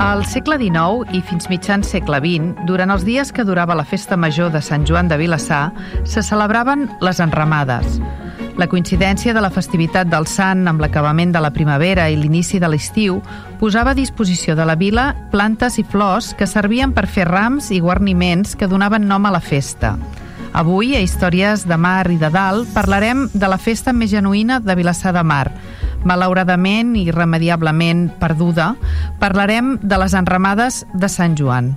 Al 0.00 0.22
segle 0.24 0.56
XIX 0.56 1.12
i 1.12 1.18
fins 1.20 1.44
mitjan 1.52 1.82
segle 1.84 2.22
XX, 2.24 2.62
durant 2.64 2.88
els 2.88 3.02
dies 3.04 3.28
que 3.36 3.44
durava 3.44 3.74
la 3.76 3.84
festa 3.84 4.16
major 4.16 4.48
de 4.48 4.62
Sant 4.64 4.86
Joan 4.88 5.10
de 5.10 5.18
Vilassar, 5.20 5.74
se 6.08 6.22
celebraven 6.24 6.86
les 7.04 7.20
enramades. 7.20 7.98
La 8.56 8.64
coincidència 8.66 9.34
de 9.36 9.42
la 9.44 9.50
festivitat 9.52 10.08
del 10.08 10.24
Sant 10.24 10.64
amb 10.72 10.80
l'acabament 10.80 11.34
de 11.36 11.42
la 11.44 11.52
primavera 11.52 12.08
i 12.08 12.16
l'inici 12.16 12.56
de 12.56 12.70
l'estiu 12.72 13.18
posava 13.60 13.92
a 13.92 13.98
disposició 13.98 14.56
de 14.56 14.64
la 14.64 14.78
vila 14.80 15.10
plantes 15.34 15.76
i 15.76 15.84
flors 15.84 16.32
que 16.32 16.48
servien 16.48 16.96
per 16.96 17.04
fer 17.04 17.28
rams 17.28 17.68
i 17.68 17.82
guarniments 17.84 18.56
que 18.56 18.72
donaven 18.72 19.04
nom 19.04 19.28
a 19.28 19.34
la 19.36 19.44
festa. 19.44 19.98
Avui, 20.56 20.96
a 20.96 21.04
Històries 21.04 21.68
de 21.68 21.76
Mar 21.76 22.08
i 22.10 22.16
de 22.18 22.32
Dalt, 22.32 22.72
parlarem 22.72 23.28
de 23.34 23.52
la 23.52 23.60
festa 23.60 23.92
més 23.92 24.10
genuïna 24.10 24.62
de 24.64 24.74
Vilassar 24.80 25.12
de 25.14 25.22
Mar, 25.22 25.52
malauradament 26.04 26.94
i 26.96 27.06
irremediablement 27.10 28.08
perduda, 28.20 28.74
parlarem 29.20 29.76
de 29.82 29.98
les 30.00 30.14
enramades 30.14 30.84
de 30.94 31.08
Sant 31.08 31.36
Joan. 31.38 31.74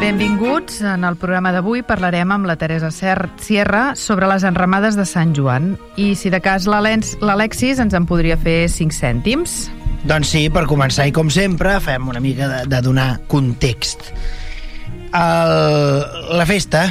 Benvinguts. 0.00 0.80
En 0.80 1.04
el 1.04 1.18
programa 1.20 1.52
d'avui 1.52 1.82
parlarem 1.84 2.32
amb 2.32 2.48
la 2.48 2.56
Teresa 2.56 2.88
Cert 2.90 3.42
Sierra 3.44 3.92
sobre 3.94 4.26
les 4.30 4.46
enramades 4.48 4.96
de 4.96 5.04
Sant 5.04 5.34
Joan. 5.36 5.74
I 6.00 6.14
si 6.16 6.32
de 6.32 6.40
cas 6.40 6.64
l'Alexis 6.66 7.78
ens 7.84 7.94
en 7.94 8.08
podria 8.08 8.38
fer 8.40 8.64
5 8.72 8.96
cèntims. 8.96 9.68
Doncs 10.08 10.30
sí, 10.32 10.46
per 10.48 10.64
començar, 10.68 11.04
i 11.10 11.12
com 11.12 11.28
sempre, 11.32 11.74
fem 11.84 12.08
una 12.08 12.22
mica 12.24 12.48
de, 12.48 12.60
de 12.72 12.80
donar 12.84 13.20
context. 13.28 14.06
El, 15.10 15.52
la 16.38 16.46
festa, 16.48 16.86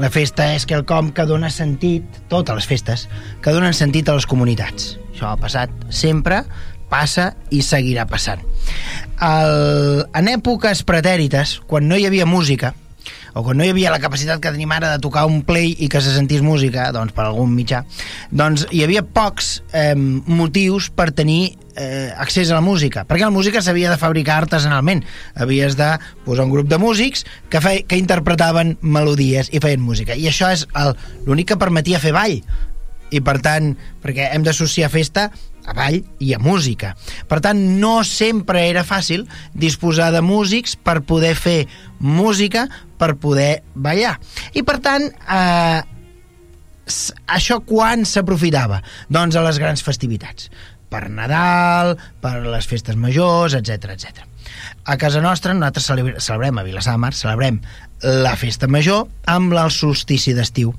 la 0.00 0.10
festa 0.10 0.48
és 0.56 0.66
que 0.66 0.74
el 0.74 0.82
com 0.88 1.12
que 1.14 1.26
dona 1.28 1.52
sentit, 1.54 2.22
totes 2.32 2.58
les 2.58 2.66
festes, 2.66 3.06
que 3.44 3.54
donen 3.54 3.76
sentit 3.76 4.08
a 4.08 4.16
les 4.18 4.26
comunitats. 4.26 4.96
Això 5.12 5.30
ha 5.30 5.38
passat 5.38 5.72
sempre, 5.94 6.42
passa 6.92 7.30
i 7.54 7.62
seguirà 7.64 8.08
passant. 8.10 8.42
El, 9.22 10.02
en 10.18 10.30
èpoques 10.32 10.82
pretèrites, 10.88 11.60
quan 11.70 11.86
no 11.88 11.96
hi 11.96 12.08
havia 12.08 12.26
música, 12.26 12.74
o 13.34 13.42
quan 13.44 13.58
no 13.58 13.64
hi 13.64 13.72
havia 13.72 13.92
la 13.92 14.00
capacitat 14.02 14.40
que 14.42 14.52
tenim 14.52 14.72
ara 14.74 14.92
de 14.94 15.02
tocar 15.02 15.24
un 15.28 15.42
play 15.46 15.74
i 15.78 15.88
que 15.92 16.00
se 16.04 16.12
sentís 16.14 16.42
música, 16.44 16.90
doncs 16.92 17.14
per 17.16 17.26
algun 17.26 17.52
mitjà, 17.54 17.82
doncs 18.30 18.66
hi 18.70 18.82
havia 18.84 19.04
pocs 19.04 19.54
eh, 19.72 19.94
motius 19.96 20.90
per 20.92 21.10
tenir 21.16 21.56
eh, 21.76 22.12
accés 22.16 22.50
a 22.50 22.58
la 22.58 22.64
música, 22.64 23.06
perquè 23.08 23.24
la 23.24 23.34
música 23.34 23.62
s'havia 23.62 23.90
de 23.92 24.00
fabricar 24.00 24.40
artesanalment. 24.42 25.04
Havies 25.34 25.76
de 25.78 25.94
posar 26.26 26.46
un 26.46 26.52
grup 26.52 26.68
de 26.68 26.78
músics 26.78 27.24
que, 27.48 27.60
fe, 27.60 27.82
que 27.88 28.00
interpretaven 28.00 28.76
melodies 28.82 29.52
i 29.52 29.62
feien 29.62 29.80
música. 29.80 30.16
I 30.16 30.28
això 30.30 30.52
és 30.52 30.66
l'únic 31.26 31.52
que 31.52 31.60
permetia 31.60 32.02
fer 32.02 32.12
ball. 32.16 32.40
I 33.12 33.20
per 33.20 33.38
tant, 33.44 33.74
perquè 34.00 34.30
hem 34.32 34.44
d'associar 34.44 34.88
festa 34.92 35.30
a 35.66 35.74
ball 35.76 36.00
i 36.22 36.32
a 36.34 36.40
música. 36.42 36.94
Per 37.28 37.40
tant, 37.44 37.58
no 37.80 38.00
sempre 38.06 38.64
era 38.68 38.84
fàcil 38.86 39.26
disposar 39.54 40.10
de 40.14 40.22
músics 40.24 40.76
per 40.76 41.00
poder 41.06 41.34
fer 41.38 41.66
música, 41.98 42.66
per 42.98 43.14
poder 43.20 43.62
ballar. 43.74 44.18
I 44.54 44.64
per 44.66 44.78
tant, 44.82 45.08
eh, 45.08 45.80
això 47.26 47.60
quan 47.66 48.04
s'aprofitava? 48.08 48.82
Doncs 49.08 49.36
a 49.36 49.46
les 49.46 49.58
grans 49.62 49.82
festivitats. 49.82 50.50
Per 50.92 51.08
Nadal, 51.08 51.96
per 52.20 52.42
les 52.44 52.68
festes 52.68 52.98
majors, 53.00 53.54
etc 53.56 53.94
etc. 53.94 54.26
A 54.84 54.98
casa 54.98 55.22
nostra 55.22 55.54
nosaltres 55.54 55.86
celebrem 56.26 56.58
a 56.58 56.64
Vilassar 56.66 56.98
celebrem 57.14 57.62
la 58.02 58.34
festa 58.36 58.66
major 58.66 59.06
amb 59.30 59.54
el 59.54 59.70
solstici 59.70 60.34
d'estiu 60.34 60.74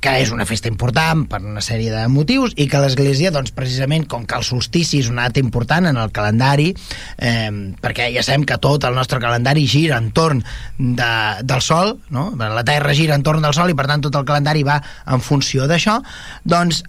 que 0.00 0.14
és 0.22 0.32
una 0.32 0.46
festa 0.48 0.68
important 0.70 1.26
per 1.28 1.42
una 1.44 1.60
sèrie 1.64 1.92
de 1.92 2.06
motius 2.12 2.54
i 2.56 2.66
que 2.70 2.80
l'Església, 2.80 3.32
doncs, 3.34 3.52
precisament, 3.56 4.06
com 4.08 4.24
que 4.28 4.38
el 4.38 4.46
solstici 4.46 5.02
és 5.04 5.10
una 5.12 5.28
data 5.28 5.42
important 5.42 5.90
en 5.90 6.00
el 6.00 6.12
calendari, 6.16 6.70
eh, 7.18 7.50
perquè 7.82 8.08
ja 8.14 8.24
sabem 8.24 8.46
que 8.48 8.58
tot 8.62 8.88
el 8.88 8.96
nostre 8.96 9.20
calendari 9.22 9.66
gira 9.68 10.00
entorn 10.00 10.42
de, 10.78 11.12
del 11.44 11.64
Sol, 11.64 11.98
no? 12.08 12.30
la 12.40 12.64
Terra 12.64 12.96
gira 12.96 13.18
entorn 13.18 13.44
del 13.44 13.56
Sol 13.56 13.70
i, 13.70 13.76
per 13.76 13.88
tant, 13.90 14.04
tot 14.08 14.16
el 14.16 14.28
calendari 14.28 14.64
va 14.66 14.80
en 15.06 15.20
funció 15.20 15.68
d'això, 15.70 16.00
doncs 16.48 16.82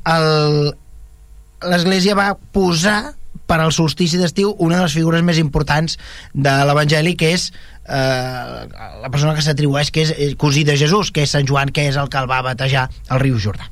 l'Església 1.62 2.16
va 2.18 2.32
posar 2.56 3.12
per 3.52 3.60
al 3.60 3.74
solstici 3.76 4.20
d'estiu 4.20 4.54
una 4.64 4.78
de 4.78 4.86
les 4.86 4.96
figures 4.96 5.24
més 5.28 5.40
importants 5.42 5.98
de 6.34 6.54
l'Evangeli, 6.68 7.18
que 7.20 7.34
és 7.36 7.50
eh, 7.52 7.71
la 7.88 9.10
persona 9.12 9.34
que 9.36 9.44
s'atribueix 9.44 9.92
que 9.92 10.06
és 10.06 10.14
eh, 10.16 10.32
cosí 10.38 10.64
de 10.64 10.78
Jesús, 10.78 11.12
que 11.12 11.26
és 11.26 11.34
Sant 11.34 11.48
Joan, 11.48 11.72
que 11.74 11.88
és 11.90 11.98
el 11.98 12.10
que 12.10 12.22
el 12.22 12.30
va 12.30 12.44
batejar 12.46 12.88
al 13.10 13.22
riu 13.24 13.40
Jordà. 13.42 13.68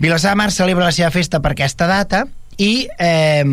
Vilassar 0.00 0.36
Mar 0.38 0.50
celebra 0.54 0.86
la 0.86 0.96
seva 0.96 1.10
festa 1.12 1.42
per 1.44 1.52
aquesta 1.52 1.88
data 1.90 2.24
i 2.56 2.86
eh, 2.98 3.44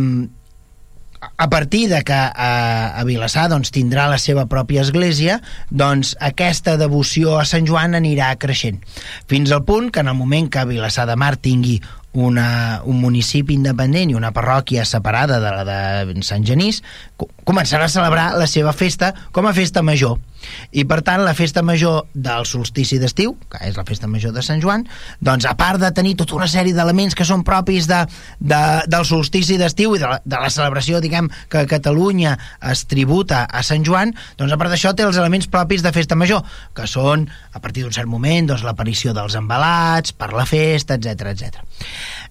a 1.37 1.49
partir 1.49 1.89
de 1.89 2.03
que 2.03 2.13
a, 2.13 2.93
a 2.99 3.03
Vilassar 3.03 3.47
doncs, 3.49 3.71
tindrà 3.73 4.07
la 4.09 4.19
seva 4.21 4.45
pròpia 4.49 4.83
església, 4.85 5.39
doncs 5.69 6.13
aquesta 6.23 6.77
devoció 6.77 7.37
a 7.39 7.45
Sant 7.45 7.67
Joan 7.67 7.97
anirà 7.97 8.29
creixent. 8.39 8.79
Fins 9.27 9.51
al 9.51 9.65
punt 9.65 9.91
que 9.91 10.03
en 10.05 10.11
el 10.13 10.17
moment 10.17 10.49
que 10.53 10.65
Vilassar 10.69 11.07
de 11.09 11.17
Mar 11.19 11.35
tingui 11.37 11.79
una, 12.13 12.81
un 12.85 12.99
municipi 13.01 13.53
independent 13.53 14.11
i 14.11 14.17
una 14.17 14.31
parròquia 14.33 14.85
separada 14.85 15.39
de 15.43 15.51
la 15.53 15.65
de 15.67 16.23
Sant 16.25 16.45
Genís, 16.47 16.81
començarà 17.45 17.85
a 17.85 17.93
celebrar 17.93 18.31
la 18.39 18.47
seva 18.47 18.73
festa 18.73 19.13
com 19.31 19.45
a 19.45 19.53
festa 19.53 19.83
major. 19.83 20.17
I 20.71 20.83
per 20.87 20.99
tant, 21.05 21.23
la 21.25 21.35
festa 21.37 21.63
major 21.65 22.07
del 22.13 22.45
solstici 22.49 22.99
d'estiu, 23.01 23.35
que 23.51 23.61
és 23.67 23.77
la 23.77 23.85
festa 23.87 24.09
major 24.09 24.33
de 24.35 24.43
Sant 24.45 24.61
Joan, 24.63 24.85
doncs 25.23 25.47
a 25.49 25.55
part 25.59 25.81
de 25.81 25.91
tenir 25.95 26.15
tota 26.19 26.37
una 26.37 26.49
sèrie 26.51 26.75
d'elements 26.75 27.15
que 27.17 27.27
són 27.27 27.45
propis 27.47 27.87
de, 27.89 28.03
de, 28.39 28.61
del 28.87 29.07
solstici 29.07 29.57
d'estiu 29.59 29.95
i 29.95 30.01
de 30.01 30.11
la, 30.11 30.19
de 30.23 30.41
la 30.43 30.51
celebració, 30.53 31.01
diguem, 31.03 31.29
que 31.51 31.65
Catalunya 31.69 32.37
es 32.71 32.85
tributa 32.89 33.45
a 33.45 33.63
Sant 33.65 33.85
Joan, 33.87 34.13
doncs 34.37 34.53
a 34.53 34.59
part 34.59 34.73
d'això 34.73 34.93
té 34.93 35.07
els 35.07 35.19
elements 35.19 35.49
propis 35.51 35.85
de 35.85 35.93
festa 35.95 36.19
major, 36.19 36.45
que 36.75 36.87
són, 36.89 37.27
a 37.53 37.63
partir 37.63 37.85
d'un 37.85 37.95
cert 37.95 38.09
moment, 38.09 38.51
doncs 38.51 38.65
l'aparició 38.67 39.15
dels 39.17 39.37
embalats, 39.39 40.13
per 40.13 40.33
la 40.35 40.47
festa, 40.49 40.99
etc 40.99 41.33
etc 41.33 42.26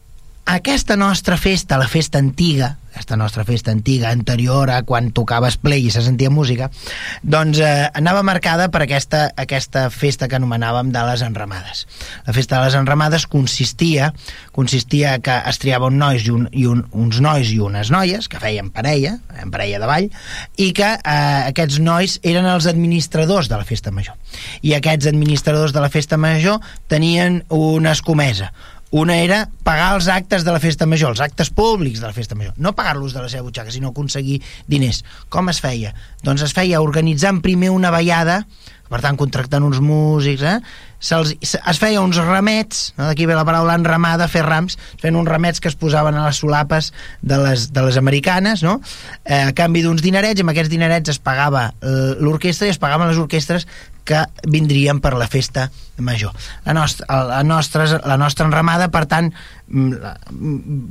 aquesta 0.47 0.97
nostra 0.97 1.37
festa, 1.37 1.77
la 1.77 1.89
festa 1.89 2.19
antiga, 2.19 2.77
aquesta 2.95 3.17
nostra 3.17 3.45
festa 3.45 3.73
antiga, 3.73 4.11
anterior 4.11 4.71
a 4.71 4.79
quan 4.87 5.11
tocaves 5.13 5.59
play 5.61 5.85
i 5.85 5.91
se 5.91 6.01
sentia 6.07 6.31
música, 6.31 6.71
doncs 7.21 7.59
eh, 7.61 7.91
anava 7.99 8.23
marcada 8.25 8.69
per 8.73 8.85
aquesta, 8.87 9.27
aquesta 9.37 9.89
festa 9.91 10.29
que 10.31 10.39
anomenàvem 10.39 10.93
de 10.95 11.03
les 11.11 11.25
enramades. 11.27 11.83
La 12.25 12.33
festa 12.33 12.57
de 12.57 12.69
les 12.69 12.77
enramades 12.79 13.27
consistia 13.27 14.13
consistia 14.55 15.19
que 15.19 15.35
es 15.51 15.59
triava 15.61 15.91
un 15.91 15.99
nois 16.01 16.25
i, 16.25 16.31
un, 16.33 16.47
i 16.55 16.65
un, 16.71 16.87
uns 16.95 17.19
nois 17.21 17.51
i 17.53 17.59
unes 17.61 17.91
noies 17.93 18.31
que 18.31 18.41
feien 18.41 18.71
parella, 18.73 19.19
en 19.43 19.51
parella 19.53 19.83
de 19.83 19.91
ball, 19.91 20.09
i 20.57 20.71
que 20.73 20.95
eh, 20.95 21.43
aquests 21.51 21.83
nois 21.83 22.17
eren 22.23 22.47
els 22.49 22.71
administradors 22.71 23.51
de 23.51 23.59
la 23.59 23.67
festa 23.67 23.93
major. 23.93 24.15
I 24.63 24.79
aquests 24.79 25.11
administradors 25.11 25.75
de 25.75 25.83
la 25.85 25.91
festa 25.93 26.17
major 26.17 26.63
tenien 26.89 27.43
una 27.51 27.93
escomesa, 27.99 28.55
una 28.91 29.17
era 29.19 29.49
pagar 29.67 29.95
els 29.97 30.07
actes 30.13 30.45
de 30.47 30.53
la 30.55 30.61
festa 30.63 30.87
major, 30.87 31.11
els 31.17 31.23
actes 31.25 31.51
públics 31.51 32.01
de 32.01 32.07
la 32.07 32.15
festa 32.15 32.39
major. 32.39 32.55
No 32.57 32.75
pagar-los 32.79 33.15
de 33.17 33.25
la 33.25 33.29
seva 33.29 33.47
butxaca, 33.49 33.75
sinó 33.75 33.91
aconseguir 33.91 34.41
diners. 34.71 35.03
Com 35.29 35.51
es 35.51 35.61
feia? 35.61 35.95
Doncs 36.23 36.47
es 36.47 36.55
feia 36.55 36.81
organitzant 36.85 37.43
primer 37.43 37.73
una 37.75 37.91
ballada, 37.91 38.45
per 38.87 39.01
tant, 39.03 39.17
contractant 39.19 39.65
uns 39.67 39.81
músics, 39.83 40.45
eh? 40.47 40.61
Es 41.03 41.81
feia 41.83 42.01
uns 42.01 42.17
remets, 42.23 42.93
no? 42.97 43.09
d'aquí 43.11 43.27
ve 43.27 43.35
la 43.37 43.45
paraula 43.45 43.75
enramada, 43.77 44.29
fer 44.31 44.45
rams, 44.47 44.79
feien 45.03 45.19
uns 45.19 45.29
remets 45.29 45.61
que 45.61 45.69
es 45.69 45.77
posaven 45.77 46.17
a 46.17 46.29
les 46.29 46.39
solapes 46.41 46.93
de 47.21 47.41
les, 47.43 47.67
de 47.75 47.85
les 47.85 47.99
americanes, 48.01 48.63
no? 48.63 48.79
eh, 49.25 49.43
a 49.51 49.53
canvi 49.59 49.83
d'uns 49.85 50.03
dinerets, 50.07 50.41
i 50.41 50.47
amb 50.47 50.55
aquests 50.55 50.73
dinerets 50.73 51.13
es 51.17 51.21
pagava 51.21 51.69
eh, 51.83 52.15
l'orquestra 52.23 52.71
i 52.71 52.75
es 52.75 52.81
pagaven 52.81 53.11
les 53.11 53.21
orquestres 53.23 53.67
que 54.07 54.23
vindrien 54.47 55.03
per 55.03 55.17
la 55.19 55.29
festa 55.29 55.69
major. 55.99 56.33
La 56.65 56.75
nostra, 56.77 57.07
la 57.27 57.43
nostra, 57.43 57.87
la 58.07 58.17
nostra 58.21 58.47
enramada, 58.47 58.89
per 58.95 59.05
tant, 59.11 59.33
mm, 59.69 59.93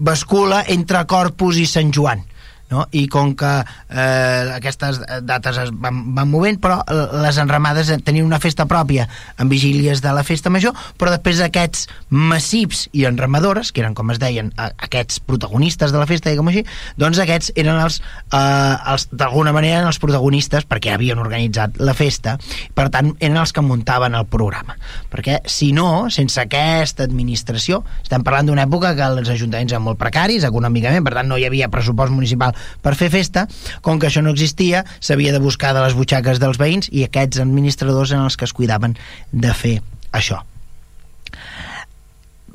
bascula 0.05 0.63
entre 0.67 1.05
Corpus 1.07 1.61
i 1.63 1.67
Sant 1.69 1.93
Joan 1.95 2.25
no? 2.71 2.85
i 2.91 3.05
com 3.11 3.33
que 3.37 3.51
eh, 3.61 4.51
aquestes 4.55 4.99
dates 5.25 5.59
es 5.61 5.71
van, 5.71 6.01
van 6.15 6.29
movent 6.29 6.59
però 6.61 6.79
les 7.21 7.37
enramades 7.41 7.91
tenien 8.05 8.25
una 8.25 8.39
festa 8.41 8.65
pròpia 8.69 9.07
en 9.39 9.49
vigílies 9.51 10.01
de 10.01 10.13
la 10.15 10.25
festa 10.27 10.51
major 10.53 10.75
però 10.99 11.13
després 11.13 11.41
aquests 11.43 11.85
massips 12.09 12.85
i 12.93 13.05
enramadores, 13.09 13.71
que 13.71 13.83
eren 13.83 13.95
com 13.97 14.11
es 14.13 14.21
deien 14.21 14.51
aquests 14.57 15.21
protagonistes 15.25 15.93
de 15.93 16.01
la 16.01 16.07
festa 16.09 16.31
diguem 16.31 16.51
així, 16.51 16.65
doncs 17.01 17.21
aquests 17.21 17.53
eren 17.55 17.79
els, 17.81 18.01
eh, 18.33 18.75
els 18.93 19.07
d'alguna 19.11 19.53
manera 19.55 19.81
eren 19.81 19.91
els 19.91 20.01
protagonistes 20.01 20.65
perquè 20.69 20.95
havien 20.95 21.21
organitzat 21.21 21.79
la 21.81 21.93
festa 21.97 22.37
per 22.75 22.89
tant 22.93 23.13
eren 23.19 23.37
els 23.41 23.53
que 23.53 23.65
muntaven 23.65 24.17
el 24.17 24.27
programa 24.31 24.77
perquè 25.13 25.41
si 25.49 25.71
no, 25.75 26.07
sense 26.13 26.41
aquesta 26.41 27.05
administració 27.05 27.83
estem 28.01 28.25
parlant 28.25 28.49
d'una 28.49 28.65
època 28.65 28.95
que 28.97 29.05
els 29.05 29.29
ajuntaments 29.29 29.75
eren 29.75 29.85
molt 29.85 29.99
precaris 30.01 30.45
econòmicament, 30.47 31.05
per 31.05 31.15
tant 31.19 31.29
no 31.29 31.37
hi 31.37 31.45
havia 31.47 31.69
pressupost 31.71 32.13
municipal 32.13 32.54
per 32.81 32.95
fer 32.99 33.11
festa, 33.13 33.45
com 33.85 33.99
que 33.99 34.09
això 34.09 34.23
no 34.25 34.33
existia, 34.35 34.83
s'havia 34.99 35.33
de 35.35 35.41
buscar 35.43 35.73
de 35.75 35.83
les 35.85 35.95
butxaques 35.97 36.41
dels 36.41 36.59
veïns 36.61 36.89
i 36.91 37.05
aquests 37.05 37.41
administradors 37.43 38.13
eren 38.13 38.25
els 38.25 38.37
que 38.37 38.47
es 38.47 38.55
cuidaven 38.55 38.97
de 39.31 39.53
fer 39.53 39.79
això. 40.11 40.41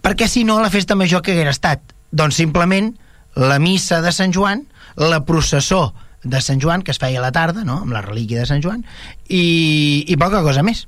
Perquè 0.00 0.28
si 0.28 0.44
no, 0.48 0.60
la 0.62 0.72
festa 0.72 0.96
major 0.96 1.22
que 1.22 1.34
haguera 1.34 1.52
estat? 1.52 1.82
Doncs 2.10 2.38
simplement 2.40 2.94
la 3.36 3.58
missa 3.62 4.00
de 4.00 4.12
Sant 4.12 4.32
Joan, 4.34 4.64
la 4.96 5.20
processó 5.28 5.90
de 6.24 6.40
Sant 6.44 6.60
Joan, 6.60 6.82
que 6.82 6.92
es 6.92 7.00
feia 7.00 7.20
a 7.20 7.24
la 7.24 7.32
tarda, 7.32 7.64
no?, 7.64 7.82
amb 7.84 7.92
la 7.96 8.02
relíquia 8.04 8.40
de 8.40 8.48
Sant 8.48 8.64
Joan, 8.64 8.82
i, 9.28 10.04
i 10.08 10.16
poca 10.20 10.42
cosa 10.44 10.64
més 10.66 10.86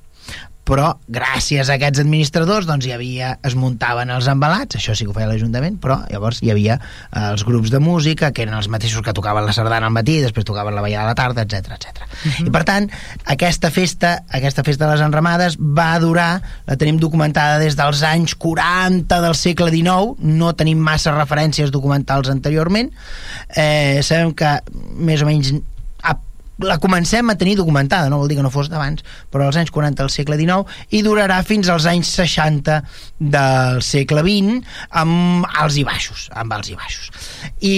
però 0.68 0.92
gràcies 1.10 1.68
a 1.68 1.76
aquests 1.76 2.02
administradors 2.04 2.68
doncs 2.68 2.86
hi 2.86 2.92
havia, 2.94 3.32
es 3.42 3.56
muntaven 3.58 4.12
els 4.14 4.28
embalats 4.30 4.78
això 4.78 4.94
sí 4.94 5.06
que 5.06 5.10
ho 5.10 5.16
feia 5.16 5.26
l'Ajuntament, 5.30 5.78
però 5.82 5.98
llavors 6.10 6.38
hi 6.42 6.52
havia 6.54 6.76
eh, 6.78 7.24
els 7.24 7.42
grups 7.46 7.72
de 7.72 7.80
música 7.82 8.30
que 8.30 8.44
eren 8.46 8.54
els 8.54 8.68
mateixos 8.70 9.02
que 9.02 9.14
tocaven 9.16 9.46
la 9.46 9.54
sardana 9.56 9.90
al 9.90 9.94
matí, 9.94 10.20
després 10.22 10.46
tocaven 10.46 10.76
la 10.76 10.84
ballada 10.84 11.10
a 11.10 11.12
la 11.12 11.18
tarda, 11.18 11.42
etc 11.42 11.74
etc. 11.74 12.02
Uh 12.02 12.30
-huh. 12.30 12.46
I 12.46 12.50
per 12.54 12.62
tant, 12.64 12.90
aquesta 13.24 13.70
festa, 13.70 14.22
aquesta 14.28 14.62
festa 14.62 14.86
de 14.86 14.92
les 14.92 15.02
enramades 15.02 15.58
va 15.58 15.98
durar, 15.98 16.42
la 16.66 16.76
tenim 16.76 16.98
documentada 16.98 17.58
des 17.58 17.76
dels 17.76 18.02
anys 18.02 18.34
40 18.34 19.20
del 19.20 19.34
segle 19.34 19.70
XIX, 19.70 20.14
no 20.18 20.54
tenim 20.54 20.78
massa 20.78 21.10
referències 21.10 21.70
documentals 21.70 22.28
anteriorment, 22.28 22.92
eh, 23.56 24.00
sabem 24.02 24.32
que 24.32 24.60
més 24.96 25.22
o 25.22 25.26
menys 25.26 25.52
la 26.58 26.78
comencem 26.78 27.30
a 27.30 27.36
tenir 27.38 27.56
documentada, 27.56 28.10
no 28.10 28.18
vol 28.20 28.28
dir 28.30 28.36
que 28.38 28.44
no 28.44 28.52
fos 28.52 28.68
d'abans, 28.70 29.04
però 29.32 29.46
als 29.48 29.58
anys 29.60 29.72
40 29.74 30.02
del 30.02 30.12
segle 30.12 30.38
XIX, 30.40 30.68
i 30.90 31.02
durarà 31.02 31.40
fins 31.46 31.70
als 31.72 31.86
anys 31.90 32.12
60 32.18 32.78
del 33.18 33.82
segle 33.86 34.24
XX, 34.26 34.60
amb 35.02 35.46
alts 35.48 35.78
i 35.80 35.86
baixos, 35.88 36.28
amb 36.36 36.52
alts 36.54 36.72
i 36.72 36.76
baixos. 36.78 37.10
I, 37.60 37.76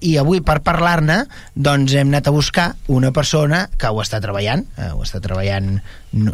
i 0.00 0.16
avui, 0.20 0.42
per 0.44 0.60
parlar-ne, 0.66 1.24
doncs 1.54 1.96
hem 1.98 2.12
anat 2.12 2.30
a 2.30 2.34
buscar 2.34 2.70
una 2.88 3.12
persona 3.12 3.66
que 3.76 3.90
ho 3.90 4.00
està 4.02 4.22
treballant, 4.22 4.64
eh, 4.78 4.92
ho 4.94 5.02
està 5.04 5.22
treballant 5.24 5.80
no, 6.12 6.32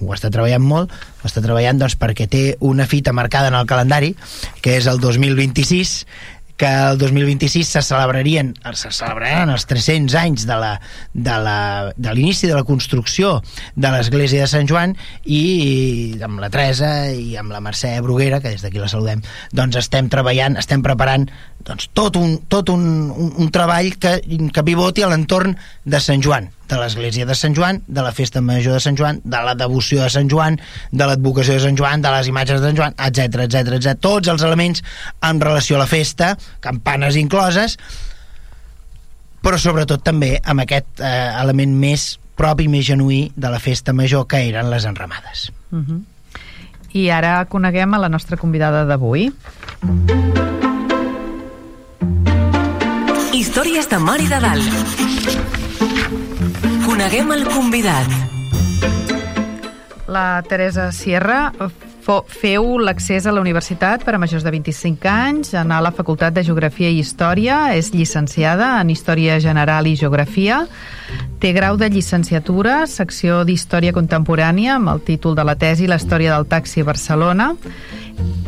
ho 0.00 0.12
està 0.14 0.30
treballant 0.30 0.62
molt 0.62 0.92
ho 0.92 1.26
està 1.26 1.42
treballant 1.42 1.80
doncs, 1.80 1.96
perquè 1.98 2.28
té 2.30 2.42
una 2.62 2.86
fita 2.86 3.14
marcada 3.14 3.50
en 3.50 3.56
el 3.58 3.66
calendari 3.66 4.12
que 4.62 4.76
és 4.78 4.86
el 4.90 5.00
2026 5.02 5.94
que 6.56 6.68
el 6.68 6.98
2026 6.98 7.68
se 7.68 7.82
celebrarien 7.82 8.52
se 8.78 8.90
celebraran 8.92 9.50
els 9.50 9.64
300 9.66 10.14
anys 10.20 10.46
de 10.46 10.58
la 10.60 10.72
de 11.12 11.36
la, 11.42 11.58
de 11.96 12.14
l'inici 12.14 12.46
de 12.46 12.54
la 12.54 12.64
construcció 12.68 13.40
de 13.74 13.90
l'església 13.94 14.44
de 14.44 14.50
Sant 14.50 14.68
Joan 14.70 14.94
i 15.24 16.18
amb 16.22 16.42
la 16.42 16.50
Teresa 16.52 16.92
i 17.10 17.36
amb 17.40 17.52
la 17.54 17.62
Mercè 17.64 17.94
Bruguera, 18.04 18.40
que 18.40 18.52
des 18.52 18.62
d'aquí 18.62 18.80
la 18.82 18.90
saludem, 18.90 19.22
doncs 19.52 19.78
estem 19.80 20.10
treballant, 20.12 20.58
estem 20.60 20.84
preparant 20.84 21.28
doncs, 21.66 21.88
tot, 21.94 22.16
un, 22.20 22.38
tot 22.48 22.72
un, 22.72 22.84
un, 23.10 23.32
un 23.38 23.52
treball 23.54 23.94
que, 23.98 24.18
que 24.22 24.66
pivoti 24.66 25.04
a 25.04 25.10
l'entorn 25.12 25.56
de 25.84 26.00
Sant 26.02 26.22
Joan, 26.24 26.50
de 26.72 26.78
l'església 26.80 27.26
de 27.28 27.36
Sant 27.36 27.54
Joan, 27.56 27.82
de 27.86 28.04
la 28.04 28.12
festa 28.16 28.40
major 28.40 28.78
de 28.78 28.80
Sant 28.80 28.96
Joan, 28.96 29.20
de 29.24 29.40
la 29.44 29.54
devoció 29.58 30.00
de 30.02 30.10
Sant 30.12 30.30
Joan, 30.32 30.56
de 30.90 31.08
l'advocació 31.08 31.58
de 31.58 31.64
Sant 31.66 31.76
Joan, 31.78 32.04
de 32.04 32.12
les 32.14 32.30
imatges 32.32 32.62
de 32.62 32.70
Sant 32.70 32.78
Joan, 32.80 32.96
etc 32.96 33.44
etc 33.44 33.76
etc. 33.76 33.98
Tots 34.00 34.32
els 34.32 34.44
elements 34.46 34.84
en 35.28 35.42
relació 35.44 35.76
a 35.76 35.82
la 35.84 35.90
festa, 35.90 36.32
campanes 36.64 37.18
incloses, 37.20 37.76
però 39.42 39.58
sobretot 39.58 40.04
també 40.06 40.36
amb 40.42 40.64
aquest 40.64 41.02
eh, 41.02 41.12
element 41.42 41.74
més 41.76 42.14
propi, 42.38 42.68
més 42.72 42.86
genuí 42.88 43.26
de 43.36 43.50
la 43.52 43.60
festa 43.60 43.92
major 43.92 44.26
que 44.30 44.40
eren 44.48 44.70
les 44.72 44.88
enramades. 44.88 45.50
Uh 45.70 45.76
mhm. 45.76 45.84
-huh. 45.90 46.00
I 46.92 47.08
ara 47.10 47.46
coneguem 47.46 47.94
a 47.94 47.98
la 47.98 48.08
nostra 48.08 48.36
convidada 48.36 48.84
d'avui. 48.84 49.32
Històries 53.32 53.88
de 53.88 53.98
Mar 53.98 54.20
i 54.20 54.28
de 54.28 54.40
Dalt. 54.40 55.41
Coneguem 56.82 57.30
el 57.32 57.44
convidat. 57.46 58.08
La 60.08 60.42
Teresa 60.48 60.90
Sierra 60.92 61.52
feu 62.02 62.78
l'accés 62.82 63.26
a 63.26 63.32
la 63.32 63.40
universitat 63.40 64.02
per 64.02 64.16
a 64.16 64.20
majors 64.20 64.42
de 64.42 64.50
25 64.50 65.08
anys, 65.08 65.52
anar 65.54 65.78
a 65.78 65.86
la 65.86 65.92
Facultat 65.94 66.34
de 66.34 66.42
Geografia 66.42 66.90
i 66.90 66.98
Història, 66.98 67.60
és 67.78 67.92
llicenciada 67.94 68.74
en 68.80 68.90
Història 68.90 69.38
General 69.40 69.86
i 69.86 69.94
Geografia, 69.96 70.64
té 71.38 71.52
grau 71.54 71.78
de 71.78 71.88
llicenciatura, 71.88 72.82
secció 72.90 73.44
d'Història 73.46 73.94
Contemporània, 73.94 74.76
amb 74.80 74.90
el 74.96 75.04
títol 75.06 75.38
de 75.38 75.46
la 75.46 75.54
tesi 75.54 75.86
La 75.86 76.00
història 76.02 76.34
del 76.34 76.50
taxi 76.50 76.82
a 76.82 76.90
Barcelona, 76.90 77.52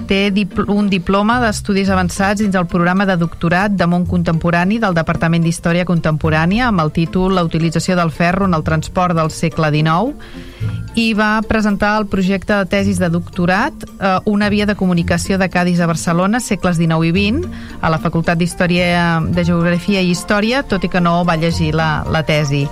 té 0.09 0.31
dipl 0.35 0.69
un 0.73 0.89
diploma 0.93 1.39
d'estudis 1.43 1.91
avançats 1.91 2.43
dins 2.43 2.55
el 2.59 2.69
programa 2.71 3.07
de 3.09 3.17
doctorat 3.21 3.75
de 3.75 3.87
món 3.91 4.07
contemporani 4.07 4.79
del 4.83 4.97
Departament 4.97 5.45
d'Història 5.45 5.87
Contemporània 5.89 6.69
amb 6.69 6.85
el 6.85 6.93
títol 6.93 7.35
La 7.35 7.45
utilització 7.45 7.97
del 7.97 8.13
ferro 8.13 8.49
en 8.49 8.55
el 8.55 8.65
transport 8.67 9.17
del 9.17 9.33
segle 9.35 9.71
XIX 9.75 10.83
i 10.95 11.09
va 11.19 11.43
presentar 11.43 11.97
el 11.99 12.07
projecte 12.07 12.55
de 12.55 12.67
tesis 12.71 13.01
de 13.03 13.09
doctorat 13.11 13.75
eh, 13.85 14.19
Una 14.31 14.49
via 14.49 14.67
de 14.67 14.77
comunicació 14.79 15.39
de 15.39 15.49
Cádiz 15.51 15.81
a 15.81 15.89
Barcelona, 15.91 16.41
segles 16.41 16.79
XIX 16.79 17.09
i 17.09 17.13
XX, 17.13 17.49
a 17.83 17.91
la 17.91 17.99
Facultat 17.99 18.39
d'Història 18.39 19.21
de 19.27 19.45
Geografia 19.45 20.03
i 20.03 20.13
Història, 20.15 20.63
tot 20.63 20.85
i 20.87 20.91
que 20.93 21.03
no 21.03 21.25
va 21.27 21.37
llegir 21.37 21.73
la, 21.75 22.05
la 22.07 22.23
tesi. 22.23 22.65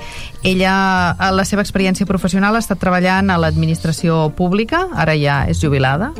Ella, 0.42 0.74
a 1.10 1.32
la 1.34 1.44
seva 1.44 1.62
experiència 1.66 2.06
professional, 2.06 2.54
ha 2.54 2.62
estat 2.62 2.78
treballant 2.78 3.30
a 3.30 3.38
l'administració 3.42 4.28
pública, 4.38 4.86
ara 4.94 5.18
ja 5.18 5.42
és 5.50 5.62
jubilada, 5.62 6.12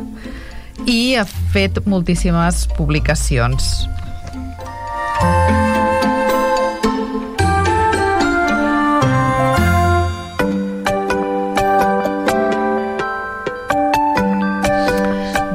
i 0.85 1.15
ha 1.17 1.25
fet 1.25 1.79
moltíssimes 1.89 2.65
publicacions. 2.77 3.73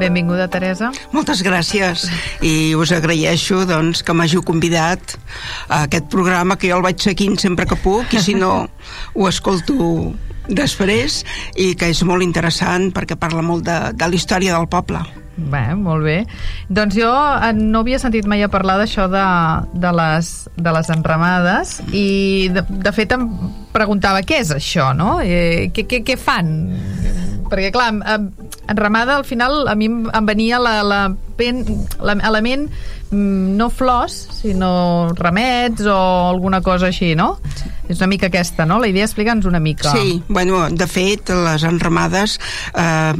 Benvinguda, 0.09 0.47
Teresa. 0.49 0.89
Moltes 1.13 1.43
gràcies 1.45 2.07
i 2.41 2.73
us 2.73 2.89
agraeixo 2.95 3.61
doncs, 3.69 4.01
que 4.01 4.15
m'hàgiu 4.17 4.41
convidat 4.41 5.13
a 5.67 5.83
aquest 5.83 6.09
programa 6.09 6.57
que 6.57 6.71
jo 6.71 6.79
el 6.79 6.85
vaig 6.87 6.97
seguint 7.05 7.37
sempre 7.37 7.67
que 7.69 7.77
puc 7.77 8.17
i 8.17 8.23
si 8.23 8.33
no 8.33 8.65
ho 9.13 9.27
escolto 9.29 9.77
després 10.49 11.21
i 11.61 11.75
que 11.77 11.91
és 11.93 12.01
molt 12.09 12.25
interessant 12.25 12.89
perquè 12.95 13.19
parla 13.21 13.45
molt 13.45 13.67
de, 13.69 13.77
de 13.93 14.09
la 14.09 14.17
història 14.17 14.57
del 14.57 14.65
poble. 14.71 15.03
Bé, 15.37 15.61
molt 15.77 16.03
bé. 16.03 16.17
Doncs 16.73 16.97
jo 16.97 17.13
eh, 17.13 17.53
no 17.53 17.83
havia 17.85 18.01
sentit 18.01 18.25
mai 18.25 18.41
a 18.43 18.49
parlar 18.51 18.79
d'això 18.81 19.05
de, 19.13 19.25
de, 19.77 19.91
les, 19.95 20.33
de 20.57 20.73
les 20.75 20.89
enramades 20.97 21.77
i 21.93 22.49
de, 22.57 22.65
de 22.65 22.95
fet 22.97 23.13
em 23.15 23.29
preguntava 23.77 24.25
què 24.25 24.41
és 24.41 24.57
això, 24.57 24.89
no? 24.97 25.19
Eh, 25.21 25.69
què, 25.69 25.85
què, 25.85 26.01
què 26.03 26.17
fan? 26.19 26.51
Perquè 27.49 27.69
clar, 27.73 27.93
enramada 28.69 29.17
al 29.17 29.25
final 29.25 29.67
a 29.67 29.75
mi 29.75 29.89
em 29.89 30.25
venia 30.27 30.59
la, 30.61 30.79
la, 30.83 31.01
l'element 31.39 32.67
mm, 33.11 33.57
no 33.57 33.69
flors, 33.69 34.17
sinó 34.41 35.13
remets 35.17 35.85
o 35.87 35.99
alguna 36.29 36.61
cosa 36.61 36.89
així, 36.89 37.15
no? 37.15 37.37
Sí. 37.55 37.71
És 37.89 37.97
una 37.97 38.11
mica 38.11 38.29
aquesta, 38.29 38.67
no? 38.69 38.77
La 38.79 38.89
idea 38.91 39.07
explica'ns 39.07 39.47
una 39.49 39.59
mica. 39.59 39.89
Sí, 39.95 40.21
bueno, 40.27 40.67
de 40.69 40.87
fet, 40.87 41.31
les 41.33 41.65
enramades 41.65 42.37
eh, 42.77 43.13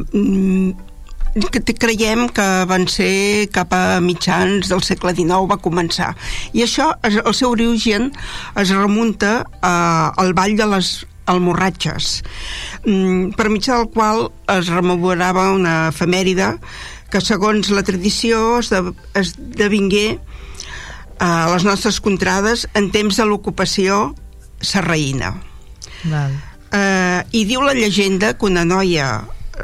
que 1.49 1.75
creiem 1.77 2.27
que 2.33 2.47
van 2.69 2.87
ser 2.89 3.49
cap 3.53 3.73
a 3.73 3.99
mitjans 4.01 4.69
del 4.69 4.81
segle 4.85 5.13
XIX 5.13 5.45
va 5.49 5.59
començar 5.61 6.13
i 6.57 6.63
això, 6.65 6.89
el 7.05 7.35
seu 7.37 7.53
origen 7.53 8.09
es 8.57 8.73
remunta 8.73 9.43
eh, 9.45 9.69
al 9.69 10.33
ball 10.33 10.57
de 10.57 10.67
les 10.73 10.93
almorratxes 11.29 12.19
mm, 12.85 13.35
per 13.37 13.49
mitjà 13.53 13.77
del 13.77 13.89
qual 13.93 14.27
es 14.49 14.69
rememorava 14.73 15.49
una 15.55 15.75
efemèride 15.93 16.55
que 17.09 17.21
segons 17.25 17.71
la 17.73 17.85
tradició 17.85 18.59
esdevingué 18.61 20.19
a 21.19 21.49
les 21.51 21.65
nostres 21.67 21.99
contrades 22.03 22.67
en 22.77 22.91
temps 22.93 23.17
de 23.17 23.25
l'ocupació 23.27 24.13
serraïna. 24.61 25.33
Val. 26.07 26.35
Eh, 26.69 27.21
I 27.33 27.43
diu 27.49 27.63
la 27.65 27.73
llegenda 27.73 28.35
que 28.37 28.47
una 28.47 28.63
noia 28.63 29.09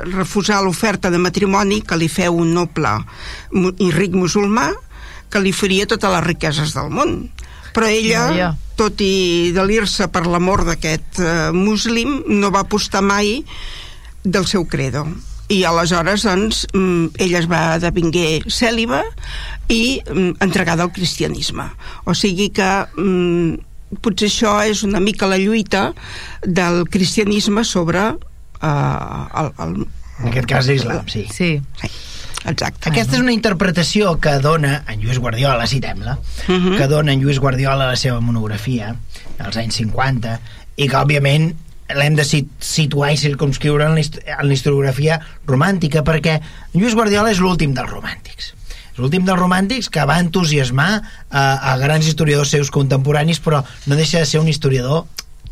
refusar 0.03 0.61
l'oferta 0.63 1.11
de 1.13 1.21
matrimoni 1.21 1.79
que 1.85 1.97
li 1.99 2.09
feu 2.11 2.35
un 2.41 2.51
noble 2.57 2.97
i 3.79 3.91
ric 3.95 4.17
musulmà 4.17 4.71
que 5.31 5.39
li 5.39 5.53
faria 5.55 5.87
totes 5.87 6.11
les 6.11 6.25
riqueses 6.25 6.73
del 6.75 6.91
món 6.91 7.15
Però 7.75 7.87
ella, 7.91 8.25
Ja. 8.35 8.49
tot 8.79 8.99
i 9.03 9.51
delir-se 9.55 10.07
per 10.11 10.25
l'amor 10.27 10.63
d'aquest 10.67 11.19
eh, 11.19 11.51
muslim, 11.55 12.21
no 12.27 12.51
va 12.51 12.63
apostar 12.65 13.01
mai 13.03 13.41
del 14.23 14.47
seu 14.47 14.65
credo. 14.65 15.05
I 15.51 15.61
aleshores, 15.69 16.23
doncs, 16.25 16.63
mm, 16.73 17.19
ella 17.21 17.37
es 17.43 17.45
va 17.51 17.77
devinguer 17.77 18.41
cèl·liba 18.49 19.03
i 19.69 20.01
mm, 20.01 20.39
entregada 20.41 20.81
al 20.87 20.91
cristianisme. 20.95 21.67
O 22.05 22.15
sigui 22.17 22.49
que 22.49 22.69
mm, 22.97 23.99
potser 24.01 24.31
això 24.31 24.55
és 24.65 24.81
una 24.83 24.99
mica 24.99 25.27
la 25.29 25.37
lluita 25.37 25.91
del 26.41 26.87
cristianisme 26.89 27.63
sobre 27.63 28.07
eh, 28.09 29.41
el, 29.43 29.51
el, 29.59 29.85
En 30.23 30.31
aquest 30.31 30.47
cas, 30.47 30.67
l'islam, 30.71 31.07
sí. 31.11 31.25
Sí. 31.29 31.49
Sí, 31.81 31.89
exacte. 32.47 32.89
Aquesta 32.89 33.15
és 33.17 33.21
una 33.21 33.33
interpretació 33.33 34.17
que 34.19 34.37
dona 34.39 34.83
en 34.87 35.01
Lluís 35.01 35.19
Guardiola, 35.19 35.67
citem-la, 35.67 36.17
Mhm. 36.47 36.77
que 36.77 36.87
dona 36.87 37.13
en 37.13 37.21
Lluís 37.21 37.39
Guardiola 37.39 37.87
la 37.87 37.95
seva 37.95 38.19
monografia, 38.21 38.95
als 39.39 39.57
anys 39.57 39.75
50, 39.75 40.39
i 40.77 40.87
que, 40.87 40.95
òbviament, 40.97 41.53
l'hem 41.95 42.15
de 42.15 42.23
sit- 42.25 42.49
situar 42.59 43.11
i 43.13 43.17
circumscriure 43.17 43.85
en 43.85 43.93
la 43.93 43.99
hist- 44.01 44.19
en 44.25 44.47
la 44.47 44.53
historiografia 44.53 45.19
romàntica, 45.45 46.03
perquè 46.03 46.39
Lluís 46.73 46.95
Guardiola 46.95 47.31
és 47.31 47.39
l'últim 47.39 47.73
dels 47.73 47.89
romàntics. 47.89 48.53
És 48.95 48.97
l'últim 48.99 49.25
dels 49.25 49.37
romàntics 49.39 49.89
que 49.89 50.05
va 50.05 50.19
entusiasmar 50.19 51.01
a, 51.29 51.73
a 51.73 51.77
grans 51.77 52.07
historiadors 52.07 52.49
seus 52.49 52.71
contemporanis, 52.71 53.41
però 53.43 53.63
no 53.85 53.95
deixa 53.95 54.19
de 54.19 54.25
ser 54.25 54.39
un 54.39 54.47
historiador 54.47 55.05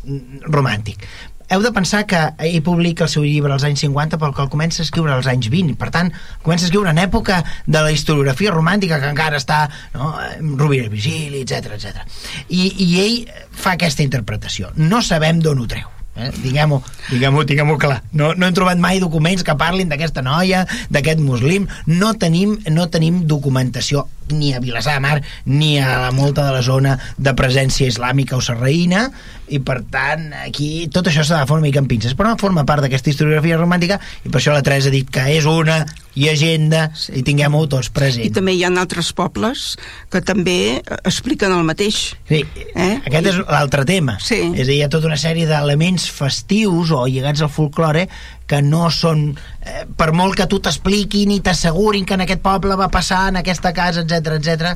mm, 0.04 0.40
romàntic. 0.50 1.06
Heu 1.52 1.62
de 1.62 1.72
pensar 1.76 2.04
que 2.08 2.20
ell 2.40 2.62
publica 2.64 3.04
el 3.04 3.12
seu 3.12 3.24
llibre 3.26 3.52
als 3.52 3.66
anys 3.68 3.84
50 3.84 4.18
però 4.20 4.32
que 4.34 4.44
el 4.44 4.52
comença 4.52 4.82
a 4.82 4.86
escriure 4.86 5.12
als 5.12 5.28
anys 5.30 5.50
20 5.52 5.76
per 5.80 5.90
tant, 5.94 6.12
comença 6.42 6.64
a 6.64 6.70
escriure 6.70 6.92
en 6.94 7.00
època 7.02 7.42
de 7.66 7.82
la 7.84 7.92
historiografia 7.92 8.54
romàntica 8.54 9.00
que 9.02 9.10
encara 9.12 9.40
està 9.40 9.64
no, 9.94 10.14
eh, 10.20 10.38
Rovira 10.56 10.88
i 10.88 10.92
Vigili, 10.92 11.42
etc 11.44 11.76
etc. 11.76 12.06
I, 12.48 12.70
i 12.86 12.88
ell 13.04 13.18
fa 13.50 13.74
aquesta 13.76 14.06
interpretació 14.06 14.72
no 14.80 15.02
sabem 15.04 15.42
d'on 15.44 15.60
ho 15.60 15.68
treu 15.68 15.90
eh? 16.16 16.30
diguem-ho 16.42 16.80
diguem 17.10 17.38
diguem 17.46 17.74
clar 17.78 18.00
no, 18.12 18.32
no 18.34 18.46
hem 18.46 18.56
trobat 18.56 18.80
mai 18.80 19.00
documents 19.02 19.44
que 19.44 19.56
parlin 19.58 19.90
d'aquesta 19.90 20.22
noia 20.24 20.64
d'aquest 20.88 21.22
muslim 21.22 21.68
no 21.86 22.14
tenim, 22.14 22.58
no 22.70 22.88
tenim 22.88 23.24
documentació 23.28 24.06
ni 24.30 24.52
a 24.54 24.60
Vilassar 24.60 24.96
de 24.98 25.04
Mar 25.04 25.22
ni 25.44 25.78
a 25.78 25.98
la 26.00 26.12
molta 26.12 26.46
de 26.46 26.52
la 26.56 26.62
zona 26.62 26.98
de 27.16 27.34
presència 27.36 27.88
islàmica 27.90 28.36
o 28.38 28.42
serraïna 28.44 29.08
i 29.52 29.60
per 29.60 29.82
tant 29.92 30.30
aquí 30.44 30.88
tot 30.92 31.10
això 31.10 31.24
s'ha 31.24 31.42
de 31.42 31.48
fer 31.50 31.58
una 31.58 31.66
mica 31.66 31.82
en 31.82 31.88
pinces 31.90 32.16
però 32.16 32.36
forma 32.40 32.64
part 32.64 32.84
d'aquesta 32.84 33.12
historiografia 33.12 33.58
romàntica 33.60 34.00
i 34.24 34.30
per 34.30 34.40
això 34.40 34.54
la 34.54 34.64
Teresa 34.64 34.88
ha 34.88 34.94
dit 34.94 35.10
que 35.12 35.26
és 35.34 35.44
una 35.44 35.82
llegenda 36.14 36.88
sí. 36.94 37.12
i 37.18 37.24
tinguem-ho 37.26 37.64
tots 37.68 37.90
present 37.92 38.24
I 38.24 38.32
també 38.34 38.54
hi 38.54 38.62
ha 38.64 38.70
altres 38.70 39.10
pobles 39.16 39.74
que 40.12 40.22
també 40.24 40.78
eh, 40.78 40.98
expliquen 41.04 41.52
el 41.52 41.64
mateix. 41.66 42.14
Sí, 42.28 42.44
Eh? 42.74 43.00
aquest 43.06 43.28
és 43.30 43.40
l'altre 43.48 43.84
tema. 43.88 44.16
Sí. 44.22 44.40
És 44.54 44.66
a 44.66 44.70
dir, 44.70 44.78
hi 44.78 44.84
ha 44.86 44.90
tota 44.92 45.08
una 45.10 45.18
sèrie 45.20 45.46
d'elements 45.48 46.06
festius 46.10 46.90
o 46.94 47.04
lligats 47.06 47.42
al 47.44 47.52
folklore 47.52 48.08
que 48.46 48.60
no 48.62 48.90
són, 48.92 49.26
eh, 49.62 49.84
per 49.96 50.12
molt 50.12 50.36
que 50.36 50.48
tu 50.50 50.60
t'expliquin 50.60 51.32
i 51.32 51.40
t'assegurin 51.40 52.04
que 52.04 52.18
en 52.18 52.24
aquest 52.26 52.42
poble 52.44 52.76
va 52.76 52.90
passar, 52.92 53.28
en 53.30 53.40
aquesta 53.40 53.72
casa, 53.76 54.04
etc 54.04 54.38
etc 54.38 54.74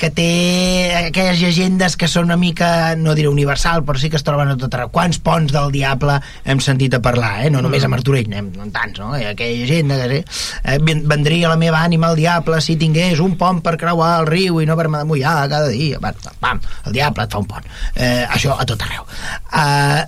que 0.00 0.10
té 0.10 0.28
aquelles 1.06 1.40
llegendes 1.40 1.96
que 1.96 2.08
són 2.08 2.28
una 2.30 2.36
mica, 2.40 2.94
no 2.96 3.14
diré 3.14 3.28
universal, 3.28 3.82
però 3.84 3.98
sí 4.00 4.10
que 4.10 4.16
es 4.20 4.24
troben 4.26 4.48
a 4.52 4.56
tot 4.60 4.74
arreu. 4.74 4.90
Quants 4.94 5.18
ponts 5.24 5.52
del 5.52 5.70
diable 5.74 6.18
hem 6.44 6.60
sentit 6.64 6.94
a 6.96 7.02
parlar, 7.04 7.46
eh? 7.46 7.50
no 7.50 7.62
només 7.64 7.84
a 7.84 7.90
Martorell, 7.92 8.28
n'hem 8.30 8.50
no 8.56 8.68
tants, 8.74 8.98
no? 9.00 9.12
Ha 9.14 9.32
aquella 9.34 9.58
llegenda 9.64 9.98
que 10.08 10.20
eh, 10.24 10.78
ven- 10.80 11.04
vendria 11.08 11.48
la 11.52 11.56
meva 11.60 11.82
ànima 11.84 12.08
al 12.10 12.16
diable 12.18 12.60
si 12.64 12.76
tingués 12.80 13.20
un 13.20 13.36
pont 13.40 13.60
per 13.64 13.76
creuar 13.80 14.20
el 14.20 14.26
riu 14.30 14.60
i 14.60 14.66
no 14.68 14.74
haver-me 14.76 14.98
de 15.02 15.08
mullar 15.08 15.36
cada 15.50 15.68
dia. 15.68 15.98
Pam, 16.00 16.14
pam, 16.40 16.60
el 16.86 16.92
diable 16.96 17.24
et 17.26 17.32
fa 17.32 17.38
un 17.42 17.48
pont. 17.50 17.66
Eh, 17.94 18.24
això 18.28 18.56
a 18.58 18.66
tot 18.68 18.82
arreu. 18.86 19.04
Eh, 19.56 20.04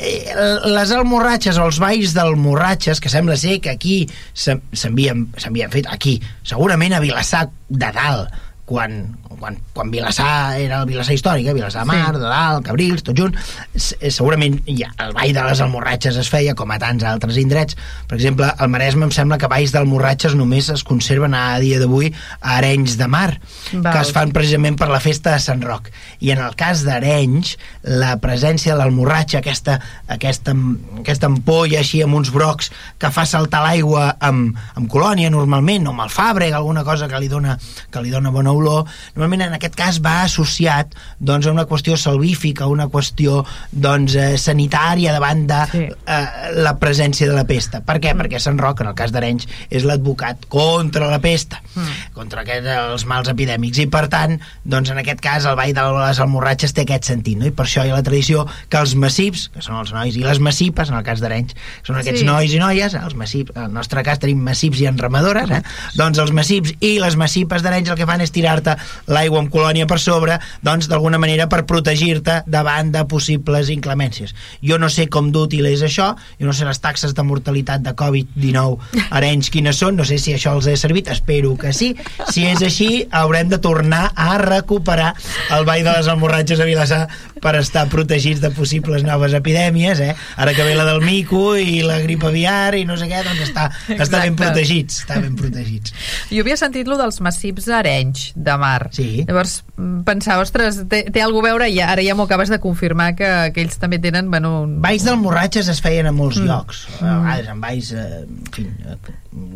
eh, 0.00 0.46
les 0.72 0.92
almorratxes 0.96 1.58
o 1.58 1.66
els 1.68 1.78
balls 1.82 2.14
d'almorratxes, 2.16 3.00
que 3.00 3.08
sembla 3.12 3.36
ser 3.36 3.58
que 3.60 3.70
aquí 3.76 3.98
s'havien 4.34 5.70
fet, 5.72 5.86
aquí, 5.90 6.18
segurament 6.46 6.94
a 6.96 7.00
Vilassar 7.02 7.46
de 7.68 7.90
dalt, 7.92 8.30
quan, 8.66 9.16
quan, 9.38 9.54
quan 9.72 9.90
Vilassar 9.94 10.58
era 10.58 10.80
el 10.82 10.88
Vilassar 10.90 11.14
històric, 11.14 11.46
eh? 11.46 11.54
Vilassar 11.54 11.84
de 11.84 11.86
Mar, 11.92 12.14
Sí. 12.16 12.20
de 12.20 12.26
dalt, 12.26 12.64
Cabrils, 12.66 13.04
tot 13.06 13.14
junt, 13.16 13.36
eh, 13.36 14.10
segurament 14.10 14.56
ja, 14.66 14.88
el 15.04 15.12
ball 15.14 15.32
de 15.36 15.44
les 15.46 15.60
almorratxes 15.62 16.16
es 16.18 16.28
feia 16.32 16.56
com 16.58 16.70
a 16.74 16.78
tants 16.82 17.04
altres 17.06 17.38
indrets. 17.38 17.76
Per 18.10 18.18
exemple, 18.18 18.48
al 18.58 18.68
Maresme 18.72 19.06
em 19.06 19.12
sembla 19.14 19.38
que 19.38 19.46
balls 19.46 19.70
d'almorratxes 19.70 20.34
només 20.34 20.68
es 20.74 20.82
conserven 20.82 21.34
a 21.38 21.60
dia 21.62 21.78
d'avui 21.78 22.10
a 22.40 22.56
Arenys 22.56 22.96
de 22.98 23.06
Mar, 23.06 23.38
Val. 23.72 23.92
que 23.92 24.00
es 24.02 24.10
fan 24.12 24.32
precisament 24.34 24.76
per 24.76 24.88
la 24.90 24.98
festa 25.00 25.36
de 25.36 25.38
Sant 25.38 25.62
Roc. 25.62 25.90
I 26.18 26.32
en 26.34 26.42
el 26.42 26.56
cas 26.58 26.82
d'Arenys, 26.82 27.56
la 27.84 28.16
presència 28.18 28.74
de 28.74 28.80
l'almorratxa, 28.82 29.38
aquesta, 29.44 29.78
aquesta, 30.08 30.56
aquesta 30.98 31.30
ampolla 31.30 31.78
així 31.84 32.02
amb 32.02 32.18
uns 32.18 32.32
brocs 32.34 32.72
que 32.98 33.12
fa 33.14 33.24
saltar 33.24 33.62
l'aigua 33.62 34.16
amb, 34.18 34.58
amb 34.74 34.90
colònia 34.90 35.30
normalment, 35.30 35.86
o 35.86 35.94
amb 35.94 36.02
el 36.08 36.10
fàbrec, 36.10 36.52
alguna 36.52 36.82
cosa 36.82 37.06
que 37.06 37.20
li 37.22 37.28
dona, 37.30 37.56
que 37.94 38.02
li 38.02 38.10
dona 38.10 38.34
bona 38.34 38.55
olor, 38.56 38.84
normalment 39.14 39.46
en 39.48 39.56
aquest 39.58 39.76
cas 39.78 40.00
va 40.04 40.22
associat 40.24 40.94
doncs, 41.20 41.46
a 41.46 41.52
una 41.54 41.66
qüestió 41.68 41.96
salvífica, 42.00 42.66
una 42.70 42.88
qüestió 42.92 43.42
doncs, 43.72 44.14
eh, 44.16 44.36
sanitària 44.38 45.12
davant 45.12 45.46
de 45.48 45.60
Sí. 45.72 45.84
eh, 46.06 46.26
la 46.56 46.76
presència 46.78 47.26
de 47.28 47.34
la 47.34 47.44
pesta. 47.44 47.80
Per 47.84 47.98
què? 48.00 48.14
Mm. 48.14 48.20
Perquè 48.20 48.40
Sant 48.40 48.58
Roc, 48.58 48.80
en 48.80 48.88
el 48.88 48.94
cas 48.94 49.12
d'Arenys, 49.12 49.46
és 49.70 49.84
l'advocat 49.84 50.46
contra 50.48 51.08
la 51.10 51.18
pesta, 51.20 51.60
mm. 51.74 52.12
contra 52.14 52.42
aquest, 52.42 52.66
els 52.66 53.04
mals 53.06 53.28
epidèmics, 53.28 53.78
i 53.82 53.86
per 53.86 54.06
tant, 54.12 54.38
doncs 54.64 54.90
en 54.90 54.98
aquest 55.02 55.20
cas, 55.20 55.44
el 55.46 55.56
ball 55.58 55.72
de 55.76 55.86
les 55.98 56.20
almorratxes 56.20 56.72
té 56.76 56.82
aquest 56.86 57.04
sentit, 57.10 57.38
no? 57.38 57.46
i 57.46 57.50
per 57.50 57.66
això 57.66 57.84
hi 57.86 57.90
ha 57.90 57.98
la 57.98 58.02
tradició 58.06 58.46
que 58.68 58.78
els 58.78 58.94
massips, 58.94 59.48
que 59.54 59.62
són 59.62 59.76
els 59.80 59.92
nois, 59.92 60.16
i 60.16 60.22
les 60.24 60.38
massipes, 60.40 60.88
en 60.90 60.96
el 60.98 61.04
cas 61.06 61.20
d'Arenys, 61.20 61.54
són 61.86 61.96
aquests 62.00 62.20
Sí. 62.20 62.26
nois 62.26 62.52
i 62.52 62.58
noies, 62.58 62.94
els 62.94 63.14
massips, 63.14 63.52
en 63.56 63.64
el 63.68 63.72
nostre 63.72 64.02
cas 64.06 64.18
tenim 64.22 64.38
massips 64.42 64.80
i 64.80 64.86
enramadores, 64.86 65.50
eh? 65.50 65.62
doncs 65.96 66.18
els 66.18 66.32
massips 66.32 66.72
i 66.80 66.98
les 67.02 67.16
massipes 67.16 67.62
d'Arenys 67.62 67.90
el 67.90 67.96
que 67.96 68.06
fan 68.06 68.20
és 68.24 68.30
tirar-te 68.46 68.76
l'aigua 69.10 69.40
amb 69.42 69.50
colònia 69.50 69.88
per 69.90 69.98
sobre, 69.98 70.38
doncs 70.62 70.86
d'alguna 70.90 71.18
manera 71.18 71.48
per 71.50 71.64
protegir-te 71.66 72.42
davant 72.46 72.92
de 72.94 73.02
possibles 73.10 73.70
inclemències. 73.74 74.34
Jo 74.62 74.78
no 74.78 74.90
sé 74.92 75.08
com 75.10 75.32
d'útil 75.34 75.66
és 75.66 75.82
això, 75.82 76.12
jo 76.38 76.46
no 76.46 76.54
sé 76.54 76.66
les 76.68 76.80
taxes 76.82 77.14
de 77.16 77.24
mortalitat 77.26 77.82
de 77.82 77.94
Covid-19 77.98 79.02
a 79.08 79.16
Arenys 79.18 79.50
quines 79.50 79.80
són, 79.82 79.98
no 79.98 80.06
sé 80.06 80.20
si 80.22 80.34
això 80.36 80.54
els 80.54 80.68
ha 80.70 80.76
servit, 80.78 81.10
espero 81.10 81.56
que 81.58 81.72
sí. 81.74 81.94
Si 82.30 82.46
és 82.46 82.62
així, 82.62 83.06
haurem 83.10 83.50
de 83.50 83.58
tornar 83.62 84.10
a 84.14 84.36
recuperar 84.38 85.14
el 85.56 85.66
ball 85.66 85.82
de 85.82 85.96
les 85.96 86.10
almorratges 86.12 86.60
a 86.60 86.68
Vilassar 86.68 87.02
per 87.42 87.56
estar 87.58 87.86
protegits 87.90 88.40
de 88.44 88.52
possibles 88.54 89.04
noves 89.06 89.34
epidèmies, 89.36 90.00
eh? 90.00 90.14
Ara 90.36 90.54
que 90.54 90.64
ve 90.66 90.76
la 90.78 90.86
del 90.88 91.02
mico 91.04 91.56
i 91.56 91.82
la 91.86 91.98
grip 92.04 92.24
aviar 92.28 92.76
i 92.78 92.84
no 92.88 92.96
sé 93.00 93.08
què, 93.10 93.22
doncs 93.26 93.42
està, 93.48 93.68
està 93.96 94.22
ben 94.22 94.38
protegits, 94.38 95.02
està 95.04 95.18
ben 95.22 95.34
protegits. 95.38 95.94
Jo 96.30 96.44
havia 96.44 96.58
sentit 96.60 96.88
lo 96.88 96.98
dels 97.00 97.20
massips 97.24 97.68
d'Arenys, 97.70 98.30
de 98.36 98.54
mar. 98.60 98.90
Sí. 98.92 99.24
Llavors 99.26 99.62
mm, 99.76 100.02
pensava, 100.04 100.44
ostres, 100.44 100.82
té, 100.92 101.04
té 101.10 101.22
alguna 101.24 101.48
a 101.48 101.50
veure 101.54 101.68
i 101.72 101.78
ara 101.80 102.04
ja 102.04 102.14
m'ho 102.14 102.26
acabes 102.28 102.52
de 102.52 102.58
confirmar 102.60 103.14
que, 103.16 103.30
que 103.56 103.62
ells 103.64 103.78
també 103.80 103.98
tenen, 104.02 104.28
bueno... 104.30 104.50
un- 104.66 104.74
Balls 104.84 105.06
d'almorratxes 105.08 105.70
es 105.72 105.80
feien 105.80 106.06
a 106.06 106.12
molts 106.12 106.36
Mm. 106.42 106.50
llocs, 106.50 106.82
a 107.00 107.14
vegades 107.22 107.48
en 107.54 107.60
balls 107.64 107.92
eh, 107.96 108.24
en 108.28 108.52
fi, 108.52 108.66
eh, 108.84 108.98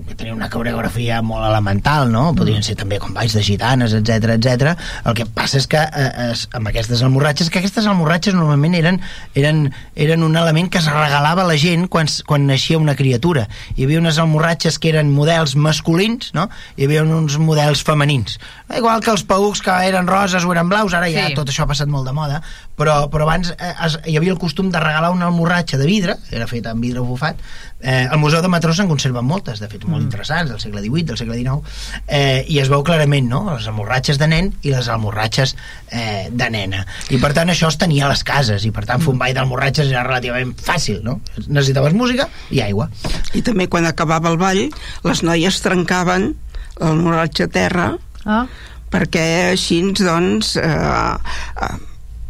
que 0.07 0.15
tenien 0.15 0.35
una 0.37 0.51
coreografia 0.53 1.23
molt 1.25 1.47
elemental, 1.47 2.11
no? 2.13 2.35
Podrien 2.37 2.63
ser 2.67 2.75
també 2.77 2.99
com 3.01 3.15
balls 3.17 3.33
de 3.37 3.43
gitanes, 3.47 3.95
etc 3.97 4.35
etc. 4.35 4.75
El 5.09 5.15
que 5.17 5.25
passa 5.25 5.57
és 5.61 5.67
que 5.71 5.81
eh, 5.81 6.09
es, 6.31 6.43
amb 6.57 6.69
aquestes 6.69 7.01
almorratxes, 7.07 7.49
que 7.49 7.63
aquestes 7.63 7.87
almorratxes 7.89 8.35
normalment 8.37 8.75
eren, 8.77 9.01
eren, 9.39 9.63
eren 9.97 10.25
un 10.27 10.37
element 10.37 10.69
que 10.69 10.83
es 10.83 10.89
regalava 10.91 11.47
a 11.47 11.49
la 11.49 11.57
gent 11.61 11.87
quan, 11.89 12.11
quan 12.29 12.45
naixia 12.51 12.81
una 12.81 12.97
criatura. 12.99 13.47
Hi 13.77 13.87
havia 13.87 14.03
unes 14.03 14.19
almorratxes 14.21 14.77
que 14.83 14.93
eren 14.93 15.13
models 15.15 15.57
masculins, 15.57 16.35
no? 16.37 16.49
Hi 16.77 16.85
havia 16.89 17.07
uns 17.07 17.39
models 17.41 17.85
femenins. 17.87 18.37
Igual 18.77 19.01
que 19.01 19.15
els 19.15 19.25
paucs 19.25 19.65
que 19.65 19.79
eren 19.89 20.11
roses 20.11 20.45
o 20.45 20.53
eren 20.53 20.69
blaus, 20.69 20.93
ara 20.95 21.09
ja 21.11 21.29
Sí. 21.31 21.35
tot 21.37 21.49
això 21.53 21.65
ha 21.65 21.71
passat 21.71 21.89
molt 21.89 22.07
de 22.09 22.13
moda, 22.17 22.43
però, 22.77 23.09
però 23.13 23.27
abans 23.29 23.51
eh, 23.57 23.73
es, 23.87 23.97
hi 24.09 24.17
havia 24.19 24.33
el 24.33 24.39
costum 24.41 24.71
de 24.73 24.81
regalar 24.81 25.11
una 25.13 25.27
almorratxa 25.29 25.79
de 25.79 25.87
vidre, 25.87 26.17
era 26.31 26.47
feta 26.51 26.73
amb 26.73 26.83
vidre 26.83 27.01
bufat, 27.05 27.37
eh, 27.81 28.07
al 28.11 28.19
Museu 28.23 28.43
de 28.43 28.51
Matró 28.53 28.75
se'n 28.77 28.89
conserven 28.91 29.27
moltes, 29.27 29.61
de 29.63 29.69
fet 29.71 29.87
molt 29.89 30.05
interessants, 30.05 30.51
del 30.51 30.61
segle 30.63 30.83
XVIII, 30.85 31.07
del 31.11 31.21
segle 31.21 31.39
XIX, 31.39 31.79
eh, 32.07 32.45
i 32.49 32.61
es 32.63 32.71
veu 32.73 32.85
clarament, 32.87 33.29
no?, 33.31 33.43
les 33.53 33.69
almorratxes 33.71 34.21
de 34.21 34.29
nen 34.31 34.53
i 34.63 34.75
les 34.75 34.91
almorratxes 34.93 35.57
eh, 35.91 36.29
de 36.31 36.51
nena. 36.53 36.85
I 37.11 37.21
per 37.23 37.33
tant 37.37 37.53
això 37.53 37.71
es 37.73 37.81
tenia 37.81 38.07
a 38.07 38.13
les 38.13 38.25
cases, 38.27 38.67
i 38.67 38.75
per 38.75 38.85
tant 38.89 39.03
fer 39.03 39.13
un 39.15 39.23
ball 39.23 39.35
d'almorratxes 39.37 39.91
era 39.91 40.05
relativament 40.07 40.53
fàcil, 40.61 41.01
no? 41.07 41.21
Necessitaves 41.47 41.97
música 41.97 42.29
i 42.51 42.63
aigua. 42.65 42.91
I 43.35 43.43
també 43.47 43.69
quan 43.73 43.89
acabava 43.89 44.33
el 44.33 44.39
ball, 44.41 44.67
les 45.07 45.25
noies 45.27 45.65
trencaven 45.65 46.33
l'almoratge 46.81 47.45
a 47.49 47.53
terra 47.53 47.91
Ah, 48.25 48.45
perquè 48.93 49.25
així, 49.53 49.81
doncs, 49.97 50.57
eh, 50.57 51.17
eh, 51.63 51.77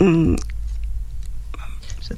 mm, 0.04 0.37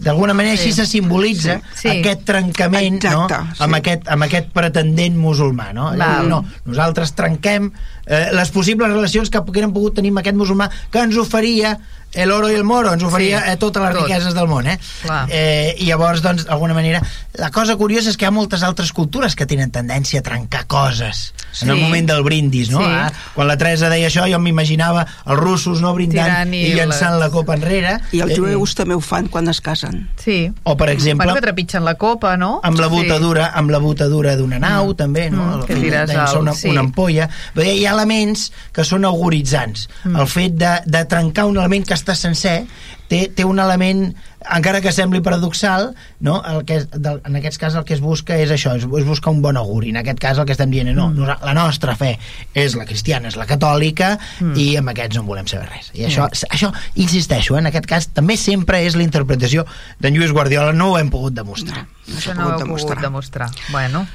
d'alguna 0.01 0.33
manera 0.35 0.57
Sí. 0.57 0.63
així 0.69 0.73
se 0.73 0.87
simbolitza 0.87 1.61
Sí. 1.75 1.89
aquest 1.89 2.25
trencament 2.25 2.97
Exacte, 3.05 3.35
no? 3.37 3.55
sí. 3.55 3.63
amb, 3.63 3.75
aquest, 3.75 4.09
amb 4.09 4.23
aquest 4.25 4.49
pretendent 4.53 5.17
musulmà 5.17 5.73
no? 5.73 5.91
Val. 5.97 6.29
no, 6.29 6.45
nosaltres 6.65 7.13
trenquem 7.15 7.73
eh, 8.07 8.31
les 8.33 8.51
possibles 8.51 8.89
relacions 8.89 9.29
que 9.31 9.39
haguem 9.39 9.73
pogut 9.73 9.95
tenir 10.01 10.11
amb 10.11 10.19
aquest 10.25 10.37
musulmà 10.37 10.71
que 10.91 10.99
ens 10.99 11.17
oferia 11.17 11.79
el 12.15 12.31
oro 12.31 12.51
i 12.51 12.55
el 12.55 12.65
moro, 12.65 12.93
ens 12.93 13.03
oferia 13.03 13.41
Sí, 13.45 13.51
sí, 13.53 13.57
totes 13.59 13.83
les 13.83 13.93
tot. 13.95 14.03
riqueses 14.07 14.35
del 14.35 14.47
món, 14.49 14.67
eh? 14.67 14.79
Clar. 15.03 15.27
eh? 15.31 15.75
I 15.79 15.87
llavors, 15.87 16.21
doncs, 16.23 16.45
d'alguna 16.47 16.75
manera, 16.75 17.01
la 17.35 17.51
cosa 17.51 17.77
curiosa 17.77 18.11
és 18.11 18.17
que 18.17 18.25
hi 18.27 18.29
ha 18.29 18.31
moltes 18.31 18.63
altres 18.63 18.93
cultures 18.93 19.35
que 19.37 19.47
tenen 19.47 19.71
tendència 19.73 20.21
a 20.21 20.23
trencar 20.23 20.67
coses 20.67 21.33
Sí. 21.53 21.65
en 21.67 21.71
el 21.71 21.77
moment 21.81 22.09
del 22.09 22.23
brindis, 22.23 22.71
no? 22.71 22.79
Sí. 22.81 22.87
Ah, 22.89 23.13
quan 23.35 23.47
la 23.49 23.57
Teresa 23.59 23.89
deia 23.91 24.09
això, 24.09 24.25
jo 24.31 24.39
m'imaginava 24.39 25.07
els 25.27 25.39
russos 25.39 25.81
no 25.83 25.93
brindant 25.95 26.25
Tirant 26.31 26.55
i, 26.55 26.63
i 26.71 26.75
llançant 26.75 27.13
les- 27.13 27.21
la 27.21 27.31
copa 27.31 27.55
enrere. 27.55 27.99
I 28.13 28.21
els 28.21 28.33
Eh, 28.33 28.37
jueus 28.37 28.75
també 28.75 28.95
ho 28.95 29.01
fan 29.01 29.29
quan 29.29 29.49
es 29.49 29.61
casen. 29.61 30.09
Sí. 30.17 30.51
O, 30.65 30.77
per 30.77 30.89
exemple, 30.91 31.25
Bueno, 31.27 31.35
que 31.35 31.43
trepitgen 31.47 31.85
la 31.85 31.95
copa, 31.97 32.37
no? 32.37 32.61
amb 32.63 32.79
la 32.79 32.89
Sí. 32.89 32.95
botadura 32.95 33.51
amb 33.55 33.71
la 33.71 33.79
botadura 33.79 34.37
d'una 34.37 34.59
nau 34.59 34.93
Mm. 34.93 34.97
també, 34.97 35.31
no? 35.31 35.59
Mm, 35.59 35.65
que 35.65 35.75
tires 35.75 36.11
al- 36.11 36.39
una, 36.39 36.53
sí. 36.55 36.69
una 36.69 36.81
ampolla 36.81 37.29
dir, 37.55 37.67
hi 37.67 37.87
ha 37.87 37.93
elements 37.93 38.51
que 38.73 38.83
són 38.85 39.05
auguritzants 39.05 39.89
Mm. 40.05 40.17
el 40.17 40.27
fet 40.27 40.53
de, 40.55 40.81
de 40.87 41.05
trencar 41.05 41.45
un 41.47 41.57
element 41.59 41.87
que 41.87 41.95
està 42.03 42.15
sencer 42.19 42.65
té, 43.09 43.29
té 43.35 43.45
un 43.47 43.59
element 43.63 44.11
encara 44.57 44.81
que 44.83 44.91
sembli 44.91 45.21
paradoxal 45.23 45.93
no? 46.27 46.41
el 46.51 46.65
que, 46.67 46.81
del, 46.99 47.21
en 47.29 47.37
aquest 47.39 47.61
cas 47.63 47.77
el 47.79 47.85
que 47.87 47.95
es 47.95 48.01
busca 48.03 48.35
és 48.43 48.51
això, 48.51 48.73
és, 48.75 48.83
és 48.85 49.07
buscar 49.07 49.31
un 49.31 49.41
bon 49.45 49.57
auguri 49.61 49.93
en 49.95 50.01
aquest 50.01 50.19
cas 50.19 50.41
el 50.43 50.47
que 50.49 50.57
estem 50.57 50.71
dient 50.75 50.91
és 50.91 50.97
no, 50.99 51.11
Mm. 51.13 51.29
la 51.47 51.55
nostra 51.55 51.95
fe 51.97 52.17
és 52.55 52.75
la 52.75 52.85
cristiana, 52.89 53.29
és 53.29 53.37
la 53.39 53.47
catòlica 53.47 54.17
Mm. 54.41 54.57
i 54.59 54.67
amb 54.81 54.91
aquests 54.91 55.17
no 55.21 55.23
volem 55.29 55.47
saber 55.47 55.69
res 55.71 55.93
i 55.95 56.03
això, 56.09 56.27
això 56.51 56.73
insisteixo, 56.97 57.55
eh, 57.55 57.61
en 57.63 57.67
aquest 57.71 57.87
cas 57.87 58.09
també 58.09 58.37
sempre 58.37 58.83
és 58.87 58.97
la 58.97 59.05
interpretació 59.07 59.67
d'en 60.01 60.15
Lluís 60.19 60.33
Guardiola 60.33 60.73
no 60.73 60.91
ho 60.93 60.99
hem 60.99 61.11
pogut 61.11 61.35
demostrar 61.35 61.87
No 62.09 62.17
Això 62.19 62.33
s'ha 62.33 62.35
no 62.35 62.41
ho 62.41 62.49
heu 62.49 62.51
pogut 62.59 62.67
demostrar. 62.67 63.01
demostrar. 63.03 63.51
Bueno, 63.71 64.07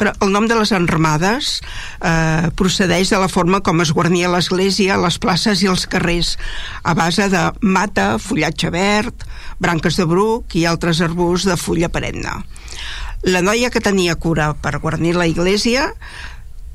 Però 0.00 0.14
el 0.24 0.32
nom 0.32 0.46
de 0.48 0.56
les 0.56 0.72
enramades 0.72 1.58
eh, 2.00 2.48
procedeix 2.56 3.10
de 3.12 3.18
la 3.20 3.28
forma 3.28 3.60
com 3.60 3.82
es 3.84 3.92
guarnia 3.92 4.30
l'església, 4.32 4.96
les 4.96 5.18
places 5.20 5.60
i 5.60 5.68
els 5.68 5.84
carrers, 5.92 6.34
a 6.82 6.94
base 6.96 7.28
de 7.28 7.42
mata, 7.60 8.14
fullatge 8.18 8.72
verd, 8.72 9.26
branques 9.60 10.00
de 10.00 10.06
bruc 10.08 10.56
i 10.56 10.64
altres 10.64 11.02
arbusts 11.04 11.46
de 11.50 11.58
fulla 11.60 11.92
perenne. 11.92 12.32
La 13.28 13.42
noia 13.44 13.68
que 13.68 13.82
tenia 13.84 14.16
cura 14.16 14.54
per 14.56 14.78
guarnir 14.80 15.12
la 15.20 15.26
iglesia 15.28 15.90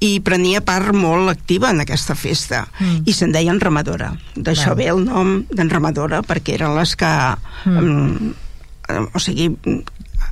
i 0.05 0.19
prenia 0.21 0.59
part 0.61 0.91
molt 0.93 1.31
activa 1.31 1.71
en 1.71 1.79
aquesta 1.81 2.13
festa 2.19 2.67
Mm. 2.79 3.07
i 3.07 3.13
se'n 3.15 3.31
deia 3.31 3.49
enramadora 3.53 4.11
d'això 4.35 4.75
ve 4.75 4.89
el 4.91 4.99
nom 5.05 5.45
d'enramadora 5.49 6.19
perquè 6.21 6.59
eren 6.59 6.75
les 6.75 6.95
que 6.99 7.07
Mm. 7.65 8.33
eh, 8.89 9.05
o 9.13 9.19
sigui 9.19 9.49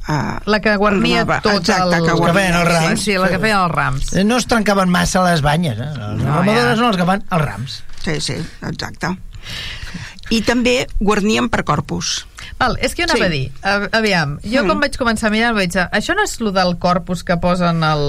eh, 0.09 0.39
la 0.45 0.59
que 0.59 0.75
guarnia 0.77 1.25
tot 1.25 1.53
Exacte, 1.61 1.83
el... 1.83 1.91
que 2.03 2.11
Que 2.11 2.17
guarnia, 2.17 2.33
feien 2.41 2.55
els 2.59 2.69
rams. 2.71 2.99
Sí, 2.99 3.11
sí, 3.11 3.17
la 3.17 3.29
que 3.29 3.39
feien 3.39 3.59
els 3.59 3.71
rams. 3.71 4.13
Eh, 4.13 4.23
no 4.23 4.37
es 4.37 4.47
trencaven 4.47 4.89
massa 4.89 5.23
les 5.29 5.41
banyes 5.45 5.77
eh? 5.79 5.89
les 5.95 6.21
No, 6.23 6.35
ramadores 6.41 6.73
ja. 6.73 6.75
són 6.81 6.87
els 6.91 6.97
que 7.01 7.05
fan 7.09 7.23
els 7.29 7.45
rams 7.45 7.79
Sí, 8.03 8.19
sí, 8.19 8.35
exacte. 8.67 9.13
I 10.35 10.41
també 10.43 10.87
guarnien 10.99 11.47
per 11.51 11.63
corpus. 11.63 12.25
Val, 12.63 12.77
és 12.81 12.95
que 12.95 13.03
jo 13.03 13.09
anava 13.11 13.19
Sí. 13.19 13.25
a 13.25 13.29
dir, 13.29 13.51
a- 13.61 13.97
aviam, 13.97 14.37
jo 14.43 14.63
Mm. 14.63 14.65
quan 14.67 14.79
vaig 14.81 14.97
començar 14.97 15.27
a 15.27 15.29
mirar 15.31 15.53
vaig 15.53 15.71
dir, 15.71 15.83
això 15.91 16.15
no 16.15 16.23
és 16.23 16.39
lo 16.39 16.51
del 16.51 16.77
corpus 16.79 17.23
que 17.23 17.37
posen 17.37 17.83
el, 17.83 18.03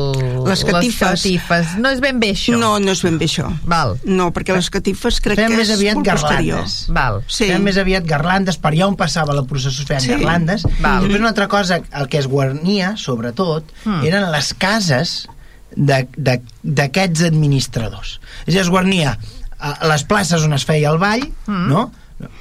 Les 0.46 0.64
catifes. 0.64 1.22
catifes. 1.22 1.76
no 1.78 1.90
és 1.90 2.00
ben 2.00 2.20
bé 2.20 2.30
això. 2.32 2.56
No, 2.58 2.78
no 2.78 2.92
és 2.92 3.02
ben 3.02 3.18
bé 3.18 3.26
això. 3.26 3.48
Val, 3.64 3.98
No, 4.04 4.32
perquè 4.32 4.54
les 4.54 4.70
catifes 4.70 5.20
crec 5.20 5.36
Feien 5.36 5.50
que 5.50 5.56
més 5.58 5.68
és 5.68 5.76
aviat 5.76 5.94
molt 5.96 6.08
posterior. 6.10 6.56
garlandes. 6.58 6.86
val. 6.88 7.22
Sí. 7.26 7.44
feien 7.46 7.62
més 7.64 7.76
aviat 7.76 8.04
garlandes 8.06 8.56
per 8.56 8.72
allà 8.72 8.86
on 8.86 8.96
passava 8.96 9.32
la 9.34 9.42
processó 9.42 9.82
es 9.82 9.86
feien 9.86 10.00
Sí. 10.00 10.08
garlandes 10.10 10.62
Val. 10.80 11.00
i 11.02 11.06
després 11.08 11.18
una 11.20 11.28
altra 11.28 11.48
cosa, 11.48 11.80
el 11.92 12.08
que 12.08 12.18
es 12.18 12.26
guarnia 12.26 12.96
sobretot, 12.96 13.64
Mm. 13.84 14.04
eren 14.04 14.30
les 14.32 14.54
cases 14.54 15.28
de- 15.76 16.08
de- 16.16 16.40
d'aquests 16.62 17.22
administradors 17.22 18.20
és 18.46 18.54
a 18.54 18.58
dir, 18.58 18.60
es 18.60 18.68
guarnia 18.70 19.18
a 19.58 19.86
les 19.88 20.04
places 20.04 20.42
on 20.42 20.52
es 20.52 20.64
feia 20.64 20.90
el 20.90 20.98
ball 20.98 21.32
Mm. 21.46 21.68
no? 21.68 21.92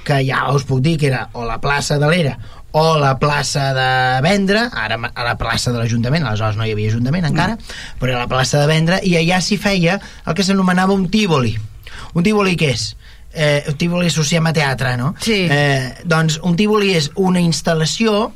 Que 0.05 0.19
ja 0.25 0.45
us 0.53 0.65
puc 0.69 0.83
dir 0.85 0.97
que 1.01 1.09
era 1.09 1.27
o 1.33 1.45
la 1.47 1.59
plaça 1.61 1.97
de 1.99 2.09
l'Era 2.11 2.37
o 2.73 2.97
la 2.97 3.19
plaça 3.19 3.69
de 3.77 4.21
Vendre, 4.25 4.63
ara 4.73 4.97
a 4.97 5.23
la 5.23 5.35
plaça 5.37 5.71
de 5.71 5.77
l'Ajuntament, 5.77 6.25
aleshores 6.25 6.57
no 6.57 6.65
hi 6.65 6.71
havia 6.73 6.89
Ajuntament 6.89 7.27
encara, 7.29 7.57
però 7.99 8.15
era 8.15 8.23
la 8.23 8.31
plaça 8.31 8.63
de 8.63 8.69
Vendre, 8.69 8.97
i 9.05 9.13
allà 9.19 9.37
s'hi 9.45 9.59
feia 9.61 9.99
el 10.01 10.33
que 10.33 10.45
s'anomenava 10.45 10.95
un 10.97 11.05
tívoli. 11.13 11.53
Un 12.17 12.25
tívoli 12.25 12.57
què 12.57 12.71
és? 12.73 12.87
Eh, 13.29 13.61
un 13.69 13.77
tívoli 13.77 14.09
associem 14.09 14.49
a 14.49 14.53
teatre, 14.57 14.95
no? 14.97 15.13
Sí. 15.21 15.43
Eh, 15.45 16.01
doncs 16.09 16.39
un 16.41 16.57
tívoli 16.57 16.95
és 16.97 17.11
una 17.13 17.41
instal·lació 17.45 18.31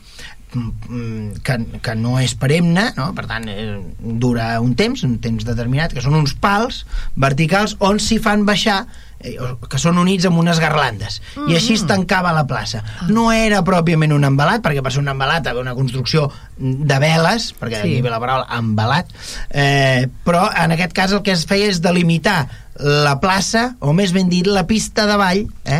mm, 0.53 1.41
que, 1.41 1.57
que 1.81 1.97
no 1.97 2.19
és 2.21 2.37
perenne, 2.37 2.91
no? 2.97 3.09
per 3.17 3.25
tant 3.33 3.49
eh, 3.49 3.73
dura 3.97 4.51
un 4.61 4.77
temps, 4.77 5.01
un 5.01 5.17
temps 5.23 5.49
determinat, 5.49 5.97
que 5.97 6.05
són 6.05 6.17
uns 6.21 6.37
pals 6.37 6.83
verticals 7.17 7.73
on 7.81 7.97
s'hi 7.97 8.21
fan 8.21 8.45
baixar 8.45 8.83
que 9.17 9.79
són 9.81 9.97
units 9.97 10.27
amb 10.29 10.37
unes 10.37 10.59
garlandes 10.61 11.21
i 11.47 11.55
així 11.57 11.73
es 11.73 11.85
tancava 11.89 12.33
la 12.35 12.45
plaça 12.49 12.83
no 13.09 13.31
era 13.33 13.63
pròpiament 13.65 14.13
un 14.13 14.27
embalat 14.27 14.61
perquè 14.61 14.83
per 14.85 14.91
ser 14.93 15.01
un 15.01 15.09
embalat 15.09 15.47
havia 15.49 15.63
una 15.63 15.73
construcció 15.75 16.27
de 16.57 16.99
veles 17.01 17.49
perquè 17.57 17.81
Sí. 17.81 17.89
d'aquí 17.89 18.01
ve 18.05 18.13
la 18.13 18.19
paraula 18.21 18.45
embalat 18.59 19.09
eh, 19.49 20.07
però 20.23 20.47
en 20.53 20.71
aquest 20.77 20.93
cas 20.93 21.11
el 21.17 21.23
que 21.25 21.33
es 21.33 21.45
feia 21.49 21.67
és 21.71 21.81
delimitar 21.81 22.45
la 22.77 23.15
plaça, 23.17 23.71
o 23.81 23.89
més 23.97 24.11
ben 24.13 24.29
dit 24.29 24.45
la 24.45 24.67
pista 24.69 25.07
de 25.09 25.15
ball, 25.17 25.39
eh? 25.65 25.79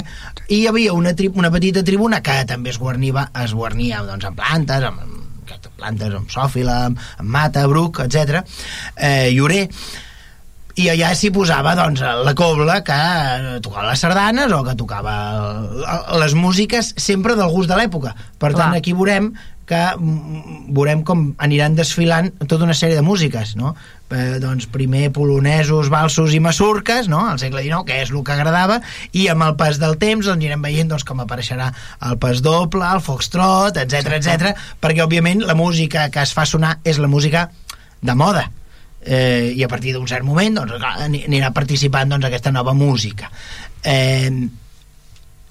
i 0.50 0.63
hi 0.63 0.67
havia 0.67 0.95
una, 0.97 1.12
tri 1.13 1.28
una 1.30 1.52
petita 1.54 1.84
tribuna 1.86 2.23
que 2.26 2.39
també 2.50 2.71
es 2.73 2.80
guarnia, 2.82 3.28
es 3.43 3.54
guarnia 3.54 4.02
doncs, 4.02 4.26
amb 4.26 4.39
plantes 4.39 4.88
amb, 4.89 5.04
amb 5.06 5.69
plantes 5.78 6.15
amb 6.17 6.34
sòfila, 6.34 6.80
amb, 6.88 6.97
amb 7.21 7.30
mata, 7.30 7.67
bruc, 7.69 8.02
etc. 8.08 8.41
Eh, 8.95 9.30
llorer 9.36 9.67
i 10.77 10.87
allà 10.93 11.11
s'hi 11.17 11.31
posava 11.33 11.73
doncs, 11.77 12.01
la 12.01 12.33
cobla 12.37 12.79
que 12.85 12.97
tocava 13.65 13.89
les 13.89 14.01
sardanes 14.03 14.53
o 14.53 14.63
que 14.65 14.77
tocava 14.77 15.17
les 16.21 16.37
músiques 16.37 16.93
sempre 17.01 17.37
del 17.37 17.49
gust 17.53 17.71
de 17.71 17.77
l'època 17.79 18.13
per 18.37 18.51
Clar. 18.53 18.59
tant 18.59 18.77
aquí 18.77 18.93
veurem 18.93 19.31
que 19.67 19.79
mm, 19.97 20.67
veurem 20.71 21.01
com 21.03 21.23
aniran 21.43 21.75
desfilant 21.75 22.29
tota 22.45 22.63
una 22.63 22.75
sèrie 22.77 22.95
de 22.95 23.03
músiques 23.03 23.55
no? 23.59 23.73
eh, 24.13 24.37
doncs 24.39 24.69
primer 24.71 25.09
polonesos, 25.15 25.89
valsos 25.91 26.35
i 26.37 26.39
masurques 26.43 27.09
no? 27.11 27.25
al 27.33 27.41
segle 27.41 27.65
XIX, 27.65 27.83
que 27.89 27.97
és 28.05 28.13
el 28.13 28.21
que 28.23 28.37
agradava 28.37 28.79
i 29.11 29.27
amb 29.33 29.47
el 29.49 29.57
pas 29.59 29.81
del 29.81 29.97
temps 29.99 30.29
doncs, 30.29 30.37
anirem 30.37 30.63
veient 30.63 30.93
doncs, 30.93 31.07
com 31.07 31.25
apareixerà 31.25 31.71
el 32.07 32.21
pas 32.21 32.43
doble, 32.45 32.85
el 32.85 33.03
foxtrot, 33.03 33.81
etc 33.81 34.13
etc 34.21 34.53
perquè 34.83 35.03
òbviament 35.03 35.43
la 35.43 35.57
música 35.57 36.07
que 36.13 36.23
es 36.23 36.37
fa 36.37 36.47
sonar 36.47 36.77
és 36.85 37.01
la 37.01 37.11
música 37.11 37.49
de 38.05 38.15
moda 38.15 38.47
eh, 39.07 39.53
i 39.55 39.63
a 39.63 39.71
partir 39.71 39.95
d'un 39.95 40.07
cert 40.07 40.27
moment 40.27 40.59
doncs, 40.59 40.77
anirà 41.07 41.53
participant 41.55 42.11
doncs, 42.13 42.27
aquesta 42.27 42.51
nova 42.51 42.75
música. 42.77 43.31
Eh, 43.87 44.29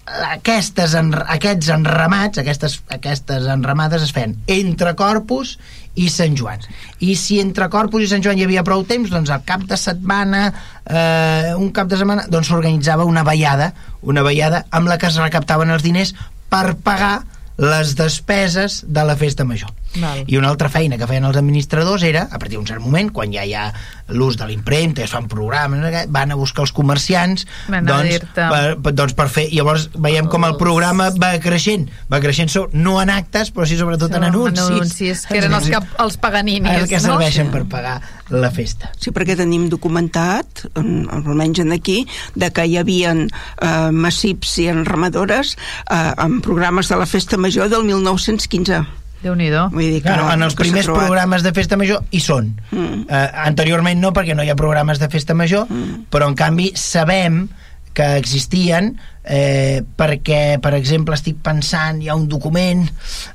aquestes, 0.07 0.93
enr- 0.95 1.25
aquests 1.35 1.69
enramats 1.75 2.39
aquestes, 2.39 2.77
aquestes 2.95 3.49
enramades 3.51 4.05
es 4.07 4.13
feien 4.15 4.37
entre 4.47 4.93
Corpus 4.95 5.57
i 5.99 6.07
Sant 6.13 6.37
Joan. 6.39 6.63
I 7.03 7.17
si 7.19 7.41
entre 7.43 7.67
Corpus 7.73 8.05
i 8.05 8.11
Sant 8.13 8.23
Joan 8.23 8.39
hi 8.39 8.45
havia 8.47 8.63
prou 8.67 8.85
temps 8.87 9.11
doncs 9.11 9.33
al 9.35 9.43
cap 9.49 9.65
de 9.67 9.79
setmana 9.81 10.45
eh, 10.87 11.57
un 11.59 11.73
cap 11.75 11.91
de 11.91 11.99
setmana 11.99 12.29
doncs 12.31 12.53
s'organitzava 12.53 13.09
una 13.09 13.25
ballada 13.27 13.73
una 14.03 14.23
ballada 14.23 14.63
amb 14.71 14.87
la 14.93 14.99
que 15.01 15.11
es 15.11 15.19
recaptaven 15.19 15.75
els 15.75 15.83
diners 15.83 16.15
per 16.53 16.77
pagar 16.87 17.25
les 17.59 17.97
despeses 17.99 18.85
de 18.87 19.03
la 19.09 19.17
festa 19.19 19.43
major 19.49 19.73
Val. 20.01 20.25
i 20.27 20.37
una 20.37 20.49
altra 20.49 20.69
feina 20.69 20.99
que 20.99 21.07
feien 21.07 21.25
els 21.25 21.37
administradors 21.37 22.03
era, 22.03 22.27
a 22.31 22.39
partir 22.39 22.57
d'un 22.59 22.67
cert 22.67 22.81
moment, 22.81 23.11
quan 23.13 23.33
ja 23.33 23.45
hi 23.45 23.55
ha 23.55 23.73
l'ús 24.09 24.37
de 24.39 24.47
l'impremta, 24.47 25.03
es 25.03 25.11
fan 25.11 25.27
programes, 25.29 26.07
van 26.13 26.31
a 26.31 26.37
buscar 26.39 26.63
els 26.67 26.73
comerciants 26.73 27.47
Van 27.69 27.85
doncs, 27.87 28.21
per, 28.35 28.77
per, 28.83 28.93
doncs 28.95 29.15
per 29.19 29.29
fer, 29.33 29.49
llavors 29.53 29.89
veiem 29.95 30.29
com 30.31 30.45
el 30.47 30.57
programa 30.61 31.09
va 31.17 31.33
creixent, 31.43 31.89
va 32.13 32.21
creixent 32.23 32.53
so, 32.53 32.67
no 32.73 33.01
en 33.03 33.11
actes, 33.11 33.51
però 33.55 33.67
sí 33.67 33.79
sobretot 33.79 34.15
en 34.15 34.25
anuncis. 34.29 34.63
anuncis 34.67 35.25
que 35.27 35.39
eren 35.39 35.55
els, 35.59 35.69
que, 35.73 35.81
els 36.05 36.17
paganinis, 36.23 36.71
els 36.71 36.91
que 36.91 37.01
no? 37.03 37.17
serveixen 37.17 37.51
per 37.51 37.65
pagar 37.71 37.97
la 38.31 38.51
festa. 38.51 38.91
Sí, 38.99 39.13
perquè 39.15 39.37
tenim 39.39 39.69
documentat, 39.71 40.67
en- 40.75 41.07
almenys 41.11 41.61
en 41.63 41.73
aquí, 41.73 42.07
de 42.35 42.51
que 42.51 42.65
hi 42.67 42.77
havia 42.79 43.13
eh, 43.15 43.91
massips 43.93 44.59
i 44.63 44.69
enramadores 44.73 45.57
eh, 45.91 46.13
en 46.19 46.41
programes 46.43 46.89
de 46.91 46.97
la 46.97 47.07
Festa 47.07 47.37
Major 47.39 47.69
del 47.71 47.85
1915. 47.85 48.85
Déu-n'hi-do. 49.23 49.69
Vull 49.73 49.83
dir 49.91 50.03
que, 50.03 50.09
Claro, 50.11 50.29
en 50.33 50.43
els 50.43 50.55
primers 50.55 50.87
programes 50.87 51.43
de 51.43 51.53
festa 51.57 51.77
major 51.81 52.03
hi 52.11 52.21
són. 52.21 52.53
Mm. 52.71 53.07
Eh, 53.09 53.23
anteriorment 53.47 54.01
no, 54.01 54.13
perquè 54.13 54.37
no 54.37 54.45
hi 54.45 54.51
ha 54.53 54.57
programes 54.59 54.99
de 55.03 55.09
festa 55.09 55.35
major, 55.35 55.67
Mm. 55.71 56.05
però 56.11 56.29
en 56.29 56.35
canvi 56.35 56.73
sabem 56.75 57.49
que 57.97 58.07
existien 58.21 58.95
eh, 59.27 59.83
perquè, 59.99 60.59
per 60.63 60.73
exemple, 60.77 61.17
estic 61.17 61.39
pensant, 61.43 61.99
hi 61.99 62.11
ha 62.11 62.15
un 62.15 62.29
document, 62.31 62.85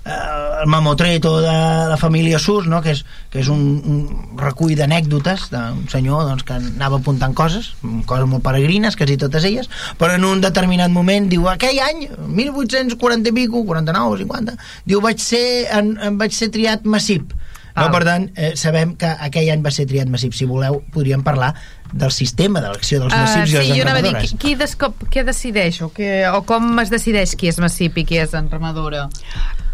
eh, 0.06 0.20
el 0.62 0.70
mamotreto 0.72 1.34
de 1.44 1.56
la 1.92 1.98
família 2.00 2.40
Sur, 2.40 2.68
no? 2.72 2.80
que 2.82 2.94
és, 2.96 3.04
que 3.34 3.42
és 3.42 3.50
un, 3.52 3.66
un 3.82 4.40
recull 4.40 4.76
d'anècdotes 4.80 5.50
d'un 5.52 5.84
senyor 5.92 6.30
doncs, 6.30 6.46
que 6.48 6.56
anava 6.56 7.02
apuntant 7.02 7.36
coses, 7.36 7.74
coses 8.08 8.30
molt 8.30 8.46
peregrines, 8.46 8.96
quasi 8.96 9.20
totes 9.20 9.50
elles, 9.50 9.70
però 10.00 10.16
en 10.16 10.30
un 10.30 10.46
determinat 10.46 10.94
moment 10.94 11.28
diu, 11.32 11.50
aquell 11.52 11.82
any, 11.84 12.08
1840 12.30 13.34
i 13.34 13.38
pico, 13.42 13.66
49 13.68 14.16
o 14.16 14.22
50, 14.24 14.58
diu, 14.88 15.04
vaig 15.04 15.20
ser, 15.20 15.46
en, 15.76 15.98
en 16.00 16.22
vaig 16.22 16.38
ser 16.38 16.54
triat 16.54 16.88
massip. 16.88 17.36
No, 17.72 17.86
Val. 17.86 17.92
per 17.94 18.02
tant, 18.04 18.26
eh, 18.36 18.52
sabem 18.60 18.98
que 19.00 19.08
aquell 19.08 19.48
any 19.54 19.62
va 19.64 19.72
ser 19.72 19.86
triat 19.88 20.10
massip. 20.12 20.34
Si 20.36 20.48
voleu, 20.48 20.82
podríem 20.92 21.24
parlar 21.24 21.54
del 21.92 22.12
sistema 22.16 22.62
d'elecció 22.64 23.02
dels 23.04 23.14
Uh, 23.14 23.24
massips 23.26 23.52
sí, 23.52 23.56
i 23.56 23.60
les 23.60 23.78
jo 23.78 23.86
anava 23.86 24.00
a 24.00 24.06
dir, 24.06 24.14
enramadores. 24.14 24.36
qui, 24.36 24.42
qui, 24.44 24.56
descop, 24.60 25.04
què 25.12 25.26
decideix 25.28 25.82
o, 25.86 25.90
que, 25.96 26.12
o 26.32 26.44
com 26.48 26.72
es 26.84 26.94
decideix 26.94 27.36
qui 27.36 27.52
és 27.52 27.60
massip 27.64 28.00
i 28.00 28.06
qui 28.08 28.22
és 28.22 28.36
enramadora? 28.38 29.08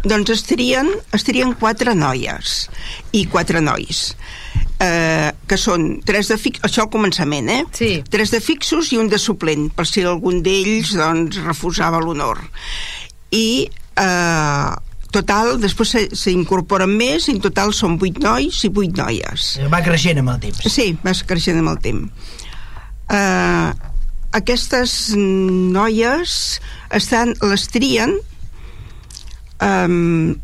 Doncs 0.06 0.30
estarien, 0.30 0.90
estarien 1.14 1.54
quatre 1.58 1.94
noies 1.98 2.68
i 3.18 3.24
quatre 3.30 3.62
nois 3.64 4.12
eh, 4.78 5.30
que 5.48 5.58
són 5.58 5.88
tres 6.06 6.30
de 6.32 6.38
fix, 6.40 6.62
això 6.66 6.86
al 6.86 6.92
començament, 6.92 7.50
eh? 7.50 7.62
Sí. 7.74 7.90
Tres 8.10 8.32
de 8.34 8.40
fixos 8.44 8.92
i 8.94 9.00
un 9.00 9.10
de 9.10 9.18
suplent, 9.20 9.68
per 9.74 9.86
si 9.88 10.04
algun 10.06 10.42
d'ells 10.44 10.94
doncs, 10.98 11.40
refusava 11.46 12.00
l'honor. 12.02 12.42
I 13.34 13.48
eh, 13.68 14.76
total, 15.14 15.54
després 15.62 15.88
se- 15.94 16.08
s'incorporen 16.16 16.90
més, 16.96 17.28
i 17.28 17.34
en 17.36 17.40
total 17.44 17.72
són 17.76 17.96
vuit 17.98 18.18
nois 18.22 18.58
i 18.64 18.68
vuit 18.68 18.96
noies. 18.96 19.58
Va 19.72 19.80
creixent 19.84 20.18
amb 20.22 20.34
el 20.34 20.40
temps. 20.46 20.64
Sí, 20.72 20.90
vas 21.04 21.22
creixent 21.24 21.58
amb 21.62 21.72
el 21.72 21.78
temps. 21.84 22.34
Uh, 23.08 23.72
aquestes 24.36 25.14
noies 25.16 26.60
estan, 26.92 27.32
les 27.40 27.64
trien 27.72 28.18
um, 29.62 30.34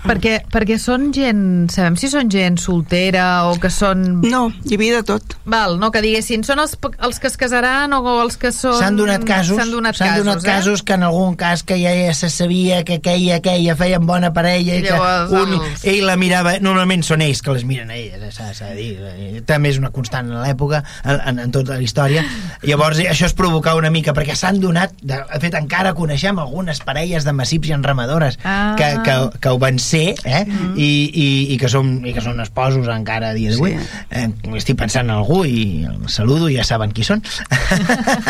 Perquè, 0.00 0.40
perquè 0.50 0.78
són 0.80 1.10
gent... 1.12 1.68
Sabem 1.70 1.96
si 2.00 2.08
són 2.10 2.30
gent 2.32 2.56
soltera 2.62 3.44
o 3.50 3.56
que 3.60 3.68
són... 3.72 4.20
no, 4.24 4.46
hi 4.64 4.76
havia 4.78 5.00
de 5.00 5.02
tot. 5.10 5.34
Val, 5.44 5.76
no, 5.80 5.90
que 5.92 6.00
diguessin, 6.04 6.44
són 6.46 6.62
els, 6.62 6.76
els 7.04 7.18
que 7.20 7.28
es 7.28 7.36
casaran 7.40 7.92
o 7.98 8.00
els 8.22 8.38
que 8.40 8.50
són... 8.54 8.78
S'han 8.80 8.96
donat 8.96 9.26
casos, 9.28 9.58
S'han 9.60 9.72
donat 9.74 9.98
s'han 9.98 10.08
casos, 10.14 10.24
donat 10.24 10.40
eh? 10.44 10.48
casos 10.48 10.82
que 10.88 10.96
en 10.96 11.04
algun 11.08 11.36
cas 11.40 11.62
que 11.68 11.76
ja, 11.82 11.92
ja 11.98 12.14
se 12.16 12.30
sabia 12.32 12.80
que 12.88 12.98
aquella, 13.00 13.36
aquella 13.42 13.76
feien 13.76 14.06
bona 14.08 14.32
parella 14.36 14.78
i 14.80 14.86
que 14.86 14.94
Llavors, 14.94 15.34
un, 15.36 15.54
els- 15.60 15.84
ell 15.92 16.06
la 16.08 16.16
mirava, 16.20 16.56
normalment 16.64 17.04
són 17.06 17.20
ells 17.26 17.42
que 17.44 17.52
les 17.58 17.66
miren 17.68 17.92
a 17.92 17.98
elles, 18.00 18.40
eh, 18.40 18.54
s'ha 18.56 18.70
de 18.72 18.78
dir, 18.78 18.90
eh, 19.12 19.42
també 19.48 19.74
és 19.74 19.78
una 19.82 19.92
constant 19.92 20.30
en 20.32 20.40
l'època, 20.46 20.80
en, 21.04 21.38
en, 21.44 21.52
tota 21.52 21.76
la 21.76 21.84
història, 21.84 22.24
llavors 22.64 23.02
això 23.04 23.28
es 23.28 23.36
provocar 23.36 23.76
una 23.78 23.90
mica, 23.92 24.14
perquè 24.16 24.34
s'han 24.38 24.62
donat, 24.64 24.96
de, 25.02 25.20
de 25.28 25.40
fet 25.44 25.58
encara 25.60 25.92
coneixem 25.98 26.40
algunes 26.40 26.80
parelles 26.86 27.28
de 27.28 27.36
massips 27.36 27.68
i 27.68 27.76
enramadores 27.76 28.38
Ah. 28.44 28.74
que, 28.78 28.86
que, 29.04 29.14
que 29.42 29.50
ho 29.52 29.58
van 29.60 29.76
ser, 29.82 29.89
eh, 29.98 30.42
i, 30.76 30.90
i, 31.08 31.26
i, 31.54 31.56
que 31.60 31.70
són, 31.72 31.98
i 32.06 32.14
que 32.16 32.22
són 32.24 32.40
esposos 32.42 32.88
encara 32.92 33.32
a 33.32 33.36
dia 33.36 33.54
d'avui. 33.54 33.74
Sí. 33.76 34.04
Eh, 34.10 34.28
estic 34.60 34.78
pensant 34.80 35.08
en 35.08 35.16
algú 35.16 35.42
i 35.48 35.86
el 35.88 36.06
saludo, 36.12 36.50
ja 36.52 36.66
saben 36.66 36.94
qui 36.96 37.06
són. 37.06 37.24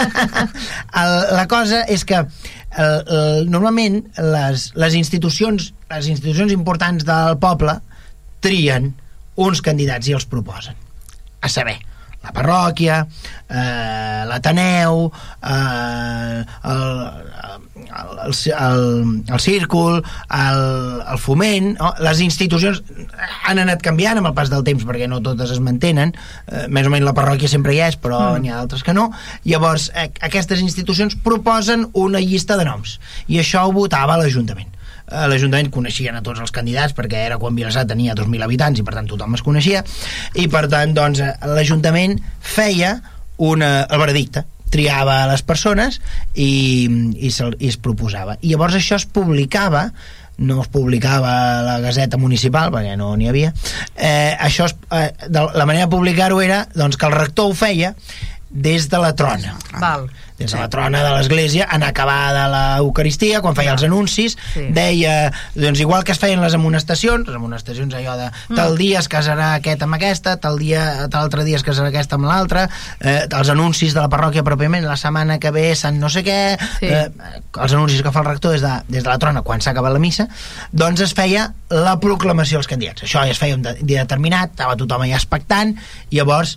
el, 1.03 1.14
la 1.37 1.46
cosa 1.51 1.85
és 1.90 2.07
que 2.09 2.23
el, 2.23 2.96
el, 3.03 3.46
normalment 3.51 4.03
les, 4.18 4.70
les 4.79 4.96
institucions 4.99 5.73
les 5.90 6.09
institucions 6.11 6.53
importants 6.55 7.05
del 7.07 7.37
poble 7.42 7.77
trien 8.44 8.92
uns 9.40 9.62
candidats 9.64 10.09
i 10.09 10.14
els 10.16 10.27
proposen. 10.31 10.77
A 11.40 11.49
saber, 11.49 11.79
la 12.20 12.33
parròquia, 12.37 13.00
eh, 13.48 14.22
l'Ateneu, 14.28 15.06
eh, 15.42 16.44
el, 16.70 16.83
el, 17.90 18.11
el, 18.24 18.35
el, 18.56 19.22
el 19.33 19.40
círcul, 19.40 20.02
el, 20.28 20.61
el 21.12 21.18
foment, 21.18 21.72
no? 21.78 21.92
les 22.04 22.20
institucions 22.20 22.83
han 23.48 23.62
anat 23.62 23.80
canviant 23.85 24.20
amb 24.20 24.30
el 24.30 24.37
pas 24.37 24.52
del 24.52 24.66
temps 24.66 24.85
perquè 24.87 25.09
no 25.09 25.22
totes 25.24 25.54
es 25.56 25.62
mantenen, 25.64 26.12
eh, 26.46 26.66
més 26.68 26.88
o 26.88 26.92
menys 26.92 27.09
la 27.09 27.16
parròquia 27.16 27.48
sempre 27.48 27.74
hi 27.76 27.80
és, 27.88 27.96
però 27.96 28.20
mm. 28.20 28.42
n'hi 28.42 28.52
ha 28.52 28.61
d'altres 28.61 28.85
que 28.85 28.96
no. 28.96 29.09
Llavors, 29.48 29.88
eh, 29.94 30.11
aquestes 30.28 30.61
institucions 30.64 31.16
proposen 31.24 31.88
una 31.94 32.20
llista 32.20 32.61
de 32.61 32.68
noms 32.68 32.98
i 33.28 33.40
això 33.40 33.64
ho 33.64 33.72
votava 33.76 34.20
l'Ajuntament 34.20 34.68
a 35.11 35.27
l'Ajuntament 35.31 35.70
coneixien 35.75 36.16
a 36.16 36.23
tots 36.25 36.40
els 36.42 36.55
candidats 36.55 36.94
perquè 36.96 37.25
era 37.27 37.38
quan 37.40 37.57
Vilassar 37.57 37.87
tenia 37.90 38.16
2.000 38.18 38.46
habitants 38.46 38.81
i 38.81 38.87
per 38.87 38.94
tant 38.96 39.11
tothom 39.11 39.37
es 39.38 39.44
coneixia. 39.46 39.83
I 40.38 40.46
per 40.53 40.66
tant 40.73 40.94
doncs 40.96 41.23
eh, 41.25 41.35
l'Ajuntament 41.51 42.18
feia 42.40 42.96
una, 43.40 43.85
el 43.85 44.03
veredicte. 44.03 44.44
Triava 44.70 45.25
les 45.27 45.42
persones 45.42 45.99
i, 46.35 46.87
i, 47.18 47.31
se, 47.35 47.51
i 47.59 47.70
es 47.73 47.79
proposava. 47.83 48.38
I 48.40 48.55
llavors 48.55 48.79
això 48.79 49.01
es 49.01 49.07
publicava 49.11 49.88
no 50.40 50.62
es 50.62 50.70
publicava 50.73 51.31
a 51.59 51.62
la 51.66 51.79
Gazeta 51.83 52.16
Municipal 52.16 52.70
perquè 52.73 52.94
no 52.96 53.11
n'hi 53.12 53.27
havia 53.29 53.51
eh, 53.53 54.33
això 54.40 54.70
es, 54.70 54.77
eh, 54.96 55.11
de, 55.29 55.42
la 55.53 55.66
manera 55.68 55.85
de 55.85 55.92
publicar-ho 55.92 56.40
era 56.40 56.62
doncs, 56.73 56.96
que 56.96 57.11
el 57.11 57.12
rector 57.12 57.51
ho 57.51 57.57
feia 57.59 57.92
des 58.51 58.88
de 58.90 58.99
la 58.99 59.14
trona. 59.14 59.55
Val. 59.79 60.09
Des 60.40 60.50
de 60.50 60.59
la 60.59 60.68
trona 60.72 61.03
de 61.05 61.11
l'església 61.12 61.66
en 61.70 61.83
acabada 61.85 62.46
l'Eucaristia, 62.48 63.42
quan 63.44 63.55
feia 63.55 63.74
els 63.76 63.83
anuncis 63.85 64.37
Sí. 64.55 64.62
deia, 64.72 65.31
doncs 65.55 65.81
igual 65.85 66.03
que 66.03 66.12
es 66.12 66.18
feien 66.18 66.40
les 66.40 66.55
amonestacions, 66.57 67.26
les 67.29 67.37
amonestacions 67.37 67.92
allò 67.94 68.16
de 68.16 68.31
tal 68.57 68.79
dia 68.81 68.98
es 69.03 69.09
casarà 69.12 69.53
aquest 69.59 69.83
amb 69.85 69.94
aquesta 69.98 70.38
tal 70.40 70.59
dia, 70.59 71.07
tal 71.12 71.26
altre 71.29 71.44
dia 71.44 71.61
es 71.61 71.64
casarà 71.66 71.88
aquesta 71.92 72.16
amb 72.16 72.24
l'altre 72.24 72.66
eh, 73.00 73.26
els 73.29 73.53
anuncis 73.53 73.92
de 73.94 74.00
la 74.00 74.09
parròquia 74.09 74.42
pròpiament, 74.42 74.83
la 74.88 74.96
setmana 74.96 75.38
que 75.38 75.50
ve 75.53 75.74
Sant 75.76 76.00
no 76.00 76.09
sé 76.09 76.24
què 76.24 76.40
Sí. 76.81 76.87
eh, 76.88 77.11
els 77.61 77.72
anuncis 77.76 78.00
que 78.03 78.11
fa 78.12 78.20
el 78.24 78.31
rector 78.33 78.53
des 78.57 78.62
de, 78.64 78.72
des 78.88 79.05
de 79.05 79.09
la 79.11 79.18
trona 79.18 79.42
quan 79.42 79.61
s'ha 79.61 79.70
acabat 79.76 79.92
la 79.92 79.98
missa 80.03 80.26
doncs 80.72 81.00
es 81.05 81.12
feia 81.14 81.53
la 81.68 81.98
proclamació 82.00 82.59
als 82.59 82.66
candidats 82.66 83.03
això 83.05 83.20
ja 83.26 83.31
es 83.31 83.38
feia 83.38 83.55
un 83.55 83.62
de- 83.62 83.76
dia 83.83 84.00
determinat 84.09 84.50
estava 84.57 84.76
tothom 84.76 85.03
allà 85.05 85.16
expectant 85.20 85.76
llavors 86.11 86.57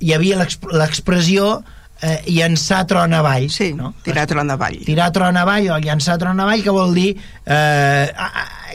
hi 0.00 0.14
havia 0.16 0.36
l'exp- 0.40 0.66
l'expressió 0.72 1.62
eh, 2.02 2.22
llançar 2.26 2.86
tron 2.86 3.12
avall 3.14 3.48
Sí, 3.50 3.72
no? 3.74 3.94
tirar 4.02 4.26
tron 4.26 4.50
avall. 4.50 4.78
tirar 4.84 5.10
tron 5.12 5.36
avall 5.36 5.70
o 5.70 5.78
llançar 5.78 6.18
tron 6.18 6.40
avall 6.40 6.62
que 6.62 6.70
vol 6.70 6.94
dir 6.94 7.16
eh, 7.46 8.12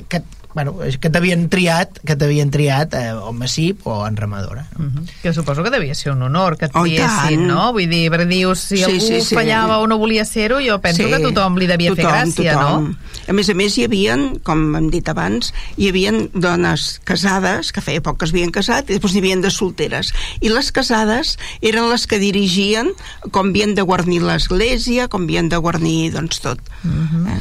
que, 0.09 0.21
bueno, 0.55 0.73
que 1.01 1.09
t'havien 1.11 1.49
triat 1.51 1.99
que 2.07 2.15
t'havien 2.15 2.49
triat 2.49 2.93
eh, 2.95 3.11
o 3.13 3.33
massip 3.35 3.85
o 3.91 4.07
enramadora 4.07 4.65
no? 4.77 4.85
Mhm. 4.85 5.05
Que 5.21 5.33
suposo 5.33 5.61
que 5.63 5.69
devia 5.69 5.93
ser 5.93 6.13
un 6.13 6.21
honor 6.23 6.57
que 6.57 6.65
et 6.65 6.71
Oh, 6.73 6.83
triessin, 6.83 7.41
tant. 7.41 7.47
no? 7.47 7.73
Vull 7.75 7.89
dir, 7.91 8.09
perquè 8.09 8.25
dius, 8.29 8.59
si 8.71 8.77
Sí, 8.77 8.83
algú 8.87 8.99
sí, 9.05 9.21
sí. 9.21 9.35
fallava 9.35 9.77
o 9.79 9.87
no 9.87 9.97
volia 9.99 10.23
ser-ho, 10.25 10.61
jo 10.63 10.79
penso 10.81 11.03
que 11.07 11.15
a 11.15 11.19
tothom 11.19 11.57
li 11.59 11.67
devia 11.67 11.93
fer 11.93 12.05
gràcia, 12.05 12.53
tothom. 12.55 12.89
no? 12.95 12.95
A 13.27 13.33
més 13.33 13.49
a 13.49 13.53
més, 13.53 13.75
hi 13.77 13.83
havia, 13.85 14.15
com 14.43 14.63
hem 14.79 14.89
dit 14.93 15.07
abans, 15.09 15.51
hi 15.77 15.89
havia 15.89 16.11
dones 16.33 17.01
casades, 17.03 17.71
que 17.75 17.81
feia 17.81 18.01
poc 18.01 18.17
que 18.19 18.25
es 18.25 18.31
havien 18.31 18.51
casat, 18.55 18.89
i 18.89 18.93
després 18.95 19.13
n'hi 19.13 19.19
havia 19.25 19.41
de 19.41 19.51
solteres. 19.51 20.13
I 20.41 20.49
les 20.49 20.71
casades 20.71 21.35
eren 21.61 21.89
les 21.89 22.07
que 22.07 22.19
dirigien 22.19 22.93
com 23.31 23.49
havien 23.49 23.75
de 23.75 23.81
guarnir 23.81 24.21
l'església, 24.23 25.07
com 25.09 25.23
havien 25.27 25.49
de 25.49 25.57
guarnir, 25.57 26.13
doncs, 26.13 26.39
tot. 26.39 26.59
eh? 26.85 27.39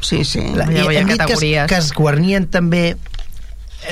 Sí, 0.00 0.24
sí. 0.24 0.42
La- 0.54 0.66
Ja 0.66 0.86
veia 0.86 1.00
hem 1.00 1.08
dit 1.08 1.16
que, 1.16 1.22
es, 1.24 1.40
categories. 1.40 1.68
que 1.70 1.78
es 1.80 1.92
guarnien 1.96 2.46
també 2.52 2.96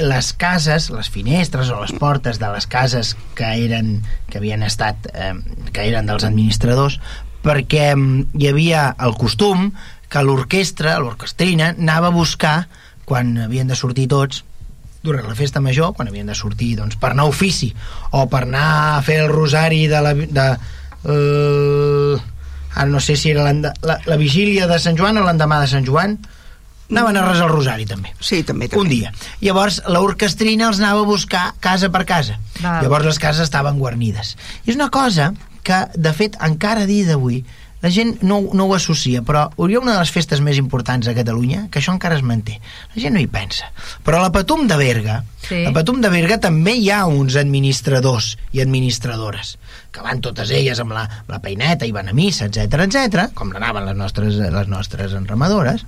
les 0.00 0.32
cases, 0.32 0.88
les 0.90 1.08
finestres 1.12 1.68
o 1.70 1.80
les 1.82 1.92
portes 1.92 2.38
de 2.42 2.48
les 2.50 2.66
cases 2.66 3.14
que 3.38 3.46
eren 3.64 4.00
que 4.30 4.38
havien 4.40 4.64
estat 4.66 5.06
eh, 5.14 5.34
que 5.72 5.84
eren 5.86 6.06
dels 6.10 6.24
administradors 6.26 6.98
perquè 7.44 7.92
mm, 7.94 8.32
hi 8.40 8.48
havia 8.50 8.88
el 9.04 9.14
costum 9.20 9.68
que 10.10 10.22
l'orquestra, 10.24 10.96
l'orquestrina 10.98 11.74
anava 11.76 12.08
a 12.10 12.14
buscar 12.16 12.56
quan 13.04 13.36
havien 13.38 13.68
de 13.70 13.76
sortir 13.76 14.08
tots 14.08 14.42
durant 15.04 15.26
la 15.28 15.34
festa 15.36 15.60
major, 15.60 15.92
quan 15.92 16.08
havien 16.08 16.26
de 16.26 16.34
sortir 16.34 16.70
doncs, 16.78 16.96
per 16.96 17.10
anar 17.12 17.26
a 17.26 17.28
ofici 17.28 17.74
o 18.16 18.24
per 18.32 18.46
anar 18.46 18.96
a 18.96 19.02
fer 19.04 19.18
el 19.26 19.28
rosari 19.28 19.82
de 19.86 20.00
la, 20.00 20.14
de, 20.14 20.46
eh, 21.04 22.16
ara 22.74 22.86
no 22.90 23.00
sé 23.00 23.16
si 23.16 23.30
era 23.30 23.44
la, 23.52 23.98
la 24.06 24.16
vigília 24.20 24.66
de 24.66 24.78
Sant 24.82 24.96
Joan 24.98 25.18
o 25.18 25.24
l'endemà 25.24 25.60
de 25.62 25.68
Sant 25.70 25.86
Joan 25.86 26.18
anaven 26.90 27.16
a 27.16 27.22
resar 27.26 27.46
el 27.48 27.52
rosari 27.54 27.86
també 27.88 28.12
Sí, 28.20 28.42
també, 28.44 28.68
també. 28.68 28.82
un 28.82 28.88
dia. 28.90 29.12
Llavors, 29.40 29.80
l'orquestrina 29.88 30.68
els 30.68 30.78
anava 30.82 31.00
a 31.02 31.08
buscar 31.08 31.44
casa 31.60 31.88
per 31.90 32.04
casa. 32.04 32.36
Val. 32.60 32.82
Llavors, 32.84 33.06
les 33.08 33.18
cases 33.18 33.42
estaven 33.48 33.78
guarnides. 33.80 34.36
I 34.66 34.70
és 34.70 34.76
una 34.76 34.90
cosa 34.94 35.32
que, 35.64 35.78
de 35.96 36.12
fet, 36.12 36.36
encara 36.44 36.84
a 36.84 36.86
dia 36.86 37.06
d'avui, 37.08 37.40
la 37.84 37.90
gent 37.92 38.22
no, 38.24 38.38
no 38.56 38.64
ho 38.64 38.72
associa, 38.74 39.20
però 39.20 39.44
hauria 39.60 39.82
una 39.82 39.92
de 39.92 40.00
les 40.00 40.10
festes 40.14 40.40
més 40.40 40.56
importants 40.56 41.06
a 41.10 41.12
Catalunya, 41.16 41.66
que 41.70 41.82
això 41.82 41.92
encara 41.92 42.16
es 42.16 42.24
manté. 42.24 42.56
La 42.94 43.02
gent 43.02 43.12
no 43.12 43.20
hi 43.20 43.28
pensa. 43.28 43.68
Però 44.06 44.16
a 44.18 44.24
la 44.24 44.32
Patum 44.32 44.64
de 44.70 44.78
Berga, 44.80 45.20
Sí. 45.44 45.58
a 45.60 45.68
la 45.68 45.74
Patum 45.76 45.98
de 46.00 46.08
Berga 46.08 46.38
també 46.40 46.72
hi 46.80 46.86
ha 46.88 47.02
uns 47.04 47.34
administradors 47.36 48.30
i 48.56 48.62
administradores 48.64 49.58
que 49.92 50.00
van 50.00 50.22
totes 50.24 50.48
elles 50.50 50.80
amb 50.80 50.94
la, 50.96 51.04
la 51.28 51.42
peineta 51.44 51.84
i 51.84 51.92
van 51.92 52.08
a 52.08 52.14
missa, 52.16 52.48
etc 52.48 52.86
etc, 52.86 53.26
com 53.36 53.52
anaven 53.54 53.84
les 53.90 53.98
nostres, 54.00 54.40
les 54.40 54.72
nostres 54.72 55.12
enramadores, 55.12 55.84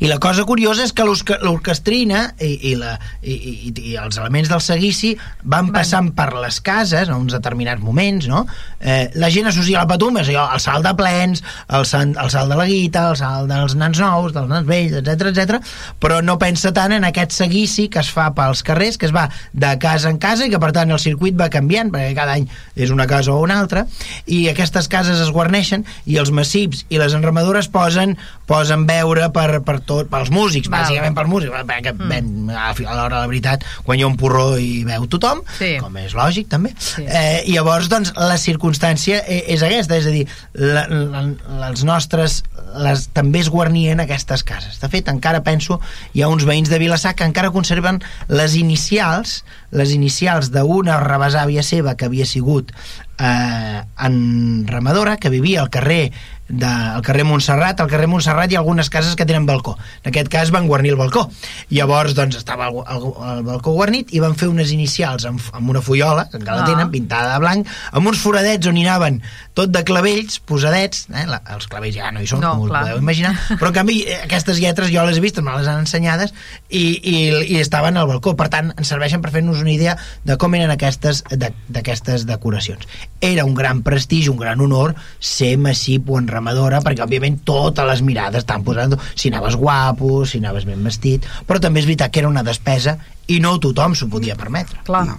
i 0.00 0.10
la 0.10 0.18
cosa 0.22 0.44
curiosa 0.48 0.84
és 0.86 0.92
que 0.92 1.04
l'orque- 1.06 1.38
l'orquestrina 1.42 2.22
i, 2.40 2.52
i, 2.72 2.74
la, 2.78 2.96
i, 3.22 3.34
i, 3.34 3.72
i 3.92 3.96
els 4.00 4.18
elements 4.20 4.50
del 4.52 4.62
seguici 4.64 5.12
van 5.42 5.70
passant 5.74 6.12
per 6.16 6.30
les 6.36 6.60
cases 6.64 7.08
en 7.08 7.14
uns 7.16 7.34
determinats 7.34 7.82
moments, 7.82 8.28
no? 8.30 8.44
Eh, 8.80 9.10
la 9.14 9.30
gent 9.32 9.48
associa 9.50 9.82
la 9.82 9.88
patum, 9.90 10.18
és 10.22 10.30
allò, 10.32 10.48
el 10.54 10.62
salt 10.62 10.86
de 10.86 10.94
plens, 10.98 11.42
el, 11.68 11.86
sant, 11.88 12.16
el 12.20 12.30
salt 12.34 12.50
de 12.52 12.58
la 12.58 12.66
guita, 12.68 13.08
el 13.12 13.18
salt 13.20 13.50
dels 13.50 13.76
nans 13.78 14.00
nous, 14.02 14.32
dels 14.34 14.50
nans 14.50 14.68
vells, 14.68 14.98
etc 15.00 15.30
etc. 15.32 15.60
però 16.02 16.20
no 16.24 16.38
pensa 16.40 16.72
tant 16.74 16.92
en 16.96 17.06
aquest 17.08 17.34
seguici 17.36 17.88
que 17.92 18.02
es 18.02 18.10
fa 18.12 18.30
pels 18.36 18.64
carrers, 18.66 18.98
que 18.98 19.06
es 19.08 19.14
va 19.14 19.28
de 19.52 19.72
casa 19.82 20.10
en 20.10 20.18
casa 20.22 20.46
i 20.46 20.52
que 20.52 20.60
per 20.62 20.72
tant 20.74 20.90
el 20.90 21.00
circuit 21.02 21.38
va 21.38 21.50
canviant, 21.52 21.92
perquè 21.92 22.12
cada 22.18 22.36
any 22.38 22.48
és 22.76 22.90
una 22.94 23.06
casa 23.10 23.32
o 23.32 23.40
una 23.42 23.58
altra, 23.60 23.86
i 24.26 24.44
aquestes 24.50 24.88
cases 24.92 25.20
es 25.22 25.30
guarneixen 25.32 25.86
i 26.06 26.18
els 26.20 26.32
massips 26.34 26.84
i 26.90 27.00
les 27.00 27.14
enramadores 27.16 27.68
posen, 27.72 28.16
posen 28.52 28.84
veure 28.88 29.30
per, 29.34 29.62
per 29.64 29.78
tot, 29.88 30.10
pels 30.12 30.30
músics, 30.34 30.68
Val. 30.68 30.84
bàsicament 30.84 31.16
pels 31.16 31.30
músics, 31.32 31.64
perquè 31.68 31.94
mm. 31.94 32.08
ben, 32.12 32.52
a 32.52 32.72
l'hora 32.76 33.16
de 33.16 33.20
la 33.22 33.30
veritat, 33.30 33.64
quan 33.86 33.98
hi 33.98 34.04
ha 34.04 34.10
un 34.10 34.18
porró 34.20 34.58
i 34.60 34.84
veu 34.88 35.08
tothom, 35.10 35.40
Sí. 35.58 35.74
com 35.80 35.96
és 36.02 36.14
lògic 36.18 36.50
també, 36.52 36.74
Sí. 36.78 37.06
eh, 37.08 37.42
i 37.48 37.56
llavors 37.56 37.88
doncs 37.88 38.12
la 38.16 38.36
circumstància 38.36 39.22
e- 39.26 39.44
és 39.54 39.62
aquesta, 39.64 39.96
és 39.96 40.06
a 40.06 40.14
dir, 40.14 40.26
la, 40.52 40.86
la, 40.88 41.24
els 41.68 41.84
nostres 41.88 42.42
les, 42.76 43.08
també 43.12 43.40
es 43.42 43.50
guarnien 43.52 44.00
aquestes 44.00 44.44
cases. 44.44 44.78
De 44.80 44.88
fet, 44.92 45.08
encara 45.12 45.42
penso, 45.44 45.80
hi 46.12 46.22
ha 46.22 46.28
uns 46.32 46.44
veïns 46.48 46.70
de 46.72 46.78
Vilassar 46.80 47.14
que 47.14 47.24
encara 47.28 47.50
conserven 47.52 48.00
les 48.28 48.56
inicials, 48.56 49.42
les 49.70 49.92
inicials 49.92 50.50
d'una 50.52 50.98
rebesàvia 51.02 51.62
seva 51.64 51.96
que 51.96 52.08
havia 52.08 52.26
sigut 52.28 52.72
eh, 53.18 53.82
en 53.98 54.66
Ramadora, 54.66 55.16
que 55.16 55.30
vivia 55.30 55.60
al 55.62 55.70
carrer 55.70 56.12
de, 56.52 56.68
al 56.68 57.00
carrer 57.02 57.24
Montserrat, 57.24 57.80
al 57.80 57.88
carrer 57.88 58.06
Montserrat 58.12 58.52
hi 58.52 58.56
ha 58.58 58.60
algunes 58.60 58.90
cases 58.92 59.16
que 59.16 59.24
tenen 59.26 59.46
balcó. 59.48 59.72
En 60.04 60.10
aquest 60.12 60.28
cas 60.28 60.50
van 60.52 60.66
guarnir 60.68 60.92
el 60.92 60.98
balcó. 61.00 61.24
Llavors, 61.72 62.12
doncs, 62.14 62.36
estava 62.36 62.68
el, 62.68 62.76
el, 62.92 63.06
el 63.38 63.42
balcó 63.46 63.72
guarnit 63.72 64.12
i 64.12 64.20
van 64.20 64.36
fer 64.36 64.50
unes 64.52 64.70
inicials 64.76 65.24
amb, 65.30 65.40
amb 65.56 65.72
una 65.72 65.80
fullola, 65.82 66.28
que 66.30 66.36
encara 66.36 66.58
la 66.60 66.62
Ah. 66.62 66.68
tenen, 66.68 66.90
pintada 66.92 67.32
de 67.32 67.40
blanc, 67.40 67.66
amb 67.92 68.06
uns 68.12 68.20
foradets 68.20 68.68
on 68.68 68.76
hi 68.76 68.84
anaven 68.86 69.22
tot 69.56 69.72
de 69.72 69.82
clavells, 69.84 70.38
posadets, 70.48 71.06
eh? 71.12 71.24
la, 71.26 71.40
els 71.56 71.66
clavells 71.72 71.96
ja 71.96 72.12
no 72.12 72.20
hi 72.22 72.28
són, 72.28 72.40
No, 72.44 72.52
com 72.56 72.66
us 72.66 72.70
clar. 72.70 72.82
podeu 72.84 73.00
imaginar, 73.02 73.32
però 73.58 73.72
en 73.72 73.78
canvi 73.80 73.96
eh, 74.06 74.20
aquestes 74.24 74.60
lletres 74.60 74.92
jo 74.92 75.02
les 75.08 75.16
he 75.18 75.24
vist, 75.24 75.40
me 75.42 75.56
les 75.56 75.66
han 75.68 75.80
ensenyades 75.82 76.32
i, 76.68 76.84
i, 77.00 77.16
i 77.56 77.58
estaven 77.60 77.96
al 77.96 78.06
balcó, 78.08 78.36
per 78.36 78.48
tant 78.52 78.70
ens 78.76 78.88
serveixen 78.92 79.20
per 79.24 79.32
fer-nos 79.34 79.60
una 79.64 79.72
idea 79.72 79.96
de 80.24 80.36
com 80.40 80.54
eren 80.54 80.70
aquestes 80.72 81.24
de- 81.30 81.52
d'aquestes 81.68 82.26
decoracions. 82.28 82.86
Era 83.20 83.44
un 83.48 83.54
gran 83.54 83.82
prestigi, 83.82 84.28
un 84.28 84.36
gran 84.40 84.60
honor 84.60 84.94
ser 85.20 85.56
massip 85.58 86.08
o 86.10 86.18
enramadora, 86.42 86.82
perquè 86.82 87.04
òbviament 87.04 87.42
totes 87.46 87.86
les 87.86 88.02
mirades 88.02 88.42
estan 88.42 88.64
posant 88.66 88.96
si 89.14 89.30
anaves 89.30 89.56
guapo, 89.56 90.24
si 90.26 90.38
anaves 90.42 90.66
ben 90.66 90.82
vestit, 90.82 91.24
però 91.46 91.60
també 91.60 91.80
és 91.80 91.86
veritat 91.86 92.12
que 92.12 92.20
era 92.20 92.28
una 92.30 92.42
despesa 92.42 92.98
i 93.28 93.38
no 93.40 93.58
tothom 93.62 93.94
s'ho 93.94 94.08
podia 94.10 94.36
permetre. 94.36 94.82
Clar. 94.84 95.06
No. 95.06 95.18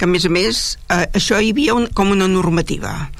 que 0.00 0.06
a 0.06 0.08
més 0.08 0.24
a 0.24 0.30
més 0.32 0.58
eh, 0.88 1.06
això 1.12 1.36
hi 1.40 1.50
havia 1.52 1.74
un, 1.76 1.86
com 1.92 2.08
una 2.08 2.24
normativa 2.24 3.10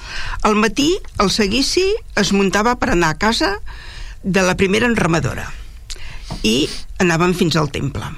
al 0.49 0.55
matí 0.57 0.95
el 1.21 1.29
seguici 1.29 1.85
es 2.17 2.31
muntava 2.33 2.73
per 2.81 2.95
anar 2.95 3.11
a 3.13 3.19
casa 3.21 3.51
de 4.25 4.41
la 4.41 4.57
primera 4.57 4.89
enramadora 4.89 5.45
i 6.41 6.71
anàvem 7.05 7.37
fins 7.37 7.61
al 7.61 7.69
temple 7.69 8.09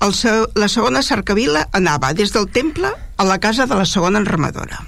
el 0.00 0.16
se 0.16 0.32
la 0.56 0.72
segona 0.72 1.04
cercavila 1.04 1.66
anava 1.76 2.14
des 2.16 2.32
del 2.32 2.48
temple 2.48 2.96
a 2.96 3.28
la 3.28 3.40
casa 3.44 3.68
de 3.68 3.76
la 3.76 3.84
segona 3.84 4.24
enramadora 4.24 4.80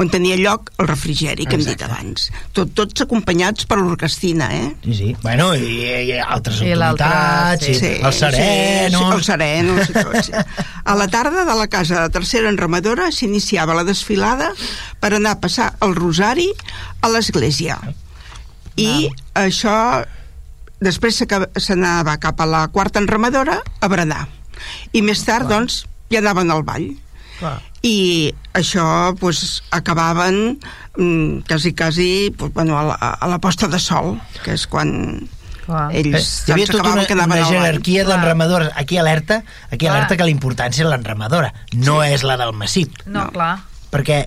on 0.00 0.10
tenia 0.12 0.36
lloc 0.40 0.70
el 0.78 0.88
refrigeri 0.88 1.46
que 1.46 1.56
hem 1.58 1.64
dit 1.64 1.74
Exacte. 1.74 1.90
abans 1.90 2.30
tot, 2.56 2.72
tots 2.76 3.04
acompanyats 3.06 3.68
per 3.68 3.78
l'orquestina 3.80 4.50
eh? 4.54 4.70
Sí, 4.84 4.94
sí. 4.98 5.10
Bueno, 5.22 5.52
i, 5.54 5.78
i 6.08 6.18
altres 6.20 6.62
I 6.62 6.72
autoritats, 6.74 7.66
sí. 7.66 7.72
i 7.72 7.80
Sí, 7.80 7.92
els 8.00 8.20
serenos... 8.20 9.00
Sí, 9.00 9.12
els 9.16 9.30
serenos 9.30 9.90
i 9.90 9.94
tot, 9.96 10.16
sí. 10.26 10.32
A 10.84 10.96
la 10.98 11.08
tarda 11.12 11.44
de 11.48 11.56
la 11.58 11.68
casa 11.72 12.02
de 12.02 12.12
tercera 12.14 12.50
enramadora 12.52 13.10
s'iniciava 13.14 13.76
la 13.76 13.84
desfilada 13.86 14.52
per 15.00 15.14
anar 15.16 15.36
a 15.36 15.40
passar 15.42 15.72
el 15.84 15.96
rosari 15.98 16.48
a 17.02 17.10
l'església. 17.12 17.78
I 18.76 19.08
això 19.36 20.04
després 20.84 21.22
s'anava 21.62 22.16
cap 22.20 22.40
a 22.40 22.48
la 22.48 22.66
quarta 22.72 23.00
enramadora 23.00 23.60
a 23.80 23.88
berenar. 23.88 24.26
I 24.92 25.02
més 25.04 25.24
tard, 25.24 25.48
doncs, 25.48 25.84
ja 26.12 26.20
anaven 26.22 26.52
al 26.52 26.64
ball. 26.66 26.90
Clar. 27.40 27.58
I 27.86 28.34
això 28.58 29.14
pues, 29.20 29.62
acabaven 29.70 30.58
mm, 30.96 31.46
quasi, 31.48 31.72
quasi 31.74 32.34
pues, 32.36 32.52
bueno, 32.52 32.78
a, 32.78 32.82
la, 32.90 32.94
a 32.94 33.28
la 33.30 33.38
posta 33.38 33.68
de 33.70 33.78
sol, 33.78 34.16
que 34.42 34.56
és 34.56 34.66
quan 34.66 35.28
Clar. 35.66 35.88
Eh, 35.90 36.00
ells 36.04 36.28
hi 36.46 36.52
havia 36.54 36.66
tota 36.70 36.92
una, 36.94 37.04
que 37.06 37.14
una 37.18 37.40
jerarquia 37.48 38.04
d'enramadores. 38.06 38.70
Aquí 38.78 38.98
alerta, 39.02 39.40
aquí 39.66 39.84
Clar. 39.86 39.96
alerta 39.96 40.16
que 40.16 40.22
la 40.26 40.30
importància 40.30 40.84
és 40.84 40.90
l'enramadora, 40.90 41.52
no 41.74 42.00
és 42.06 42.22
la 42.22 42.36
del 42.38 42.52
massip. 42.54 43.00
No, 43.06 43.24
No. 43.24 43.30
clar. 43.34 43.56
Perquè 43.90 44.20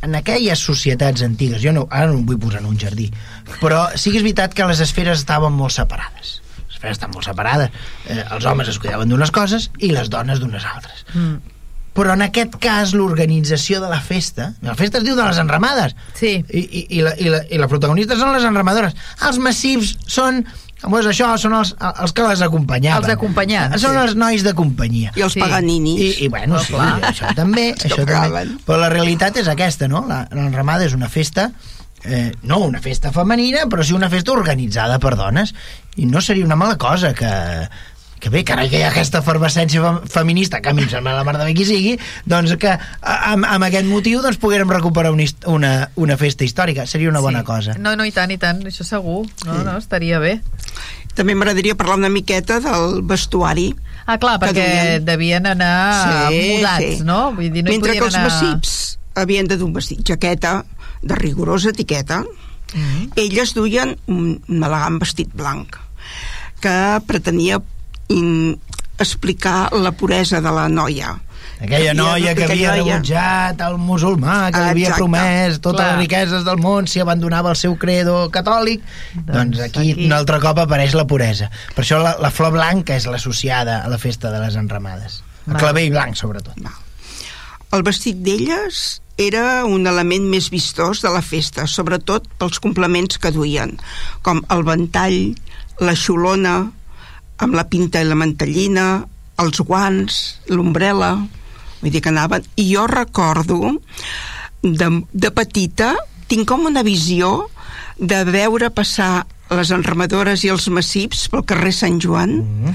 en 0.00 0.14
aquelles 0.16 0.58
societats 0.58 1.20
antigues, 1.22 1.60
jo 1.60 1.74
no, 1.76 1.86
ara 1.90 2.06
no 2.08 2.16
em 2.16 2.24
vull 2.24 2.38
posar 2.40 2.62
en 2.62 2.70
un 2.70 2.78
jardí, 2.80 3.10
però 3.60 3.90
sí 3.94 4.10
que 4.10 4.16
és 4.22 4.24
veritat 4.24 4.54
que 4.56 4.64
les 4.64 4.80
esferes 4.80 5.20
estaven 5.20 5.52
molt 5.52 5.76
separades. 5.76 6.38
Les 6.64 6.78
esferes 6.78 6.96
estan 6.96 7.12
molt 7.12 7.28
separades. 7.28 7.68
Eh, 8.08 8.24
els 8.30 8.48
homes 8.48 8.68
es 8.72 8.78
cuidaven 8.80 9.08
d'unes 9.12 9.30
coses 9.30 9.70
i 9.78 9.92
les 9.92 10.08
dones 10.08 10.40
d'unes 10.40 10.64
altres. 10.64 11.04
Mm. 11.12 11.49
Però 11.94 12.12
en 12.14 12.22
aquest 12.22 12.54
cas 12.62 12.92
l'organització 12.94 13.80
de 13.82 13.88
la 13.90 14.00
festa, 14.00 14.52
la 14.62 14.76
festa 14.78 14.98
es 14.98 15.04
diu 15.04 15.16
de 15.18 15.24
les 15.26 15.38
enramades, 15.42 15.96
Sí. 16.14 16.44
i, 16.48 16.58
i, 16.60 16.86
i, 16.98 17.00
la, 17.02 17.14
i, 17.18 17.28
la, 17.28 17.40
i 17.50 17.58
la 17.58 17.66
protagonista 17.68 18.16
són 18.16 18.32
les 18.32 18.44
enramadores. 18.46 18.94
Els 19.26 19.38
massius 19.42 19.96
són 20.06 20.44
és 20.80 21.06
això, 21.10 21.26
són 21.36 21.52
els, 21.58 21.74
els 22.00 22.12
que 22.16 22.22
les 22.24 22.40
acompanyaven. 22.40 23.02
Els 23.04 23.12
acompanyants, 23.12 23.82
Són 23.82 23.92
sí. 23.92 23.98
els 24.00 24.14
nois 24.16 24.42
de 24.46 24.54
companyia. 24.56 25.10
I 25.14 25.20
els 25.26 25.34
Sí. 25.34 25.40
paganinis. 25.42 26.00
I, 26.00 26.24
i 26.24 26.28
bueno, 26.32 26.56
Oh, 26.56 26.62
sí, 26.64 26.72
clar. 26.72 27.02
això 27.10 27.34
també, 27.36 27.74
això 27.74 28.06
també. 28.06 28.46
Però 28.64 28.78
la 28.80 28.88
realitat 28.88 29.36
és 29.36 29.48
aquesta, 29.48 29.88
no? 29.88 30.06
La- 30.08 30.26
L'enramada 30.32 30.86
és 30.86 30.94
una 30.96 31.08
festa 31.10 31.50
eh, 32.02 32.32
no 32.44 32.60
una 32.64 32.80
festa 32.80 33.12
femenina, 33.12 33.66
però 33.68 33.84
sí 33.84 33.92
una 33.92 34.08
festa 34.08 34.32
organitzada 34.32 34.98
per 34.98 35.16
dones. 35.16 35.52
I 35.96 36.06
no 36.06 36.22
seria 36.22 36.46
una 36.46 36.56
mala 36.56 36.78
cosa 36.78 37.12
que, 37.12 37.28
que 38.20 38.28
bé, 38.28 38.42
que 38.44 38.52
ara 38.52 38.66
que 38.68 38.78
hi 38.78 38.82
ha 38.84 38.90
aquesta 38.92 39.22
efervescència 39.24 39.80
fem- 39.80 40.02
feminista, 40.12 40.60
que 40.60 40.68
a 40.70 40.74
mi 40.76 40.82
em 40.84 40.90
sembla 40.92 41.14
la 41.16 41.24
mar 41.24 41.38
de 41.38 41.44
bé 41.48 41.54
qui 41.56 41.64
sigui, 41.64 41.94
doncs 42.28 42.52
que 42.60 42.68
a- 42.68 43.32
amb, 43.32 43.46
amb 43.48 43.64
aquest 43.64 43.86
motiu 43.88 44.20
doncs 44.22 44.36
poguérem 44.38 44.68
recuperar 44.70 45.10
una, 45.14 45.24
una, 45.46 45.70
una 45.96 46.16
festa 46.20 46.44
històrica. 46.44 46.84
Seria 46.86 47.08
una 47.08 47.20
bona 47.24 47.40
sí. 47.40 47.46
cosa. 47.48 47.74
No, 47.80 47.96
no, 47.96 48.04
i 48.04 48.12
tant, 48.12 48.30
i 48.30 48.36
tant, 48.38 48.60
això 48.68 48.84
segur. 48.84 49.24
No, 49.48 49.62
no, 49.64 49.78
estaria 49.80 50.18
bé. 50.20 50.36
També 51.16 51.34
m'agradaria 51.34 51.74
parlar 51.74 51.96
una 51.98 52.08
miqueta 52.12 52.60
del 52.60 53.00
vestuari. 53.02 53.70
Ah, 54.06 54.18
clar, 54.18 54.36
Que 54.38 54.46
perquè 54.46 54.66
duien. 54.68 55.04
devien 55.08 55.46
anar 55.46 56.30
mudats, 56.30 57.00
no? 57.06 57.32
Vull 57.34 57.50
dir, 57.50 57.64
no 57.64 57.70
hi 57.72 57.78
Mentre 57.78 57.96
que 57.98 58.04
els 58.04 58.14
anar... 58.20 58.28
massips 58.30 58.98
havien 59.18 59.48
de 59.50 59.56
dur 59.58 59.66
un 59.66 59.74
vestit 59.74 60.04
jaqueta 60.06 60.64
de 61.02 61.14
rigorosa 61.16 61.70
etiqueta, 61.72 62.22
Mm. 62.70 63.08
elles 63.18 63.50
duien 63.56 63.96
un, 64.06 64.36
un 64.46 64.60
elegant 64.62 65.00
vestit 65.02 65.32
blanc 65.34 65.74
que 66.62 66.74
pretenia 67.08 67.56
explicar 68.98 69.72
la 69.72 69.92
puresa 69.92 70.40
de 70.40 70.50
la 70.52 70.68
noia. 70.68 71.16
Aquella 71.60 71.92
noia 71.92 72.32
que 72.34 72.46
havia 72.46 72.72
rebutjat 72.72 73.60
el 73.66 73.74
musulmà, 73.80 74.48
que 74.52 74.60
li 74.62 74.70
havia 74.70 74.86
Exacte. 74.88 75.00
promès 75.02 75.58
totes 75.60 75.80
Clar. 75.80 75.88
les 75.90 75.98
riqueses 76.00 76.44
del 76.46 76.56
món 76.56 76.86
si 76.88 77.00
abandonava 77.00 77.50
el 77.52 77.56
seu 77.60 77.74
credo 77.76 78.30
catòlic, 78.32 78.80
doncs, 79.14 79.34
Doncs 79.58 79.60
aquí, 79.66 79.90
aquí- 79.92 80.06
un 80.06 80.12
altre 80.16 80.38
cop 80.40 80.58
apareix 80.58 80.94
la 80.96 81.06
puresa. 81.06 81.50
Per 81.74 81.84
això 81.84 82.00
la, 82.02 82.14
la 82.20 82.30
flor 82.30 82.52
blanca 82.56 82.96
és 82.96 83.04
l'associada 83.06 83.82
a 83.84 83.88
la 83.92 83.98
festa 83.98 84.30
de 84.32 84.40
les 84.40 84.56
enramades. 84.56 85.22
El 85.46 85.52
Val. 85.52 85.60
clavell 85.60 85.90
blanc, 85.90 86.16
sobretot. 86.16 86.56
Val. 86.64 86.72
El 87.72 87.82
vestit 87.84 88.16
d'elles 88.16 89.02
era 89.18 89.64
un 89.68 89.86
element 89.86 90.24
més 90.32 90.48
vistós 90.50 91.02
de 91.02 91.10
la 91.12 91.20
festa, 91.22 91.66
sobretot 91.68 92.24
pels 92.38 92.58
complements 92.58 93.18
que 93.20 93.30
duien, 93.30 93.76
com 94.22 94.40
el 94.48 94.64
ventall, 94.64 95.34
la 95.78 95.92
xulona, 95.94 96.70
amb 97.40 97.56
la 97.56 97.66
pinta 97.70 98.00
i 98.02 98.08
la 98.08 98.18
mantellina, 98.18 98.86
els 99.40 99.60
guants, 99.64 100.16
l'ombrela, 100.52 101.14
vull 101.80 101.92
dir 101.94 102.02
que 102.04 102.12
anaven... 102.12 102.44
I 102.60 102.66
jo 102.74 102.86
recordo, 102.90 103.76
de, 104.62 104.88
de 105.12 105.30
petita, 105.32 105.94
tinc 106.28 106.46
com 106.48 106.66
una 106.68 106.84
visió 106.86 107.48
de 107.96 108.22
veure 108.28 108.70
passar 108.72 109.26
les 109.50 109.72
enramadores 109.74 110.44
i 110.44 110.52
els 110.52 110.68
massips 110.70 111.24
pel 111.32 111.46
carrer 111.48 111.72
Sant 111.74 111.98
Joan, 112.02 112.36
Mm. 112.44 112.74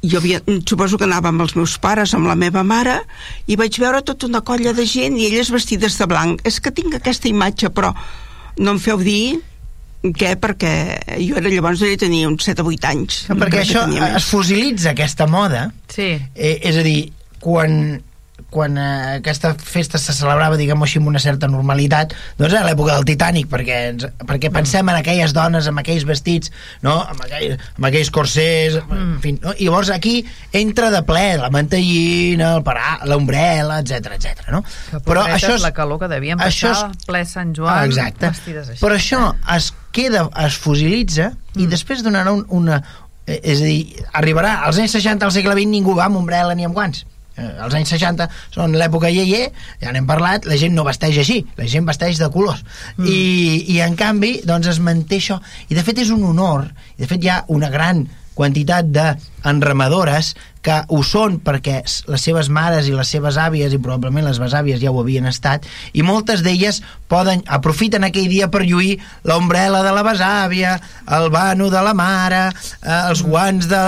jo 0.00 0.16
havia, 0.16 0.38
suposo 0.64 0.96
que 0.96 1.04
anava 1.04 1.28
amb 1.28 1.42
els 1.44 1.52
meus 1.58 1.74
pares, 1.76 2.14
amb 2.16 2.24
la 2.30 2.38
meva 2.38 2.62
mare, 2.64 3.02
i 3.46 3.58
vaig 3.60 3.76
veure 3.82 4.00
tota 4.00 4.30
una 4.30 4.40
colla 4.40 4.72
de 4.72 4.86
gent 4.88 5.18
i 5.18 5.26
elles 5.26 5.50
vestides 5.52 5.98
de 5.98 6.06
blanc. 6.08 6.40
És 6.48 6.60
que 6.60 6.72
tinc 6.72 6.94
aquesta 6.96 7.28
imatge, 7.28 7.68
però 7.68 7.92
no 8.56 8.70
em 8.72 8.80
feu 8.80 8.96
dir 9.04 9.40
què, 10.02 10.34
perquè 10.40 10.72
jo 11.20 11.36
era 11.36 11.48
llavors 11.52 11.80
devia 11.84 11.98
tenir 12.00 12.26
uns 12.26 12.44
7 12.48 12.62
o 12.64 12.68
8 12.72 12.86
anys. 12.88 13.24
No, 13.28 13.36
perquè 13.36 13.58
que 13.60 13.64
això 13.66 13.86
tenia 13.86 14.14
es 14.16 14.24
fosilitza, 14.30 14.90
aquesta 14.94 15.26
moda, 15.26 15.70
Sí. 15.92 16.12
eh, 16.34 16.60
és 16.62 16.76
a 16.76 16.82
dir, 16.86 17.12
quan 17.40 18.00
quan 18.50 18.74
eh, 18.78 19.18
aquesta 19.20 19.52
festa 19.54 19.96
se 20.00 20.10
celebrava, 20.12 20.56
diguem-ho 20.58 20.82
així, 20.82 20.98
amb 20.98 21.06
una 21.06 21.20
certa 21.22 21.46
normalitat, 21.46 22.14
doncs 22.36 22.54
a 22.58 22.64
l'època 22.64 22.96
del 22.96 23.04
Titanic, 23.06 23.46
perquè, 23.46 23.76
ens, 23.92 24.06
perquè 24.26 24.50
pensem 24.50 24.88
en 24.90 24.96
aquelles 24.98 25.30
dones 25.36 25.68
amb 25.70 25.78
aquells 25.78 26.02
vestits, 26.08 26.50
no? 26.82 26.96
amb, 26.98 27.20
aquell, 27.28 27.52
amb 27.76 27.86
aquells 27.86 28.10
corsers, 28.10 28.80
mm. 28.80 28.96
en 28.96 29.20
fi, 29.22 29.32
no? 29.38 29.52
i 29.56 29.68
llavors 29.68 29.92
aquí 29.94 30.24
entra 30.52 30.90
de 30.90 31.04
ple 31.06 31.36
la 31.38 31.50
mantellina, 31.54 32.56
el 32.56 32.64
parà, 32.66 32.96
l'ombrela, 33.06 33.78
etc 33.84 34.16
etc. 34.18 34.48
no? 34.50 34.64
Però 35.06 35.22
això 35.28 35.54
és 35.54 35.62
la 35.62 35.70
calor 35.76 36.00
que 36.02 36.08
devien 36.10 36.40
això 36.42 36.72
passar 36.74 36.90
és- 36.90 37.06
ple 37.06 37.22
Sant 37.30 37.54
Joan 37.54 37.76
Ah, 37.76 37.84
exacte. 37.86 38.32
vestides 38.34 38.68
així. 38.74 38.82
Però 38.82 38.98
això 38.98 39.34
es 39.54 39.70
queda, 39.92 40.28
es 40.46 40.56
fosilitza 40.58 41.32
i 41.56 41.64
Mm. 41.66 41.70
després 41.70 42.02
donarà 42.06 42.32
un, 42.32 42.44
una... 42.48 42.82
eh, 43.26 43.40
És 43.42 43.60
a 43.60 43.64
dir, 43.64 43.96
arribarà 44.12 44.60
als 44.66 44.78
anys 44.78 44.92
60 44.98 45.24
al 45.26 45.32
segle 45.32 45.54
XX 45.54 45.66
ningú 45.70 45.94
va 45.94 46.04
amb 46.06 46.16
ombrella 46.16 46.54
ni 46.54 46.64
amb 46.64 46.74
guants. 46.74 47.04
eh, 47.36 47.46
els 47.64 47.74
anys 47.74 47.88
60 47.94 48.28
són 48.52 48.74
l'època 48.76 49.08
iaier, 49.08 49.52
ja 49.80 49.92
n'hem 49.92 50.06
parlat, 50.06 50.44
la 50.46 50.56
gent 50.60 50.74
no 50.74 50.84
vesteix 50.84 51.16
així, 51.18 51.46
la 51.56 51.64
gent 51.66 51.86
vesteix 51.86 52.18
de 52.18 52.28
colors. 52.30 52.62
Mm. 52.98 53.06
I, 53.06 53.64
I 53.74 53.80
en 53.80 53.94
canvi, 53.96 54.40
doncs 54.44 54.66
es 54.66 54.78
manté 54.80 55.16
això. 55.16 55.40
I 55.70 55.74
de 55.74 55.82
fet 55.86 55.98
és 55.98 56.10
un 56.10 56.24
honor, 56.24 56.66
i 56.98 57.02
de 57.02 57.06
fet 57.08 57.24
hi 57.24 57.28
ha 57.30 57.44
una 57.48 57.70
gran 57.70 58.08
quantitat 58.34 58.86
d'enramadores 58.92 60.34
que 60.64 60.76
ho 60.92 61.00
són 61.06 61.38
perquè 61.44 61.78
les 61.82 62.24
seves 62.24 62.50
mares 62.52 62.88
i 62.88 62.94
les 62.96 63.08
seves 63.08 63.38
àvies 63.40 63.72
i 63.72 63.80
probablement 63.80 64.26
les 64.26 64.40
besàvies 64.42 64.80
ja 64.82 64.92
ho 64.92 65.00
havien 65.00 65.28
estat 65.30 65.64
i 65.96 66.04
moltes 66.04 66.44
d'elles 66.44 66.82
poden 67.08 67.42
aprofiten 67.48 68.04
aquell 68.04 68.28
dia 68.28 68.50
per 68.52 68.66
lluir 68.66 68.98
l'ombrela 69.24 69.82
de 69.82 69.94
la 69.94 70.04
besàvia, 70.06 70.76
el 71.16 71.30
vano 71.32 71.70
de 71.72 71.82
la 71.82 71.94
mare, 71.96 72.44
eh, 72.50 73.00
els 73.08 73.24
guants 73.26 73.66
de, 73.70 73.82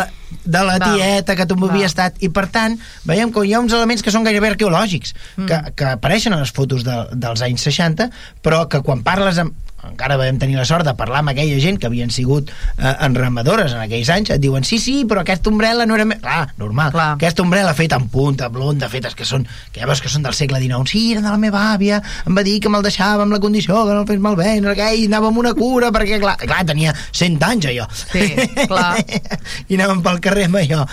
de 0.45 0.63
la 0.65 0.79
tieta 0.81 1.37
que 1.37 1.47
tu 1.47 1.59
havia 1.69 1.87
estat 1.91 2.17
i 2.25 2.31
per 2.33 2.49
tant 2.53 2.79
veiem 3.09 3.33
que 3.33 3.45
hi 3.47 3.55
ha 3.55 3.61
uns 3.63 3.75
elements 3.77 4.03
que 4.03 4.15
són 4.15 4.25
gairebé 4.27 4.53
arqueològics 4.53 5.15
mm. 5.37 5.47
que, 5.51 5.61
que 5.77 5.91
apareixen 5.99 6.35
a 6.35 6.41
les 6.41 6.53
fotos 6.57 6.87
de, 6.89 6.97
dels 7.13 7.45
anys 7.45 7.69
60 7.69 8.09
però 8.43 8.65
que 8.73 8.83
quan 8.87 9.05
parles 9.07 9.39
amb, 9.43 9.55
encara 9.89 10.17
vam 10.21 10.39
tenir 10.39 10.57
la 10.57 10.65
sort 10.69 10.87
de 10.87 10.95
parlar 10.99 11.23
amb 11.23 11.33
aquella 11.33 11.59
gent 11.63 11.79
que 11.81 11.89
havien 11.89 12.13
sigut 12.15 12.51
eh, 12.51 12.93
enramadores 13.07 13.75
en 13.75 13.83
aquells 13.83 14.11
anys, 14.15 14.33
et 14.35 14.43
diuen, 14.43 14.65
sí, 14.67 14.79
sí, 14.83 15.03
però 15.09 15.25
aquesta 15.25 15.51
ombrella 15.51 15.87
no 15.89 15.97
era... 15.99 16.07
Clar, 16.23 16.53
normal. 16.61 16.93
Clar. 16.95 17.09
Aquesta 17.19 17.43
ombrella 17.43 17.75
feta 17.79 17.99
en 17.99 18.09
punta, 18.13 18.49
blonda, 18.53 18.91
fetes 18.93 19.17
que 19.19 19.27
són, 19.29 19.47
que 19.73 19.83
ja 19.83 19.89
veus 19.91 20.03
que 20.03 20.13
són 20.13 20.27
del 20.27 20.37
segle 20.39 20.61
XIX. 20.63 20.87
Sí, 20.93 21.05
era 21.17 21.25
de 21.25 21.33
la 21.33 21.41
meva 21.41 21.65
àvia, 21.73 22.03
em 22.27 22.39
va 22.39 22.45
dir 22.47 22.59
que 22.63 22.71
me'l 22.73 22.85
deixava 22.87 23.27
amb 23.27 23.35
la 23.35 23.41
condició 23.43 23.83
que 23.87 23.97
no 23.97 24.05
el 24.05 24.09
fes 24.11 24.23
malbé, 24.23 24.55
no 24.63 24.77
què, 24.79 24.93
i 24.99 25.09
anàvem 25.11 25.33
amb 25.33 25.43
una 25.43 25.55
cura, 25.59 25.91
perquè, 25.95 26.21
clar, 26.23 26.37
clar 26.43 26.63
tenia 26.69 26.95
100 27.11 27.43
anys, 27.49 27.69
allò. 27.73 27.89
Sí, 28.05 28.29
clar. 28.71 28.95
I 29.71 29.81
anàvem 29.81 30.05
pel 30.07 30.23
carrer 30.23 30.47
amb 30.51 30.63
allò. 30.63 30.87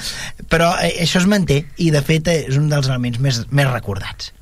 Però 0.49 0.73
eh, 0.82 0.95
això 1.06 1.21
es 1.21 1.30
manté, 1.30 1.63
i 1.78 1.93
de 1.93 2.02
fet 2.06 2.34
és 2.34 2.58
un 2.58 2.69
dels 2.71 2.89
elements 2.89 3.21
més, 3.21 3.43
més 3.54 3.69
recordats. 3.69 4.34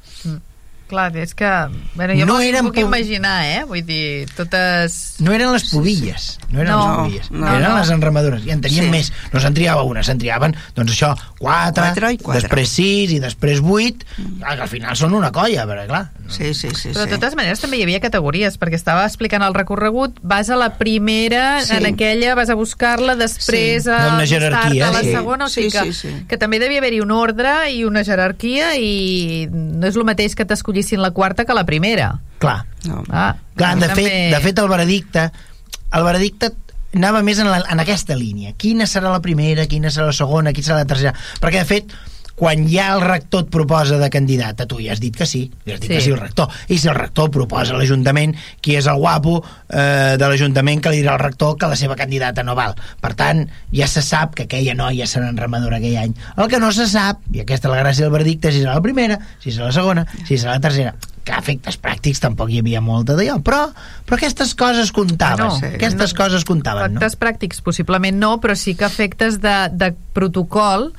Clar, 0.87 1.11
és 1.19 1.33
que... 1.35 1.47
Bueno, 1.95 2.15
jo 2.15 2.25
no 2.29 2.37
eren 2.39 2.69
puc 2.69 2.77
imaginar, 2.79 3.41
eh? 3.43 3.63
Vull 3.67 3.83
dir, 3.83 4.27
totes... 4.37 5.17
No 5.19 5.33
eren 5.35 5.51
les 5.51 5.65
pobilles, 5.67 6.27
no 6.47 6.61
eren 6.63 6.71
no, 6.71 6.77
les 6.79 6.99
pobilles, 7.01 7.31
no, 7.33 7.47
eren 7.49 7.67
no. 7.67 7.73
les 7.75 7.91
enramadures, 7.91 8.45
i 8.47 8.53
en 8.55 8.63
tenien 8.63 8.87
sí. 8.87 8.93
més. 8.93 9.09
No 9.33 9.41
se'n 9.43 9.57
triava 9.57 9.83
una, 9.83 10.03
se'n 10.07 10.21
triaven, 10.21 10.55
doncs 10.77 10.93
això, 10.95 11.11
quatre, 11.41 11.89
quatre, 11.91 12.13
i 12.15 12.21
quatre. 12.21 12.39
després 12.39 12.71
sis 12.71 13.11
i 13.17 13.19
després 13.19 13.59
vuit, 13.65 14.05
mm. 14.15 14.45
que 14.45 14.63
al 14.63 14.71
final 14.71 14.95
són 14.99 15.17
una 15.19 15.33
colla, 15.35 15.67
perquè 15.67 15.89
clar... 15.91 16.05
Sí, 16.27 16.53
sí, 16.53 16.67
sí. 16.75 16.89
Però 16.91 17.05
de 17.07 17.15
totes 17.15 17.37
maneres 17.39 17.61
també 17.63 17.77
hi 17.79 17.85
havia 17.85 18.01
categories, 18.03 18.57
perquè 18.59 18.75
estava 18.75 19.05
explicant 19.07 19.43
el 19.45 19.55
recorregut, 19.55 20.17
vas 20.27 20.49
a 20.51 20.57
la 20.59 20.73
primera, 20.79 21.61
sí. 21.63 21.77
en 21.77 21.87
aquella 21.93 22.33
vas 22.35 22.51
a 22.51 22.57
buscar-la, 22.59 23.15
després 23.19 23.87
sí. 23.87 23.91
a, 23.91 24.15
una 24.15 24.27
jerarquia, 24.27 24.89
a 24.89 24.95
la 24.95 25.03
segona, 25.03 25.47
o 25.47 25.51
sigui 25.51 25.71
sí, 25.71 25.77
que, 25.77 25.93
sí, 25.95 26.11
sí. 26.11 26.25
que 26.27 26.39
també 26.39 26.59
devia 26.63 26.83
haver-hi 26.83 26.99
un 27.03 27.15
ordre 27.15 27.55
i 27.71 27.83
una 27.87 28.03
jerarquia 28.07 28.73
i 28.75 29.47
no 29.51 29.87
és 29.87 29.95
el 29.95 30.07
mateix 30.07 30.35
que 30.35 30.47
t'escollis 30.47 30.76
escollissin 30.77 31.01
la 31.01 31.11
quarta 31.11 31.45
que 31.45 31.53
la 31.53 31.65
primera. 31.65 32.19
Clar. 32.39 32.65
No. 32.85 33.03
Ah, 33.09 33.35
Clar, 33.55 33.75
de, 33.77 33.87
també... 33.87 34.03
fet, 34.03 34.35
de 34.35 34.41
fet, 34.41 34.59
el 34.59 34.69
veredicte 34.69 35.31
el 35.95 36.03
veredicte 36.03 36.51
anava 36.97 37.21
més 37.23 37.39
en, 37.39 37.49
la, 37.51 37.61
en 37.69 37.81
aquesta 37.83 38.15
línia. 38.17 38.53
Quina 38.59 38.87
serà 38.87 39.11
la 39.11 39.21
primera, 39.23 39.67
quina 39.69 39.91
serà 39.93 40.09
la 40.09 40.15
segona, 40.15 40.53
quina 40.55 40.69
serà 40.69 40.81
la 40.83 40.89
tercera. 40.89 41.13
Perquè, 41.41 41.63
de 41.63 41.67
fet, 41.69 41.95
quan 42.37 42.67
ja 42.69 42.91
el 42.93 43.01
rector 43.01 43.47
et 43.47 43.49
proposa 43.49 43.97
de 43.97 44.09
candidat, 44.13 44.59
a 44.61 44.67
tu 44.69 44.77
ja 44.77 44.91
has 44.93 45.01
dit 45.01 45.15
que 45.17 45.25
sí, 45.25 45.47
ja 45.65 45.73
has 45.73 45.81
dit 45.81 45.89
sí. 45.89 45.95
que 45.95 46.01
sí 46.05 46.11
el 46.13 46.19
rector. 46.21 46.53
I 46.69 46.77
si 46.77 46.89
el 46.91 46.93
rector 46.93 47.31
proposa 47.33 47.73
a 47.73 47.79
l'Ajuntament, 47.79 48.35
qui 48.61 48.75
és 48.77 48.85
el 48.85 49.01
guapo 49.01 49.39
eh, 49.41 50.13
de 50.21 50.29
l'Ajuntament 50.29 50.83
que 50.85 50.93
li 50.93 51.01
dirà 51.01 51.15
al 51.15 51.23
rector 51.23 51.57
que 51.57 51.71
la 51.71 51.79
seva 51.79 51.97
candidata 51.97 52.45
no 52.45 52.53
val. 52.53 52.77
Per 53.01 53.15
tant, 53.17 53.41
ja 53.73 53.89
se 53.89 54.05
sap 54.05 54.37
que 54.37 54.45
aquella 54.45 54.77
noia 54.77 55.09
serà 55.09 55.31
enramadora 55.33 55.81
aquell 55.81 55.97
any. 56.03 56.13
El 56.37 56.53
que 56.53 56.61
no 56.61 56.69
se 56.77 56.85
sap, 56.91 57.25
i 57.33 57.41
aquesta 57.41 57.71
és 57.71 57.73
la 57.73 57.81
gràcia 57.81 58.05
del 58.05 58.13
verdicte, 58.13 58.53
si 58.53 58.61
serà 58.61 58.77
la 58.77 58.85
primera, 58.85 59.17
si 59.41 59.49
serà 59.49 59.71
la 59.71 59.77
segona, 59.81 60.05
si 60.21 60.37
serà 60.37 60.59
la 60.59 60.67
tercera 60.69 60.93
que 61.27 61.35
efectes 61.35 61.75
pràctics 61.83 62.21
tampoc 62.23 62.53
hi 62.53 62.61
havia 62.61 62.79
molta 62.79 63.17
d'allò, 63.17 63.41
però, 63.43 63.65
però 64.07 64.15
aquestes 64.15 64.53
coses 64.55 64.93
comptaven, 64.95 65.49
no, 65.49 65.57
sí. 65.59 65.73
aquestes 65.75 66.13
no, 66.13 66.17
coses 66.21 66.45
comptaven. 66.47 66.93
Efectes 66.93 67.17
no? 67.17 67.21
pràctics 67.25 67.63
possiblement 67.65 68.21
no, 68.21 68.37
però 68.43 68.55
sí 68.55 68.77
que 68.79 68.87
efectes 68.87 69.41
de, 69.43 69.57
de 69.75 69.91
protocol 70.15 70.93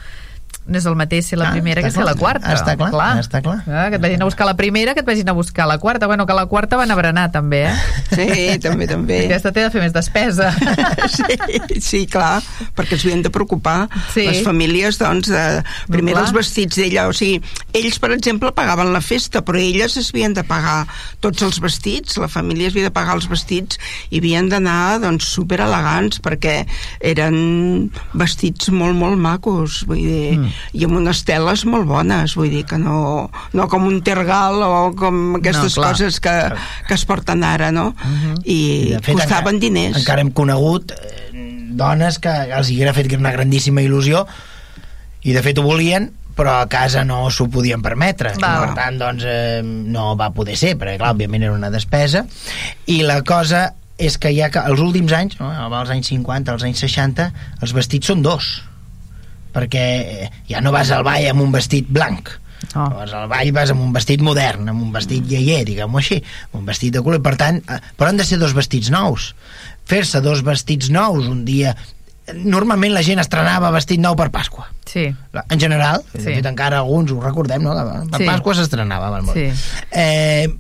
no 0.68 0.76
és 0.76 0.87
el 0.87 0.96
mateix 1.00 1.30
ser 1.30 1.38
la 1.40 1.48
ah, 1.48 1.56
primera 1.56 1.82
que 1.82 1.90
ser 1.90 2.04
la 2.04 2.14
quarta. 2.18 2.52
Està 2.52 2.74
clar, 2.76 2.90
clar. 2.92 3.08
està 3.22 3.40
clar. 3.44 3.56
Ah, 3.64 3.87
que 3.88 3.96
et 3.96 4.02
vagin 4.04 4.20
a 4.20 4.28
buscar 4.28 4.44
la 4.46 4.54
primera, 4.58 4.92
que 4.94 5.00
et 5.00 5.08
vagin 5.08 5.30
a 5.32 5.34
buscar 5.37 5.66
la 5.66 5.78
quarta. 5.80 6.06
Bueno, 6.06 6.26
que 6.28 6.37
la 6.37 6.44
quarta 6.46 6.76
van 6.76 6.92
a 6.92 6.96
berenar, 6.98 7.30
també, 7.32 7.64
eh? 7.70 7.76
Sí, 8.18 8.58
també, 8.61 8.88
també. 8.90 9.22
Aquesta 9.26 9.52
té 9.56 9.64
de 9.64 9.72
fer 9.72 9.82
més 9.84 9.96
despesa. 9.96 10.52
Sí, 11.08 11.80
sí 11.80 12.00
clar, 12.11 12.42
perquè 12.76 12.98
es 12.98 13.04
havien 13.06 13.22
de 13.24 13.30
preocupar 13.32 13.88
sí. 14.12 14.26
les 14.26 14.42
famílies, 14.44 14.98
doncs, 15.00 15.30
de, 15.32 15.62
primer 15.88 16.14
dels 16.18 16.34
vestits 16.37 16.76
d'ella. 16.78 17.06
O 17.08 17.14
sigui, 17.16 17.40
ells, 17.76 17.96
per 18.02 18.12
exemple, 18.12 18.52
pagaven 18.56 18.92
la 18.92 19.00
festa, 19.04 19.40
però 19.46 19.61
elles 19.61 19.96
es 19.96 20.11
havien 20.12 20.37
de 20.37 20.44
pagar 20.46 20.82
tots 21.24 21.42
els 21.46 21.61
vestits, 21.64 22.18
la 22.20 22.28
família 22.28 22.68
es 22.68 22.76
havia 22.76 22.90
de 22.90 22.94
pagar 22.94 23.16
els 23.16 23.28
vestits 23.30 23.80
i 24.11 24.20
havien 24.20 24.50
d'anar, 24.52 24.98
doncs, 25.02 25.30
super 25.38 25.62
elegants, 25.64 26.20
perquè 26.24 26.58
eren 27.00 27.88
vestits 28.18 28.72
molt, 28.74 28.98
molt 28.98 29.18
macos, 29.20 29.82
vull 29.88 30.04
dir, 30.04 30.38
mm 30.38 30.57
i 30.79 30.85
amb 30.85 30.98
unes 30.98 31.22
teles 31.27 31.64
molt 31.66 31.87
bones, 31.88 32.35
vull 32.38 32.51
dir 32.53 32.64
que 32.68 32.77
no, 32.79 33.31
no 33.57 33.66
com 33.72 33.87
un 33.88 34.01
tergal 34.05 34.61
o 34.62 34.92
com 34.98 35.38
aquestes 35.38 35.79
no, 35.79 35.87
coses 35.88 36.20
que, 36.22 36.35
que 36.87 36.94
es 36.94 37.05
porten 37.09 37.42
ara, 37.44 37.72
no? 37.72 37.88
Uh 37.96 38.07
mhm. 38.07 38.35
-huh. 38.35 38.42
I, 38.44 38.59
fet, 39.03 39.14
costaven 39.14 39.57
encara, 39.57 39.59
diners. 39.59 39.96
Encara 39.96 40.20
hem 40.20 40.31
conegut 40.31 40.92
eh, 40.92 41.29
dones 41.79 42.18
que 42.18 42.31
els 42.31 42.70
hi 42.70 42.77
haguera 42.77 42.94
fet 42.94 43.12
una 43.16 43.33
grandíssima 43.33 43.83
il·lusió 43.83 44.27
i 45.22 45.33
de 45.33 45.42
fet 45.42 45.59
ho 45.59 45.62
volien 45.62 46.11
però 46.38 46.61
a 46.62 46.68
casa 46.70 47.03
no 47.05 47.27
s'ho 47.35 47.48
podien 47.51 47.83
permetre 47.83 48.33
i 48.37 48.38
per 48.38 48.74
tant 48.79 48.98
doncs 49.01 49.24
eh, 49.27 49.61
no 49.64 50.14
va 50.18 50.31
poder 50.31 50.57
ser 50.57 50.77
perquè 50.79 50.96
clar, 51.01 51.12
òbviament 51.16 51.42
era 51.42 51.57
una 51.57 51.70
despesa 51.74 52.24
i 52.87 53.03
la 53.03 53.22
cosa 53.27 53.72
és 53.98 54.14
que 54.22 54.31
ja 54.31 54.46
que 54.55 54.62
els 54.62 54.79
últims 54.79 55.12
anys, 55.12 55.40
no, 55.40 55.51
als 55.51 55.90
anys 55.90 56.12
50, 56.12 56.55
als 56.55 56.62
anys 56.62 56.85
60, 56.87 57.33
els 57.61 57.74
vestits 57.74 58.07
són 58.07 58.22
dos 58.22 58.62
perquè 59.54 59.87
eh, 60.00 60.28
ja 60.50 60.61
no 60.64 60.74
vas 60.74 60.92
al 60.94 61.06
ball 61.06 61.30
amb 61.30 61.44
un 61.46 61.54
vestit 61.54 61.88
blanc 61.88 62.37
Oh. 62.74 62.88
Llavors 62.90 63.12
al 63.14 63.28
ball 63.30 63.52
vas 63.54 63.70
amb 63.72 63.82
un 63.84 63.92
vestit 63.94 64.22
modern, 64.24 64.66
amb 64.70 64.82
un 64.82 64.90
vestit 64.94 65.22
mm. 65.22 65.30
lleier, 65.30 65.61
diguem-ho 65.68 66.00
així, 66.00 66.18
amb 66.50 66.61
un 66.61 66.66
vestit 66.68 66.96
de 66.96 67.02
color, 67.04 67.22
per 67.24 67.37
tant, 67.40 67.61
eh, 67.62 67.78
però 67.96 68.11
han 68.11 68.18
de 68.18 68.26
ser 68.26 68.40
dos 68.40 68.54
vestits 68.56 68.90
nous. 68.94 69.30
Fer-se 69.88 70.22
dos 70.24 70.44
vestits 70.46 70.92
nous 70.94 71.30
un 71.30 71.44
dia... 71.48 71.76
Normalment 72.28 72.92
la 72.92 73.00
gent 73.00 73.22
estrenava 73.22 73.70
vestit 73.72 74.02
nou 74.02 74.12
per 74.18 74.26
Pasqua. 74.28 74.66
Sí. 74.84 75.06
En 75.08 75.61
general, 75.62 76.02
sí. 76.11 76.26
de 76.26 76.34
fet 76.37 76.48
encara 76.50 76.82
alguns 76.82 77.14
ho 77.14 77.22
recordem, 77.22 77.64
no? 77.64 77.72
Per 78.11 78.20
sí. 78.20 78.26
Pasqua 78.28 78.56
s'estrenava. 78.58 79.22
Sí. 79.32 79.46
Eh, 79.96 80.50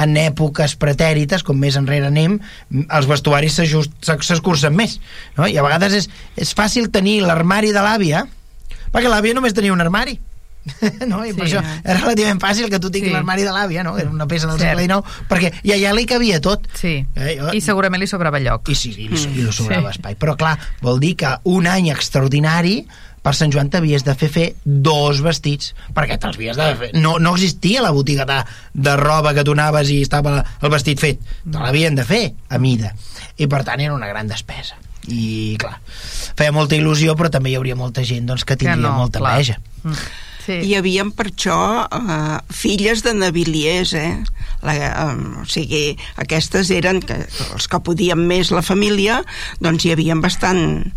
en 0.00 0.16
èpoques 0.16 0.76
pretèrites, 0.80 1.44
com 1.46 1.58
més 1.58 1.76
enrere 1.80 2.08
anem, 2.08 2.38
els 2.86 3.08
vestuaris 3.10 3.58
s'escurcen 3.58 4.76
més. 4.76 4.98
No? 5.36 5.48
I 5.50 5.58
a 5.58 5.66
vegades 5.66 5.96
és, 6.02 6.10
és 6.40 6.54
fàcil 6.56 6.90
tenir 6.94 7.20
l'armari 7.26 7.74
de 7.74 7.84
l'àvia, 7.84 8.24
perquè 8.94 9.10
l'àvia 9.10 9.36
només 9.36 9.56
tenia 9.56 9.74
un 9.74 9.82
armari. 9.82 10.18
no? 11.08 11.22
I 11.24 11.32
sí, 11.32 11.36
per 11.38 11.46
això 11.46 11.60
era 11.62 11.96
relativament 12.02 12.40
fàcil 12.42 12.68
que 12.72 12.80
tu 12.82 12.90
tinguis 12.92 13.10
sí. 13.10 13.16
l'armari 13.16 13.46
de 13.46 13.52
l'àvia, 13.54 13.84
no? 13.86 13.94
Era 13.98 14.10
una 14.12 14.26
peça 14.28 14.48
del 14.48 14.58
Cert. 14.60 14.76
segle 14.76 14.84
XIX, 14.84 15.26
perquè 15.30 15.52
i 15.64 15.74
allà 15.76 15.94
li 15.96 16.06
cabia 16.08 16.40
tot. 16.44 16.68
Sí. 16.76 16.98
Eh, 17.16 17.36
jo... 17.38 17.52
I 17.56 17.62
segurament 17.64 18.02
li 18.02 18.08
sobrava 18.10 18.40
lloc. 18.42 18.68
I 18.68 18.76
sí, 18.76 18.92
i 18.92 19.08
li, 19.08 19.16
mm. 19.16 19.38
i 19.38 19.46
li 19.46 19.54
sobrava 19.56 19.88
sí. 19.88 19.98
espai. 19.98 20.18
Però 20.20 20.36
clar, 20.40 20.56
vol 20.84 21.00
dir 21.02 21.14
que 21.20 21.32
un 21.50 21.68
any 21.70 21.90
extraordinari 21.94 22.82
per 23.24 23.34
Sant 23.36 23.52
Joan 23.52 23.70
t'havies 23.72 24.04
de 24.06 24.14
fer 24.18 24.30
fer 24.32 24.46
dos 24.64 25.22
vestits 25.24 25.74
perquè 25.96 26.18
te'ls 26.20 26.38
havies 26.38 26.60
de 26.60 26.68
fer 26.82 26.90
no, 26.96 27.18
no 27.22 27.34
existia 27.36 27.84
la 27.84 27.92
botiga 27.96 28.26
de, 28.28 28.40
de 28.72 28.96
roba 29.00 29.34
que 29.36 29.44
tu 29.44 29.56
anaves 29.56 29.92
i 29.92 30.00
estava 30.06 30.38
el 30.40 30.72
vestit 30.72 31.00
fet 31.02 31.20
te 31.44 31.58
l'havien 31.58 31.98
de 31.98 32.06
fer 32.08 32.22
a 32.48 32.60
mida 32.62 32.94
i 33.36 33.48
per 33.50 33.64
tant 33.68 33.80
era 33.80 33.96
una 33.96 34.08
gran 34.10 34.30
despesa 34.30 34.78
i 35.10 35.56
clar, 35.60 35.78
feia 36.36 36.52
molta 36.52 36.76
il·lusió 36.76 37.16
però 37.18 37.30
també 37.32 37.52
hi 37.52 37.60
hauria 37.60 37.76
molta 37.76 38.04
gent 38.06 38.28
doncs, 38.28 38.44
que 38.44 38.56
tindria 38.56 38.76
que 38.76 38.88
no, 38.88 38.96
molta 39.04 39.22
clar. 39.22 39.36
enveja 39.36 39.60
mm. 39.84 40.26
Sí. 40.40 40.56
Hi 40.64 40.70
havia 40.78 41.04
per 41.14 41.26
això 41.28 41.56
uh, 41.84 42.38
filles 42.48 43.02
de 43.04 43.12
naviliers, 43.12 43.92
eh? 43.94 44.14
La, 44.64 44.74
um, 45.04 45.42
o 45.42 45.44
sigui, 45.48 45.98
aquestes 46.20 46.70
eren 46.74 47.02
que, 47.04 47.18
els 47.52 47.68
que 47.70 47.80
podien 47.84 48.22
més 48.26 48.48
la 48.54 48.64
família, 48.64 49.20
doncs 49.60 49.84
hi 49.84 49.92
havien 49.92 50.24
bastant 50.24 50.88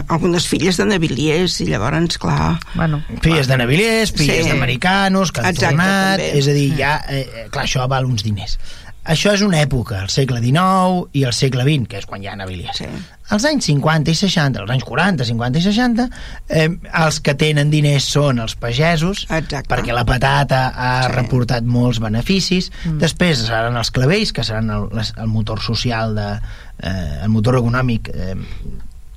algunes 0.00 0.46
filles 0.48 0.78
de 0.80 0.86
naviliers 0.88 1.58
i 1.62 1.68
llavors, 1.70 2.18
clar... 2.22 2.58
Bueno, 2.74 3.02
filles 3.24 3.50
de 3.50 3.58
naviliers, 3.60 4.12
filles 4.16 4.46
sí. 4.46 4.50
d'americans 4.50 5.32
que 5.32 5.42
han 5.42 5.52
Exacte, 5.52 5.76
tornat, 5.76 6.22
també. 6.22 6.30
és 6.38 6.48
a 6.48 6.56
dir, 6.56 6.68
ja, 6.78 6.94
eh, 7.08 7.22
eh, 7.22 7.50
clar, 7.52 7.66
això 7.68 7.88
val 7.90 8.08
uns 8.08 8.24
diners. 8.26 8.58
Això 9.02 9.32
és 9.34 9.40
una 9.42 9.58
època, 9.58 9.96
el 10.04 10.10
segle 10.14 10.38
XIX 10.38 11.08
i 11.18 11.24
el 11.26 11.32
segle 11.34 11.64
XX, 11.66 11.88
que 11.90 11.98
és 11.98 12.04
quan 12.06 12.22
hi 12.22 12.28
ha 12.30 12.36
naviliers. 12.38 12.78
Sí. 12.78 12.86
Els 13.34 13.46
anys 13.48 13.66
50 13.66 14.12
i 14.12 14.14
60, 14.14 14.62
els 14.62 14.70
anys 14.70 14.84
40, 14.86 15.26
50 15.26 15.58
i 15.58 15.64
60, 15.64 16.06
eh, 16.46 16.68
els 17.00 17.18
que 17.26 17.34
tenen 17.40 17.72
diners 17.72 18.06
són 18.14 18.38
els 18.44 18.54
pagesos, 18.54 19.24
Exacte. 19.26 19.66
perquè 19.72 19.96
la 19.96 20.04
patata 20.06 20.68
ha 20.70 20.92
sí. 21.08 21.16
reportat 21.16 21.66
molts 21.66 21.98
beneficis. 22.04 22.70
Mm. 22.84 23.02
Després 23.02 23.42
seran 23.48 23.80
els 23.80 23.90
clavells, 23.90 24.30
que 24.36 24.46
seran 24.46 24.70
el, 24.70 24.86
el 24.94 25.32
motor 25.34 25.58
social, 25.66 26.14
de, 26.14 26.30
eh, 26.78 27.24
el 27.24 27.34
motor 27.34 27.58
econòmic 27.58 28.12
eh, 28.14 28.36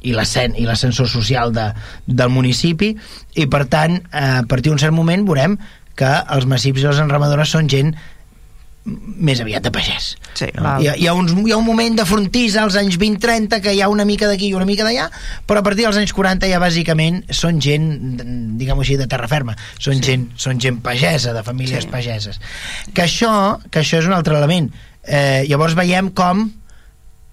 i 0.06 0.14
l'ascen- 0.16 0.56
i 0.58 0.66
l'ascensor 0.68 1.10
social 1.10 1.53
de, 1.56 1.70
del 2.06 2.32
municipi 2.34 2.93
i 3.36 3.47
per 3.51 3.66
tant 3.72 3.97
eh, 3.97 4.26
a 4.41 4.45
partir 4.49 4.72
d'un 4.72 4.82
cert 4.82 4.95
moment 4.95 5.26
veurem 5.28 5.58
que 5.95 6.12
els 6.36 6.45
massips 6.49 6.84
i 6.84 6.89
les 6.89 7.01
enramadores 7.01 7.53
són 7.56 7.70
gent 7.72 7.95
més 8.86 9.39
aviat 9.41 9.64
de 9.66 9.72
pagès. 9.74 10.12
Sí. 10.38 10.47
No? 10.60 10.76
Hi, 10.78 10.89
ha, 10.91 10.93
hi, 10.99 11.08
ha 11.10 11.14
uns, 11.18 11.32
hi 11.34 11.53
ha 11.56 11.58
un 11.58 11.66
moment 11.66 11.95
de 11.97 12.06
frontissa 12.06 12.62
als 12.62 12.76
anys 12.78 12.99
20-30 13.01 13.58
que 13.64 13.74
hi 13.74 13.82
ha 13.82 13.88
una 13.89 14.06
mica 14.06 14.30
d'aquí 14.30 14.51
i 14.51 14.58
una 14.58 14.68
mica 14.70 14.86
d'allà, 14.86 15.08
però 15.49 15.64
a 15.64 15.66
partir 15.66 15.88
dels 15.88 15.97
anys 15.97 16.14
40 16.14 16.51
ja 16.51 16.60
bàsicament 16.62 17.24
són 17.34 17.58
gent, 17.66 17.88
diguem-ho 18.60 18.86
així, 18.86 18.99
de 19.01 19.08
terra 19.10 19.30
ferma. 19.32 19.58
Són, 19.80 19.97
sí. 19.97 20.12
gent, 20.12 20.28
són 20.38 20.62
gent 20.62 20.78
pagesa, 20.86 21.34
de 21.34 21.41
famílies 21.47 21.88
sí. 21.88 21.93
pageses. 21.95 22.38
Que 22.93 23.08
això, 23.08 23.34
que 23.72 23.82
això 23.82 24.03
és 24.03 24.10
un 24.12 24.14
altre 24.14 24.38
element. 24.38 24.70
Eh, 25.01 25.47
llavors 25.49 25.74
veiem 25.78 26.14
com 26.14 26.45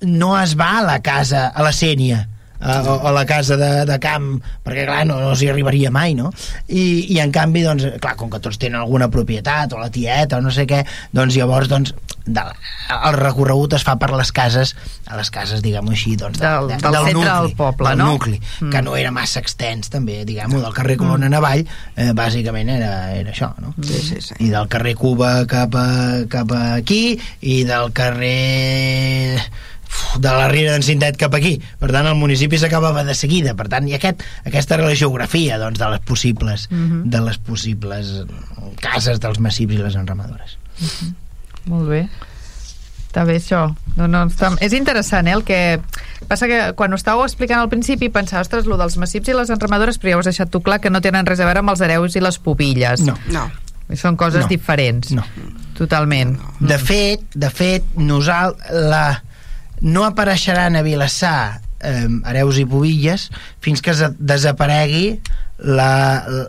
no 0.09 0.33
es 0.41 0.57
va 0.59 0.79
a 0.79 0.87
la 0.89 1.01
casa, 1.05 1.51
a 1.53 1.63
la 1.63 1.77
Sènia, 1.77 2.25
a, 2.63 2.79
o 2.95 2.97
a 3.09 3.13
la 3.13 3.27
casa 3.27 3.57
de, 3.61 3.71
de 3.91 3.99
camp 4.03 4.37
perquè 4.65 4.87
clar, 4.87 5.03
no, 5.11 5.19
no 5.21 5.35
s'hi 5.37 5.51
arribaria 5.53 5.91
mai 5.91 6.15
no? 6.15 6.31
I, 6.69 6.85
i 7.13 7.19
en 7.21 7.33
canvi, 7.35 7.65
doncs, 7.67 7.85
clar, 8.01 8.15
com 8.17 8.31
que 8.31 8.41
tots 8.41 8.59
tenen 8.63 8.81
alguna 8.81 9.11
propietat 9.11 9.75
o 9.75 9.83
la 9.83 9.91
tieta 9.91 10.39
o 10.39 10.45
no 10.45 10.51
sé 10.55 10.67
què, 10.71 10.85
doncs 11.13 11.35
llavors 11.37 11.69
doncs, 11.73 11.93
de, 12.23 12.43
el 12.95 13.17
recorregut 13.19 13.73
es 13.75 13.83
fa 13.83 13.97
per 13.99 14.13
les 14.15 14.31
cases 14.31 14.77
a 15.11 15.17
les 15.19 15.29
cases, 15.35 15.59
diguem-ho 15.65 15.91
així 15.91 16.15
doncs, 16.17 16.39
de, 16.39 16.47
Del- 16.47 16.69
de, 16.71 16.77
del 16.79 16.95
centre 17.09 17.33
del 17.43 17.57
poble, 17.59 17.89
del 17.91 17.99
no? 17.99 18.13
nucli, 18.15 18.39
Mm. 18.63 18.71
que 18.71 18.83
no 18.87 18.95
era 18.97 19.11
massa 19.11 19.41
extens 19.43 19.91
també, 19.91 20.21
diguem-ho, 20.29 20.61
del 20.63 20.73
carrer 20.77 20.95
Colonna 21.01 21.27
en 21.27 21.35
avall 21.35 21.65
eh, 21.97 22.13
bàsicament 22.15 22.71
era, 22.77 22.93
era 23.17 23.33
això 23.35 23.49
no? 23.59 23.75
Sí, 23.83 23.99
sí, 24.07 24.21
sí. 24.23 24.37
i 24.47 24.51
del 24.55 24.69
carrer 24.71 24.95
Cuba 24.95 25.33
cap, 25.51 25.75
a, 25.75 26.23
cap 26.31 26.53
a 26.55 26.63
aquí 26.79 27.19
i 27.43 27.65
del 27.67 27.91
carrer 27.93 29.43
de 30.19 30.29
la 30.29 30.49
Riera 30.49 30.73
d'en 30.73 30.83
Cintet 30.83 31.17
cap 31.21 31.35
aquí 31.35 31.55
per 31.81 31.91
tant 31.93 32.07
el 32.07 32.17
municipi 32.17 32.59
s'acabava 32.59 33.05
de 33.05 33.15
seguida 33.15 33.55
per 33.59 33.69
tant 33.69 33.89
i 33.89 33.95
aquest, 33.95 34.23
aquesta 34.45 34.75
era 34.77 34.87
la 34.89 34.95
geografia 34.99 35.59
doncs, 35.59 35.79
de 35.79 35.89
les 35.91 36.01
possibles 36.01 36.69
Mhm. 36.71 37.11
de 37.11 37.21
les 37.21 37.39
possibles 37.39 38.13
cases 38.81 39.21
dels 39.21 39.39
massips 39.39 39.75
i 39.75 39.79
les 39.79 39.95
enramadores 39.97 40.59
Molt 41.67 41.89
bé. 41.89 42.09
Està 43.13 43.27
bé 43.29 43.37
això. 43.37 43.67
No, 43.97 44.07
no, 44.09 44.25
està... 44.27 44.49
És 44.65 44.73
interessant, 44.73 45.29
eh, 45.29 45.35
el 45.37 45.45
que... 45.45 45.59
Passa 46.27 46.47
que 46.49 46.61
quan 46.79 46.93
ho 46.95 46.97
estàveu 46.97 47.23
explicant 47.27 47.61
al 47.61 47.69
principi 47.69 48.09
pensava, 48.09 48.41
ostres, 48.43 48.65
lo 48.67 48.79
dels 48.81 48.97
massips 48.97 49.29
i 49.29 49.35
les 49.37 49.51
enramadores, 49.53 49.99
però 50.01 50.11
ja 50.15 50.17
ho 50.17 50.23
has 50.25 50.31
deixat 50.31 50.51
tu 50.51 50.63
clar 50.65 50.81
que 50.81 50.91
no 50.91 51.01
tenen 51.05 51.27
res 51.29 51.43
a 51.43 51.47
veure 51.47 51.61
amb 51.61 51.71
els 51.75 51.83
hereus 51.85 52.17
i 52.17 52.23
les 52.25 52.39
pubilles. 52.39 53.05
no, 53.07 53.19
No. 53.31 53.51
Són 53.95 54.17
coses 54.17 54.47
No. 54.47 54.49
diferents. 54.49 55.11
no. 55.13 55.23
Totalment. 55.77 56.39
De 56.61 56.79
fet, 56.79 57.21
de 57.35 57.51
fet, 57.51 57.85
nosal, 57.97 58.57
la, 58.73 59.23
no 59.83 60.07
apareixeran 60.07 60.79
a 60.79 60.83
Vilassar 60.87 61.61
eh, 61.83 62.09
hereus 62.31 62.59
i 62.63 62.67
pubilles 62.69 63.29
fins 63.61 63.83
que 63.83 63.93
es 63.93 64.03
desaparegui 64.19 65.19
la, 65.63 65.93
la, 66.27 66.47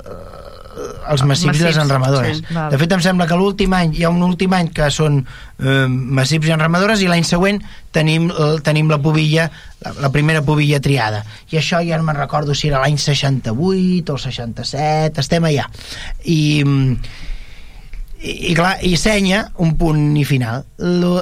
els 1.11 1.23
massips, 1.27 1.59
i 1.59 1.63
les 1.63 1.75
massips, 1.75 1.81
enramadores. 1.83 2.37
sí, 2.39 2.53
val. 2.53 2.71
de 2.71 2.79
fet, 2.81 2.93
em 2.95 3.03
sembla 3.05 3.27
que 3.29 3.37
l'últim 3.37 3.73
any, 3.77 3.93
hi 3.97 4.05
ha 4.05 4.11
un 4.13 4.23
últim 4.25 4.53
any 4.57 4.69
que 4.75 4.89
són 4.93 5.19
eh, 5.23 5.85
massips 5.89 6.49
i 6.49 6.55
enramadores 6.55 7.03
i 7.03 7.09
l'any 7.09 7.25
següent 7.27 7.61
tenim, 7.95 8.29
eh, 8.31 8.55
tenim 8.65 8.89
la 8.91 8.99
pubilla, 9.03 9.49
la, 9.83 9.95
la 10.07 10.13
primera 10.13 10.41
pubilla 10.45 10.81
triada. 10.83 11.23
I 11.51 11.59
això 11.61 11.81
ja 11.85 11.99
no 11.99 12.07
me'n 12.07 12.19
recordo 12.19 12.55
si 12.57 12.71
era 12.71 12.81
l'any 12.83 12.97
68 12.97 14.13
o 14.13 14.17
el 14.17 14.25
67, 14.25 15.21
estem 15.21 15.49
allà. 15.49 15.69
I, 16.25 16.39
i, 18.23 18.51
i 18.51 18.55
clar, 18.57 18.77
i 18.87 18.95
senya 18.99 19.43
un 19.63 19.75
punt 19.79 20.15
i 20.17 20.23
final. 20.27 20.63
Lo, 20.79 21.17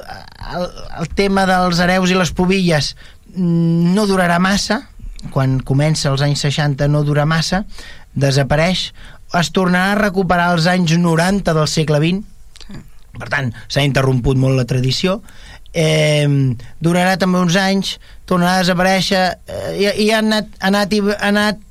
el, 0.53 0.67
el 1.01 1.11
tema 1.17 1.47
dels 1.49 1.81
hereus 1.83 2.13
i 2.13 2.17
les 2.17 2.33
pubilles 2.37 2.93
mm, 3.33 3.91
no 3.95 4.07
durarà 4.09 4.39
massa. 4.39 4.83
Quan 5.33 5.59
comença 5.65 6.09
els 6.09 6.23
anys 6.25 6.45
60 6.47 6.87
no 6.89 7.03
dura 7.05 7.27
massa. 7.29 7.65
Desapareix. 8.13 8.91
Es 9.37 9.49
tornarà 9.55 9.95
a 9.95 10.01
recuperar 10.01 10.51
als 10.51 10.67
anys 10.67 10.97
90 10.99 11.55
del 11.55 11.69
segle 11.71 12.01
XX 12.03 12.27
per 13.17 13.29
tant 13.31 13.51
s'ha 13.67 13.83
interromput 13.85 14.39
molt 14.39 14.57
la 14.59 14.67
tradició. 14.67 15.19
Eh, 15.71 16.27
durarà 16.83 17.15
també 17.19 17.39
uns 17.39 17.55
anys 17.59 17.95
tornarà 18.27 18.59
a 18.59 18.63
desaparèixer. 18.63 19.23
Eh, 19.47 19.73
i, 19.81 19.89
i 20.05 20.09
ha 20.11 20.21
anat, 20.23 20.51
ha 20.59 20.71
anat, 20.71 20.95
ha 20.95 21.31
anat 21.31 21.70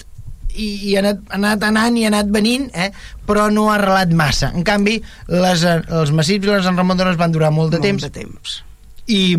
i, 0.55 0.69
i 0.91 0.97
ha 0.97 1.01
anat, 1.05 1.21
ha 1.31 1.39
anat 1.39 1.63
anant 1.71 1.97
i 2.01 2.05
ha 2.05 2.11
anat 2.13 2.31
venint, 2.35 2.69
eh? 2.75 2.91
però 3.27 3.49
no 3.53 3.69
ha 3.71 3.77
arrelat 3.79 4.13
massa. 4.17 4.51
En 4.55 4.65
canvi, 4.67 4.99
les, 5.29 5.65
eh, 5.65 5.81
els 6.01 6.11
massips 6.17 6.47
i 6.47 6.55
les 6.57 6.67
enramadores 6.71 7.17
van 7.21 7.33
durar 7.33 7.51
molt 7.55 7.71
de 7.75 7.79
Molt 7.79 7.89
temps 7.91 8.03
de 8.09 8.11
temps. 8.21 8.61
i, 9.11 9.35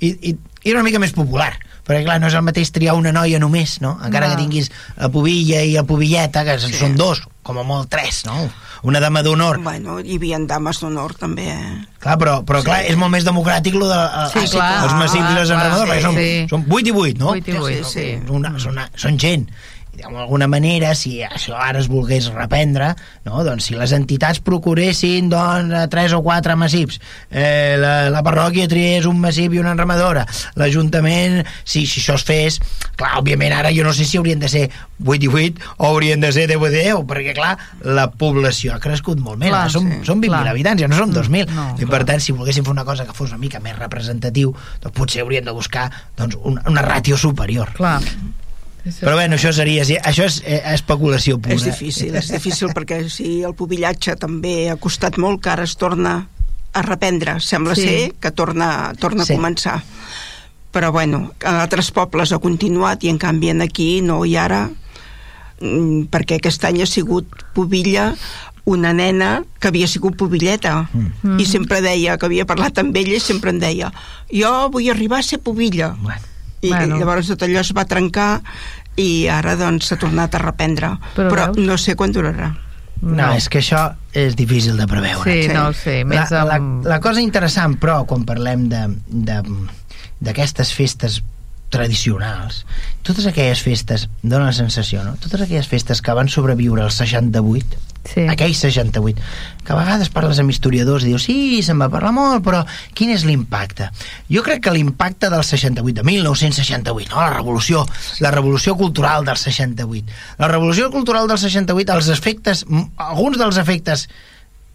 i, 0.00 0.06
i, 0.06 0.30
i 0.30 0.70
era 0.70 0.78
una 0.78 0.86
mica 0.86 1.00
més 1.02 1.12
popular 1.16 1.52
perquè 1.90 2.04
clar, 2.04 2.20
no 2.22 2.28
és 2.28 2.34
el 2.38 2.44
mateix 2.46 2.68
triar 2.70 2.92
una 2.94 3.10
noia 3.10 3.38
només 3.42 3.78
no? 3.82 3.96
encara 4.04 4.28
No. 4.28 4.34
que 4.36 4.42
tinguis 4.44 4.68
la 5.00 5.08
pubilla 5.10 5.62
i 5.66 5.72
la 5.74 5.82
pubilleta 5.88 6.44
que 6.46 6.58
sí. 6.62 6.70
són 6.76 6.94
dos, 6.94 7.22
com 7.42 7.58
a 7.58 7.64
molt 7.66 7.88
tres 7.90 8.20
no? 8.28 8.44
una 8.86 9.00
dama 9.02 9.24
d'honor 9.26 9.58
Bueno, 9.64 9.96
hi 9.98 10.20
havia 10.20 10.38
dames 10.46 10.78
d'honor 10.84 11.16
també, 11.18 11.48
eh? 11.50 11.72
clar, 11.98 12.14
però, 12.20 12.36
però 12.46 12.60
clar, 12.62 12.84
és 12.86 12.94
molt 13.00 13.10
més 13.16 13.26
democràtic 13.26 13.74
lo 13.74 13.88
de, 13.90 13.98
Sí, 14.36 14.44
els, 14.44 14.54
clar. 14.54 14.70
els 14.84 14.94
massips 15.00 15.32
i 15.32 15.34
les 15.40 15.48
Clar, 15.50 15.58
enramadores 15.58 15.90
perquè 15.96 16.06
són, 16.06 16.20
sí. 16.20 16.46
són 16.52 16.68
8 16.68 16.92
i 16.92 16.96
8 17.08 17.18
no? 17.24 17.34
8 17.34 17.50
i 17.50 17.58
8, 17.58 17.66
Sí, 17.66 17.82
sí. 17.82 18.06
sí. 18.06 18.32
una, 18.38 18.54
són, 18.60 18.76
una, 18.78 18.86
són 18.94 19.18
gent 19.18 19.48
d'alguna 19.96 20.46
manera, 20.48 20.94
si 20.94 21.20
això 21.24 21.56
ara 21.58 21.80
es 21.80 21.88
volgués 21.90 22.30
reprendre, 22.32 22.92
no? 23.26 23.42
doncs 23.44 23.68
si 23.68 23.76
les 23.78 23.92
entitats 23.96 24.40
procuressin 24.44 25.30
doncs, 25.32 25.74
tres 25.92 26.14
o 26.16 26.22
quatre 26.24 26.56
massips, 26.56 27.00
eh, 27.30 27.76
la, 27.80 27.94
la 28.12 28.22
parròquia 28.26 28.68
triés 28.70 29.08
un 29.10 29.20
massip 29.20 29.54
i 29.54 29.60
una 29.62 29.74
enramadora, 29.74 30.26
l'Ajuntament, 30.60 31.40
si, 31.64 31.86
si 31.86 32.00
això 32.00 32.16
es 32.18 32.26
fes, 32.26 32.60
clar, 32.96 33.16
òbviament 33.20 33.54
ara 33.56 33.74
jo 33.74 33.84
no 33.86 33.94
sé 33.96 34.06
si 34.08 34.20
haurien 34.20 34.40
de 34.40 34.50
ser 34.52 34.66
8 35.04 35.26
i 35.26 35.30
8 35.30 35.70
o 35.78 35.90
haurien 35.90 36.20
de 36.22 36.32
ser 36.32 36.46
10 36.50 36.66
i 36.70 36.74
10, 36.76 37.04
perquè 37.10 37.34
clar, 37.36 37.54
la 37.84 38.08
població 38.10 38.74
ha 38.76 38.82
crescut 38.82 39.20
molt 39.20 39.40
més, 39.40 39.50
Clar, 39.50 39.66
som, 39.72 39.86
sí, 39.88 40.02
som 40.06 40.20
20.000 40.22 40.32
clar. 40.32 40.44
habitants, 40.54 40.82
ja 40.84 40.90
no 40.90 40.98
som 40.98 41.14
2.000, 41.14 41.54
no, 41.56 41.68
i 41.80 41.88
per 41.90 42.04
tant, 42.08 42.22
si 42.22 42.36
volguéssim 42.36 42.66
fer 42.66 42.74
una 42.74 42.86
cosa 42.88 43.06
que 43.08 43.16
fos 43.16 43.32
una 43.34 43.40
mica 43.42 43.62
més 43.64 43.78
representatiu, 43.78 44.54
doncs 44.82 44.96
potser 44.96 45.24
hauríem 45.24 45.46
de 45.48 45.56
buscar 45.56 45.88
doncs, 46.18 46.38
una, 46.44 46.64
una 46.70 46.84
ràtio 46.86 47.18
superior. 47.20 47.72
Clar. 47.76 47.98
Però 49.00 49.14
bueno, 49.14 49.36
això 49.36 49.52
seria... 49.52 49.84
sí, 49.84 49.96
Això 50.02 50.24
és 50.24 50.40
eh, 50.44 50.62
especulació 50.74 51.38
pura. 51.38 51.54
És 51.54 51.64
difícil, 51.68 52.14
és 52.16 52.30
difícil 52.32 52.72
perquè 52.76 53.02
si 53.12 53.42
el 53.44 53.54
pubillatge 53.54 54.16
també 54.16 54.70
ha 54.72 54.76
costat 54.80 55.18
molt 55.20 55.42
que 55.44 55.50
ara 55.52 55.64
es 55.68 55.76
torna 55.76 56.26
a 56.72 56.82
reprendre, 56.82 57.40
sembla 57.40 57.74
Sí. 57.74 57.82
sí. 57.82 57.88
ser 57.88 58.12
que 58.20 58.30
torna, 58.30 58.92
torna 58.98 59.24
Sí. 59.24 59.32
a 59.32 59.36
començar 59.36 59.82
però 60.72 60.92
bueno, 60.92 61.32
a 61.44 61.62
altres 61.64 61.90
pobles 61.90 62.30
ha 62.32 62.38
continuat 62.38 63.02
i 63.02 63.08
en 63.10 63.18
canvi 63.18 63.48
en 63.50 63.60
aquí 63.60 64.00
no 64.06 64.20
i 64.24 64.36
ara 64.38 64.68
mm, 65.60 66.06
perquè 66.12 66.38
aquest 66.38 66.64
any 66.68 66.80
ha 66.82 66.86
sigut 66.86 67.26
pubilla 67.56 68.14
una 68.70 68.92
nena 68.94 69.42
que 69.58 69.68
havia 69.68 69.88
sigut 69.90 70.14
pubilleta 70.16 70.88
Mm. 70.94 71.40
i 71.40 71.44
sempre 71.46 71.80
deia 71.82 72.16
que 72.18 72.26
havia 72.26 72.46
parlat 72.46 72.78
amb 72.78 72.94
ella 72.96 73.16
i 73.16 73.20
sempre 73.20 73.50
em 73.50 73.58
deia 73.58 73.90
jo 74.30 74.52
vull 74.70 74.88
arribar 74.92 75.18
a 75.18 75.26
ser 75.26 75.40
pubilla 75.42 75.96
Bueno, 75.98 76.22
i 76.62 76.68
Bueno. 76.68 76.98
llavors 76.98 77.28
tot 77.28 77.42
allò 77.42 77.60
es 77.60 77.72
va 77.76 77.84
trencar 77.88 78.42
i 78.96 79.28
ara 79.28 79.54
doncs 79.56 79.86
s'ha 79.88 79.96
tornat 79.96 80.34
a 80.34 80.38
reprendre 80.38 80.90
Però 81.16 81.30
però, 81.30 81.46
veus? 81.54 81.66
no 81.66 81.78
sé 81.78 81.94
quan 81.96 82.12
durarà 82.12 82.50
no, 83.00 83.14
no, 83.16 83.32
és 83.32 83.48
que 83.48 83.60
això 83.62 83.94
és 84.12 84.34
difícil 84.36 84.76
de 84.76 84.84
preveure. 84.86 85.24
Sí, 85.24 85.46
Sí. 85.48 85.54
no 85.54 85.68
ho 85.68 85.72
sé. 85.72 86.00
La, 86.04 86.04
Més 86.04 86.30
la, 86.30 86.42
amb... 86.58 86.84
la 86.84 86.98
cosa 87.00 87.22
interessant, 87.22 87.78
però, 87.80 88.04
quan 88.04 88.26
parlem 88.28 88.68
de- 88.68 88.90
de- 89.08 89.68
d'aquestes 90.20 90.74
festes 90.76 91.22
tradicionals, 91.70 92.66
totes 93.02 93.24
aquelles 93.30 93.62
festes, 93.62 94.08
dona 94.22 94.50
la 94.50 94.52
sensació, 94.52 95.02
no? 95.06 95.14
Totes 95.22 95.40
aquelles 95.46 95.68
festes 95.70 96.02
que 96.02 96.12
van 96.12 96.28
sobreviure 96.28 96.82
al 96.82 96.90
68, 96.92 97.78
Sí. 98.00 98.24
aquell 98.32 98.54
68, 98.56 99.20
que 99.64 99.72
a 99.74 99.76
vegades 99.76 100.08
parles 100.10 100.38
amb 100.40 100.50
historiadors 100.50 101.04
i 101.04 101.10
dius, 101.10 101.26
sí, 101.28 101.60
se'n 101.62 101.78
va 101.82 101.90
parlar 101.92 102.14
molt, 102.16 102.40
però 102.46 102.62
quin 102.96 103.12
és 103.12 103.26
l'impacte? 103.28 103.90
Jo 104.32 104.42
crec 104.46 104.64
que 104.64 104.72
l'impacte 104.74 105.28
del 105.30 105.44
68, 105.44 106.00
de 106.00 106.06
1968, 106.08 107.12
no? 107.12 107.20
la 107.20 107.36
revolució, 107.36 107.84
la 108.24 108.32
revolució 108.34 108.74
cultural 108.80 109.28
del 109.28 109.36
68. 109.36 110.18
La 110.40 110.48
revolució 110.48 110.90
cultural 110.90 111.28
del 111.28 111.38
68, 111.38 111.92
els 112.00 112.10
efectes, 112.16 112.64
alguns 112.96 113.38
dels 113.38 113.60
efectes 113.60 114.08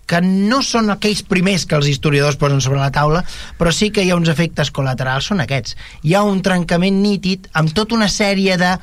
que 0.06 0.22
no 0.22 0.62
són 0.62 0.92
aquells 0.94 1.24
primers 1.26 1.66
que 1.66 1.78
els 1.78 1.90
historiadors 1.90 2.38
posen 2.38 2.62
sobre 2.62 2.80
la 2.80 2.92
taula, 2.94 3.24
però 3.58 3.74
sí 3.74 3.90
que 3.90 4.06
hi 4.06 4.12
ha 4.14 4.20
uns 4.20 4.30
efectes 4.30 4.72
col·laterals, 4.74 5.32
són 5.32 5.42
aquests. 5.42 5.76
Hi 6.06 6.14
ha 6.14 6.22
un 6.26 6.44
trencament 6.46 7.02
nítid 7.02 7.50
amb 7.58 7.74
tota 7.74 7.98
una 7.98 8.10
sèrie 8.12 8.58
de 8.62 8.76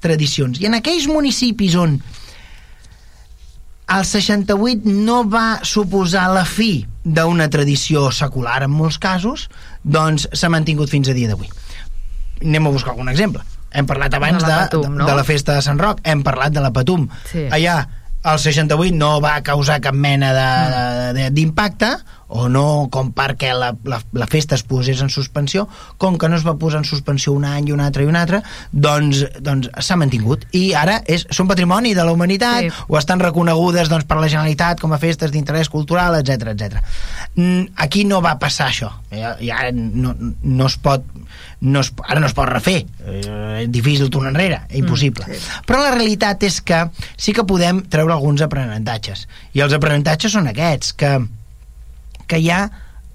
tradicions. 0.00 0.60
I 0.60 0.70
en 0.70 0.78
aquells 0.80 1.06
municipis 1.10 1.76
on 1.76 1.98
el 3.96 4.04
68 4.04 4.82
no 4.86 5.22
va 5.28 5.60
suposar 5.66 6.28
la 6.34 6.44
fi 6.44 6.86
d'una 7.04 7.48
tradició 7.50 8.10
secular 8.12 8.62
en 8.62 8.70
molts 8.70 8.98
casos, 9.02 9.48
doncs 9.82 10.28
s'ha 10.32 10.50
mantingut 10.52 10.90
fins 10.92 11.08
a 11.08 11.14
dia 11.16 11.28
d'avui. 11.32 11.48
Anem 12.44 12.66
a 12.66 12.70
buscar 12.74 12.92
algun 12.94 13.08
exemple. 13.12 13.42
Hem 13.72 13.86
parlat 13.86 14.14
abans 14.14 14.42
De 14.42 14.46
de, 14.46 14.50
la 14.52 14.58
de, 14.64 14.68
Patum, 14.78 14.94
no? 14.98 15.06
de 15.06 15.14
la 15.14 15.24
festa 15.24 15.54
de 15.54 15.62
Sant 15.62 15.78
Roc, 15.80 16.00
hem 16.04 16.22
parlat 16.26 16.52
de 16.52 16.60
la 16.64 16.72
Patum. 16.72 17.08
Sí. 17.30 17.46
Allà 17.50 17.76
el 18.24 18.38
68 18.38 18.94
no 18.96 19.20
va 19.20 19.38
causar 19.42 19.80
cap 19.80 19.94
mena 19.94 20.32
de- 20.36 20.74
de- 20.74 21.12
de- 21.22 21.30
d'impacte, 21.30 21.92
o 22.30 22.46
no 22.48 22.88
com 22.94 23.10
perquè 23.14 23.52
la, 23.56 23.72
la, 23.84 24.00
la 24.14 24.28
festa 24.30 24.54
es 24.54 24.62
posés 24.66 25.02
en 25.02 25.10
suspensió, 25.10 25.66
com 25.98 26.16
que 26.18 26.30
no 26.30 26.38
es 26.38 26.46
va 26.46 26.56
posar 26.60 26.80
en 26.82 26.88
suspensió 26.88 27.34
un 27.34 27.44
any 27.48 27.70
i 27.70 27.74
un 27.74 27.82
altre 27.82 28.06
i 28.06 28.10
un 28.10 28.18
altre, 28.18 28.42
doncs, 28.70 29.24
doncs 29.42 29.70
s'ha 29.82 29.98
mantingut. 30.00 30.46
I 30.56 30.70
ara 30.78 31.00
és, 31.10 31.26
són 31.34 31.50
patrimoni 31.50 31.94
de 31.98 32.06
la 32.06 32.14
humanitat, 32.14 32.68
sí. 32.68 32.86
o 32.88 32.98
estan 33.00 33.22
reconegudes 33.22 33.90
doncs, 33.90 34.06
per 34.06 34.20
la 34.20 34.30
Generalitat 34.30 34.80
com 34.80 34.94
a 34.94 35.00
festes 35.02 35.34
d'interès 35.34 35.70
cultural, 35.72 36.20
etc 36.20 36.54
etc. 36.54 36.80
Mm, 37.34 37.72
aquí 37.82 38.06
no 38.06 38.22
va 38.24 38.36
passar 38.40 38.70
això. 38.70 38.92
Ja, 39.10 39.34
ja 39.42 39.66
no, 39.74 40.14
no 40.42 40.70
es 40.70 40.78
pot 40.80 41.06
no 41.60 41.80
es, 41.80 41.90
ara 42.06 42.20
no 42.22 42.28
es 42.28 42.34
pot 42.36 42.48
refer 42.48 42.78
eh, 43.04 43.64
és 43.64 43.68
difícil 43.72 44.08
tornar 44.12 44.32
enrere, 44.32 44.62
és 44.70 44.78
impossible 44.80 45.26
mm, 45.26 45.36
sí. 45.36 45.58
però 45.68 45.82
la 45.82 45.92
realitat 45.92 46.46
és 46.48 46.60
que 46.64 46.78
sí 47.20 47.34
que 47.36 47.44
podem 47.48 47.82
treure 47.92 48.14
alguns 48.14 48.40
aprenentatges 48.46 49.26
i 49.56 49.60
els 49.64 49.74
aprenentatges 49.76 50.32
són 50.38 50.48
aquests 50.50 50.94
que, 50.96 51.12
que 52.30 52.38
hi 52.38 52.48
ha 52.54 52.62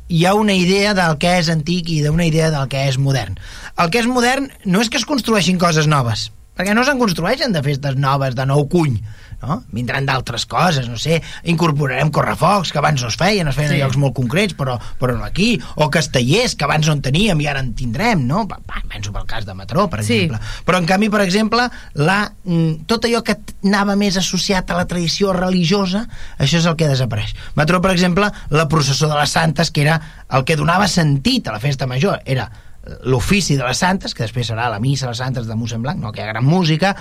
hi 0.07 0.25
ha 0.25 0.35
una 0.37 0.53
idea 0.53 0.93
del 0.93 1.17
que 1.17 1.31
és 1.39 1.49
antic 1.49 1.89
i 1.89 2.01
d'una 2.05 2.27
idea 2.29 2.51
del 2.53 2.67
que 2.69 2.83
és 2.85 2.99
modern. 3.01 3.39
El 3.81 3.89
que 3.89 4.03
és 4.03 4.09
modern 4.09 4.51
no 4.65 4.81
és 4.83 4.91
que 4.91 4.99
es 5.01 5.07
construeixin 5.09 5.57
coses 5.61 5.89
noves, 5.89 6.27
perquè 6.55 6.75
no 6.75 6.85
se'n 6.87 6.99
construeixen 7.01 7.53
de 7.55 7.63
festes 7.65 7.99
noves, 7.99 8.35
de 8.35 8.45
nou 8.47 8.65
cuny, 8.71 8.97
no? 9.41 9.61
vindran 9.75 10.05
d'altres 10.07 10.45
coses, 10.49 10.87
no 10.89 10.97
sé, 10.99 11.21
incorporarem 11.51 12.11
correfocs 12.13 12.71
que 12.71 12.79
abans 12.81 13.01
no 13.03 13.11
es 13.11 13.17
feien, 13.19 13.47
es 13.49 13.57
feien 13.57 13.71
sí. 13.73 13.77
a 13.77 13.83
llocs 13.85 13.99
molt 14.01 14.15
concrets, 14.17 14.55
però, 14.57 14.77
però 14.99 15.17
no 15.17 15.25
aquí, 15.27 15.55
o 15.75 15.89
castellers 15.93 16.55
que 16.55 16.67
abans 16.67 16.87
no 16.87 16.95
en 16.97 17.03
teníem 17.05 17.41
i 17.43 17.49
ara 17.51 17.63
en 17.63 17.73
tindrem, 17.77 18.25
no? 18.27 18.45
Penso 18.91 19.13
pel 19.15 19.27
cas 19.29 19.47
de 19.47 19.55
Matró, 19.57 19.87
per 19.91 20.03
sí. 20.03 20.21
exemple. 20.23 20.41
Però 20.67 20.81
en 20.81 20.89
canvi, 20.89 21.11
per 21.13 21.23
exemple, 21.25 21.67
la, 21.99 22.19
mm, 22.43 22.85
tot 22.89 23.07
allò 23.07 23.21
que 23.25 23.37
anava 23.65 23.97
més 23.99 24.19
associat 24.21 24.71
a 24.71 24.79
la 24.79 24.87
tradició 24.89 25.33
religiosa, 25.35 26.05
això 26.37 26.61
és 26.61 26.69
el 26.69 26.77
que 26.79 26.89
desapareix. 26.91 27.35
Matró, 27.59 27.81
per 27.83 27.93
exemple, 27.95 28.31
la 28.49 28.69
processó 28.71 29.09
de 29.11 29.19
les 29.19 29.35
santes, 29.35 29.71
que 29.71 29.85
era 29.85 29.99
el 30.31 30.45
que 30.47 30.57
donava 30.59 30.87
sentit 30.91 31.47
a 31.47 31.55
la 31.55 31.63
festa 31.63 31.87
major, 31.89 32.21
era 32.25 32.49
l'ofici 33.03 33.57
de 33.57 33.65
les 33.65 33.81
santes, 33.81 34.13
que 34.13 34.25
després 34.25 34.49
serà 34.51 34.69
la 34.69 34.79
missa 34.79 35.07
de 35.07 35.13
les 35.13 35.21
santes 35.23 35.47
de 35.47 35.57
Mossèn 35.57 35.83
Blanc, 35.85 36.01
no, 36.01 36.11
que 36.11 36.21
hi 36.21 36.25
ha 36.25 36.33
gran 36.33 36.45
música, 36.45 36.95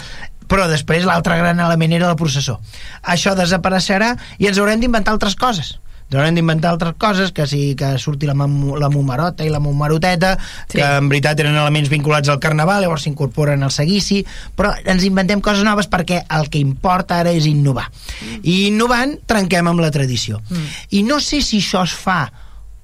però 0.49 0.69
després 0.69 1.07
l'altre 1.09 1.39
gran 1.41 1.61
element 1.61 1.95
era 1.97 2.11
la 2.11 2.19
processó. 2.21 2.59
Això 3.03 3.35
desapareixerà 3.39 4.15
i 4.39 4.51
ens 4.51 4.61
haurem 4.61 4.83
d'inventar 4.83 5.17
altres 5.17 5.37
coses 5.41 5.79
ens 6.05 6.21
haurem 6.21 6.37
d'inventar 6.37 6.71
altres 6.71 6.95
coses, 7.01 7.33
que 7.33 7.47
sí 7.49 7.75
que 7.79 7.97
surti 7.99 8.29
la, 8.29 8.35
la 8.37 8.91
mumarota 8.93 9.45
i 9.45 9.51
la 9.51 9.61
mumaroteta, 9.61 10.35
sí. 10.69 10.77
que 10.77 10.85
en 10.85 11.09
veritat 11.11 11.41
eren 11.43 11.57
elements 11.57 11.91
vinculats 11.91 12.31
al 12.31 12.41
carnaval, 12.43 12.85
llavors 12.85 13.07
s'incorporen 13.09 13.65
al 13.65 13.73
seguici, 13.75 14.21
però 14.55 14.75
ens 14.85 15.07
inventem 15.09 15.43
coses 15.45 15.65
noves 15.67 15.89
perquè 15.91 16.23
el 16.39 16.51
que 16.53 16.63
importa 16.63 17.19
ara 17.19 17.33
és 17.35 17.49
innovar. 17.51 17.89
Mm. 17.89 18.41
I 18.45 18.57
innovant 18.69 19.19
trenquem 19.27 19.73
amb 19.73 19.83
la 19.83 19.91
tradició. 19.95 20.43
Mm. 20.51 20.73
I 21.01 21.05
no 21.09 21.21
sé 21.25 21.43
si 21.43 21.63
això 21.65 21.83
es 21.89 21.97
fa 21.97 22.29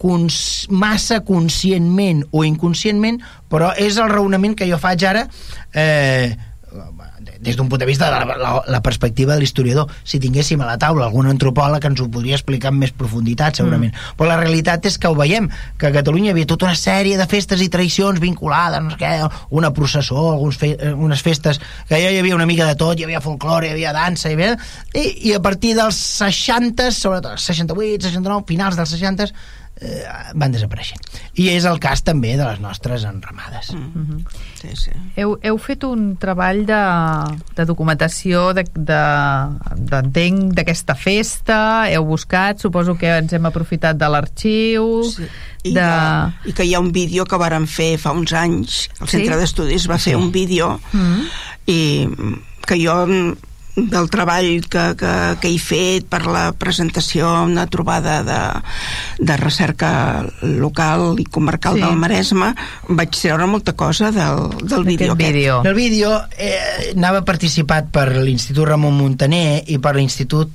cons 0.01 0.67
massa 0.73 1.21
conscientment 1.27 2.25
o 2.33 2.45
inconscientment, 2.49 3.21
però 3.51 3.75
és 3.77 3.99
el 4.01 4.09
raonament 4.13 4.57
que 4.57 4.69
jo 4.71 4.79
faig 4.81 5.05
ara 5.05 5.27
eh, 5.77 6.33
des 7.41 7.57
d'un 7.57 7.69
punt 7.69 7.81
de 7.81 7.87
vista 7.87 8.07
de 8.07 8.13
la, 8.13 8.37
la, 8.37 8.63
la 8.67 8.81
perspectiva 8.83 9.35
de 9.35 9.41
l'historiador. 9.41 9.89
Si 10.05 10.21
tinguéssim 10.21 10.61
a 10.61 10.69
la 10.69 10.77
taula 10.79 11.07
algun 11.07 11.29
antropòleg 11.31 11.87
ens 11.89 12.03
ho 12.03 12.09
podria 12.13 12.37
explicar 12.37 12.71
amb 12.71 12.85
més 12.85 12.93
profunditat, 12.97 13.57
segurament. 13.61 13.95
Mm. 13.95 14.17
Però 14.19 14.29
la 14.29 14.39
realitat 14.41 14.87
és 14.91 14.99
que 15.01 15.09
ho 15.09 15.17
veiem, 15.17 15.49
que 15.81 15.89
a 15.89 15.95
Catalunya 15.95 16.31
hi 16.31 16.35
havia 16.35 16.51
tota 16.51 16.69
una 16.69 16.77
sèrie 16.79 17.19
de 17.19 17.27
festes 17.31 17.65
i 17.65 17.71
tradicions 17.73 18.21
vinculades, 18.21 18.85
no 18.85 18.93
sé 18.93 19.01
què, 19.01 19.13
una 19.57 19.73
processó, 19.77 20.27
alguns 20.35 20.61
fe, 20.61 20.75
eh, 20.77 20.93
unes 20.93 21.25
festes 21.25 21.61
que 21.89 21.97
ja 21.97 22.13
hi 22.13 22.21
havia 22.21 22.37
una 22.37 22.49
mica 22.49 22.69
de 22.69 22.77
tot, 22.79 22.99
hi 23.01 23.09
havia 23.09 23.25
folklore, 23.25 23.71
hi 23.71 23.77
havia 23.79 23.97
dansa, 23.97 24.29
hi 24.29 24.37
havia... 24.37 24.53
I, 24.95 25.07
i 25.31 25.35
a 25.37 25.41
partir 25.41 25.73
dels 25.79 25.97
60, 26.21 26.91
sobretot 26.93 27.41
68, 27.41 28.11
69, 28.11 28.45
finals 28.49 28.77
dels 28.77 28.93
60, 28.99 29.33
eh, 29.81 30.05
van 30.35 30.53
desapareixent. 30.53 31.01
I 31.41 31.49
és 31.55 31.65
el 31.69 31.81
cas 31.83 32.03
també 32.05 32.35
de 32.39 32.45
les 32.45 32.61
nostres 32.61 33.05
enramades. 33.09 33.73
Mm 33.75 33.93
-hmm. 33.95 34.25
sí, 34.61 34.69
sí. 34.77 34.91
Heu, 35.17 35.39
heu 35.43 35.59
fet 35.59 35.85
un 35.85 36.17
treball 36.17 36.67
de, 36.67 36.83
de 37.57 37.65
documentació 37.65 38.53
d'entenc 38.53 38.79
de, 39.81 40.49
de, 40.49 40.55
d'aquesta 40.55 40.95
festa, 40.95 41.91
heu 41.91 42.05
buscat, 42.05 42.61
suposo 42.61 42.97
que 42.97 43.19
ens 43.19 43.33
hem 43.33 43.47
aprofitat 43.47 43.97
de 43.97 44.09
l'arxiu... 44.09 45.05
Sí. 45.05 45.25
I, 45.63 45.75
de... 45.75 45.81
que, 45.81 46.49
I 46.49 46.53
que 46.53 46.65
hi 46.65 46.75
ha 46.75 46.81
un 46.81 46.93
vídeo 46.93 47.25
que 47.25 47.37
varen 47.37 47.67
fer 47.67 47.99
fa 47.99 48.13
uns 48.13 48.33
anys, 48.33 48.89
el 49.01 49.09
Centre 49.09 49.35
sí? 49.35 49.41
d'Estudis 49.41 49.89
va 49.89 49.99
fer 49.99 50.15
sí. 50.15 50.23
un 50.23 50.33
vídeo 50.33 50.81
mm 50.93 51.01
-hmm. 51.01 51.25
i 51.67 52.09
que 52.67 52.87
jo 52.87 53.07
del 53.77 54.11
treball 54.11 54.67
que, 54.69 54.85
que, 54.99 55.13
que 55.41 55.51
he 55.51 55.59
fet 55.63 56.07
per 56.11 56.25
la 56.27 56.51
presentació 56.59 57.31
una 57.45 57.67
trobada 57.71 58.21
de, 58.27 58.41
de 59.19 59.37
recerca 59.41 60.25
local 60.43 61.21
i 61.23 61.27
comarcal 61.27 61.79
sí. 61.79 61.85
del 61.85 61.99
Maresme 62.01 62.53
vaig 62.89 63.15
treure 63.15 63.47
molta 63.51 63.77
cosa 63.79 64.11
del, 64.15 64.51
del 64.65 64.85
vídeo 64.85 65.15
aquest. 65.15 65.35
Vídeo. 65.35 65.61
El 65.65 65.75
vídeo 65.79 66.17
eh, 66.37 66.93
anava 66.97 67.23
participat 67.27 67.93
per 67.95 68.09
l'Institut 68.19 68.67
Ramon 68.69 68.97
Montaner 68.99 69.63
i 69.71 69.79
per 69.79 69.95
l'Institut 69.97 70.51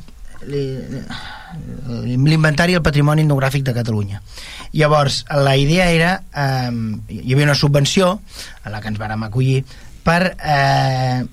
l'Inventari 2.06 2.76
i 2.76 2.78
el 2.78 2.84
Patrimoni 2.86 3.24
Etnogràfic 3.24 3.64
de 3.66 3.74
Catalunya. 3.74 4.22
Llavors, 4.76 5.24
la 5.32 5.56
idea 5.58 5.88
era 5.90 6.12
eh, 6.36 6.70
hi 7.10 7.34
havia 7.34 7.48
una 7.48 7.56
subvenció 7.56 8.20
a 8.64 8.74
la 8.74 8.82
que 8.84 8.92
ens 8.92 9.00
vàrem 9.00 9.24
acollir 9.24 9.64
per 10.06 10.36
eh, 10.36 11.24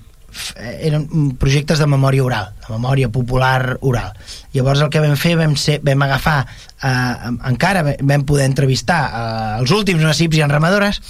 eren 0.57 1.07
projectes 1.39 1.79
de 1.79 1.87
memòria 1.89 2.23
oral, 2.23 2.51
de 2.63 2.73
memòria 2.73 3.09
popular 3.13 3.77
oral. 3.81 4.13
Llavors 4.53 4.83
el 4.85 4.91
que 4.93 5.01
vam 5.03 5.15
fer, 5.19 5.35
vam, 5.39 5.55
ser, 5.57 5.79
vam 5.85 6.03
agafar, 6.05 6.45
eh, 6.83 7.31
encara 7.49 7.83
vam 7.83 8.25
poder 8.27 8.45
entrevistar 8.49 8.99
eh, 9.05 9.61
els 9.61 9.73
últims 9.73 10.03
nacips 10.05 10.37
i 10.37 10.43
enramadores 10.45 11.01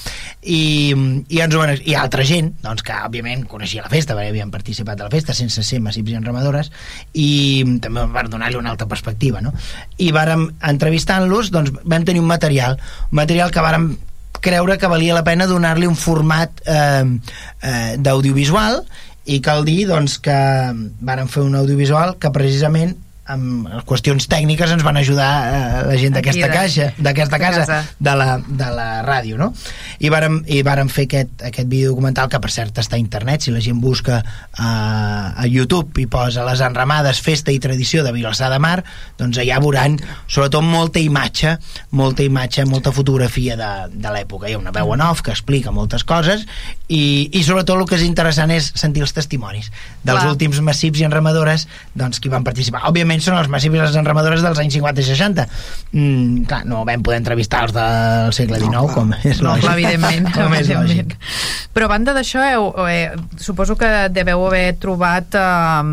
i, 0.41 0.61
i, 1.27 1.41
ens 1.43 1.57
van, 1.59 1.75
i 1.83 1.97
altra 1.99 2.25
gent, 2.27 2.53
doncs, 2.63 2.85
que 2.85 2.95
òbviament 2.95 3.45
coneixia 3.49 3.85
la 3.85 3.91
festa, 3.91 4.15
perquè 4.15 4.31
havien 4.31 4.53
participat 4.53 4.99
de 4.99 5.07
la 5.07 5.13
festa 5.13 5.35
sense 5.37 5.63
ser 5.63 5.81
massips 5.83 6.13
i 6.13 6.17
enramadores 6.19 6.71
i 7.13 7.29
també 7.83 8.07
van 8.13 8.31
donar-li 8.31 8.59
una 8.59 8.73
altra 8.73 8.87
perspectiva, 8.87 9.41
no? 9.43 9.53
I 9.97 10.11
vàrem, 10.15 10.47
entrevistant-los, 10.73 11.51
doncs 11.53 11.75
vam 11.83 12.07
tenir 12.07 12.23
un 12.23 12.31
material, 12.31 12.79
un 13.11 13.21
material 13.23 13.51
que 13.51 13.63
vàrem 13.63 13.93
creure 14.43 14.77
que 14.77 14.91
valia 14.91 15.15
la 15.15 15.23
pena 15.23 15.47
donar-li 15.47 15.87
un 15.87 15.95
format 15.95 16.61
eh, 16.67 17.05
eh, 17.63 17.95
d'audiovisual 17.97 18.83
i 19.25 19.39
cal 19.43 19.63
dir 19.67 19.85
doncs, 19.87 20.17
que 20.23 20.35
varen 21.01 21.29
fer 21.31 21.43
un 21.45 21.55
audiovisual 21.55 22.17
que 22.19 22.31
precisament 22.35 22.97
amb 23.31 23.69
qüestions 23.87 24.25
tècniques 24.27 24.71
ens 24.73 24.83
van 24.83 24.97
ajudar 24.99 25.29
eh, 25.47 25.83
la 25.87 25.95
gent 25.99 26.15
d'aquesta 26.17 26.49
caixa 26.51 26.89
d'aquesta 26.97 27.39
casa, 27.39 27.61
casa, 27.63 27.77
de 27.95 28.15
la, 28.19 28.27
de 28.43 28.69
la 28.75 28.87
ràdio 29.05 29.37
no? 29.39 29.53
I, 30.03 30.09
vàrem, 30.11 30.41
i 30.51 30.59
vàrem 30.65 30.89
fer 30.91 31.05
aquest, 31.07 31.45
aquest 31.47 31.69
vídeo 31.71 31.93
documental 31.93 32.27
que 32.27 32.41
per 32.43 32.51
cert 32.51 32.81
està 32.83 32.97
a 32.97 33.01
internet 33.01 33.45
si 33.45 33.53
la 33.55 33.61
gent 33.63 33.79
busca 33.79 34.19
eh, 34.19 34.63
a 34.63 35.45
YouTube 35.47 36.03
i 36.03 36.07
posa 36.11 36.43
les 36.43 36.59
enramades 36.67 37.21
festa 37.23 37.53
i 37.55 37.61
tradició 37.63 38.03
de 38.03 38.11
Vilassar 38.11 38.51
de 38.51 38.59
Mar 38.59 38.81
doncs 39.19 39.39
allà 39.39 39.61
veuran 39.63 39.95
sobretot 40.27 40.65
molta 40.67 40.99
imatge 40.99 41.55
molta 41.95 42.27
imatge, 42.27 42.67
molta 42.67 42.91
fotografia 42.91 43.55
de, 43.55 43.71
de 43.93 44.13
l'època, 44.17 44.49
hi 44.49 44.57
ha 44.57 44.59
una 44.59 44.75
veu 44.75 44.91
en 44.97 45.05
off 45.07 45.23
que 45.23 45.31
explica 45.31 45.71
moltes 45.71 46.03
coses 46.03 46.43
i, 46.91 47.29
i 47.31 47.45
sobretot 47.47 47.79
el 47.79 47.87
que 47.87 47.95
és 48.01 48.03
interessant 48.03 48.51
és 48.51 48.73
sentir 48.75 49.05
els 49.07 49.15
testimonis 49.15 49.71
dels 50.03 50.19
Clar. 50.19 50.35
últims 50.35 50.59
massips 50.59 50.99
i 50.99 51.07
enramadores 51.07 51.69
doncs, 51.95 52.19
qui 52.19 52.31
van 52.33 52.43
participar, 52.43 52.83
òbviament 52.89 53.12
evidentment 53.13 53.23
són 53.25 53.37
els 53.39 53.49
massius 53.51 53.75
i 53.77 53.81
les 53.81 53.97
enramadores 53.99 54.43
dels 54.43 54.59
anys 54.61 54.77
50 54.77 55.01
i 55.01 55.07
60 55.07 55.45
mm, 55.91 56.45
clar, 56.49 56.61
no 56.69 56.83
vam 56.87 57.03
poder 57.05 57.19
entrevistar 57.21 57.63
els 57.67 57.75
del 57.75 58.33
segle 58.35 58.59
XIX 58.59 58.73
no, 58.73 58.85
com 58.93 59.13
és 59.21 59.41
no, 59.41 59.53
lògic, 59.53 59.65
clar, 59.65 59.75
evidentment, 59.77 60.29
com 60.37 60.55
és 60.57 60.71
lògic. 60.73 61.15
però 61.73 61.89
a 61.89 61.93
banda 61.93 62.15
d'això 62.15 62.45
eh, 62.87 63.11
suposo 63.37 63.77
que 63.79 63.91
deveu 64.13 64.45
haver 64.47 64.77
trobat 64.81 65.37
eh, 65.37 65.83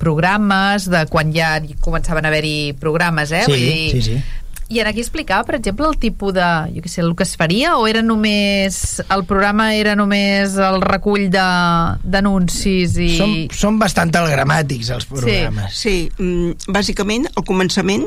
programes 0.00 0.88
de 0.92 1.04
quan 1.10 1.32
ja 1.34 1.56
començaven 1.84 2.26
a 2.26 2.32
haver-hi 2.32 2.74
programes 2.80 3.32
eh? 3.32 3.46
sí, 3.46 3.52
Vull 3.52 3.64
dir, 3.64 3.88
sí, 3.96 4.04
sí 4.12 4.20
i 4.68 4.80
en 4.82 4.86
aquí 4.90 5.00
explicava, 5.00 5.46
per 5.48 5.56
exemple, 5.56 5.86
el 5.88 5.96
tipus 5.96 6.34
de... 6.36 6.46
Jo 6.74 6.82
què 6.84 6.90
sé, 6.92 7.00
el 7.00 7.14
que 7.16 7.24
es 7.24 7.32
faria 7.40 7.76
o 7.80 7.86
era 7.88 8.02
només... 8.04 8.98
El 9.08 9.24
programa 9.28 9.70
era 9.74 9.94
només 9.96 10.58
el 10.60 10.82
recull 10.84 11.30
d'anuncis 11.32 12.98
i... 13.00 13.08
Són, 13.16 13.32
són 13.48 13.78
bastant 13.80 14.12
telegramàtics, 14.12 14.92
els 14.92 15.08
programes. 15.08 15.72
Sí, 15.72 15.94
sí. 16.12 16.24
Mm, 16.24 16.72
bàsicament, 16.76 17.24
al 17.32 17.46
començament 17.48 18.04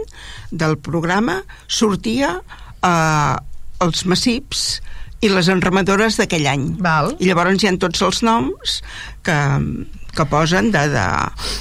del 0.51 0.77
programa 0.77 1.39
sortia 1.65 2.35
eh, 2.37 3.35
els 3.81 4.05
massips 4.05 4.65
i 5.21 5.29
les 5.29 5.49
enramadores 5.53 6.17
d'aquell 6.21 6.45
any. 6.49 6.69
Val. 6.81 7.15
I 7.17 7.29
llavors 7.29 7.61
hi 7.61 7.69
ha 7.69 7.75
tots 7.81 8.05
els 8.05 8.21
noms 8.25 8.79
que 9.25 9.37
que 10.15 10.25
posen 10.29 10.71
de, 10.71 10.85
de, 10.91 11.05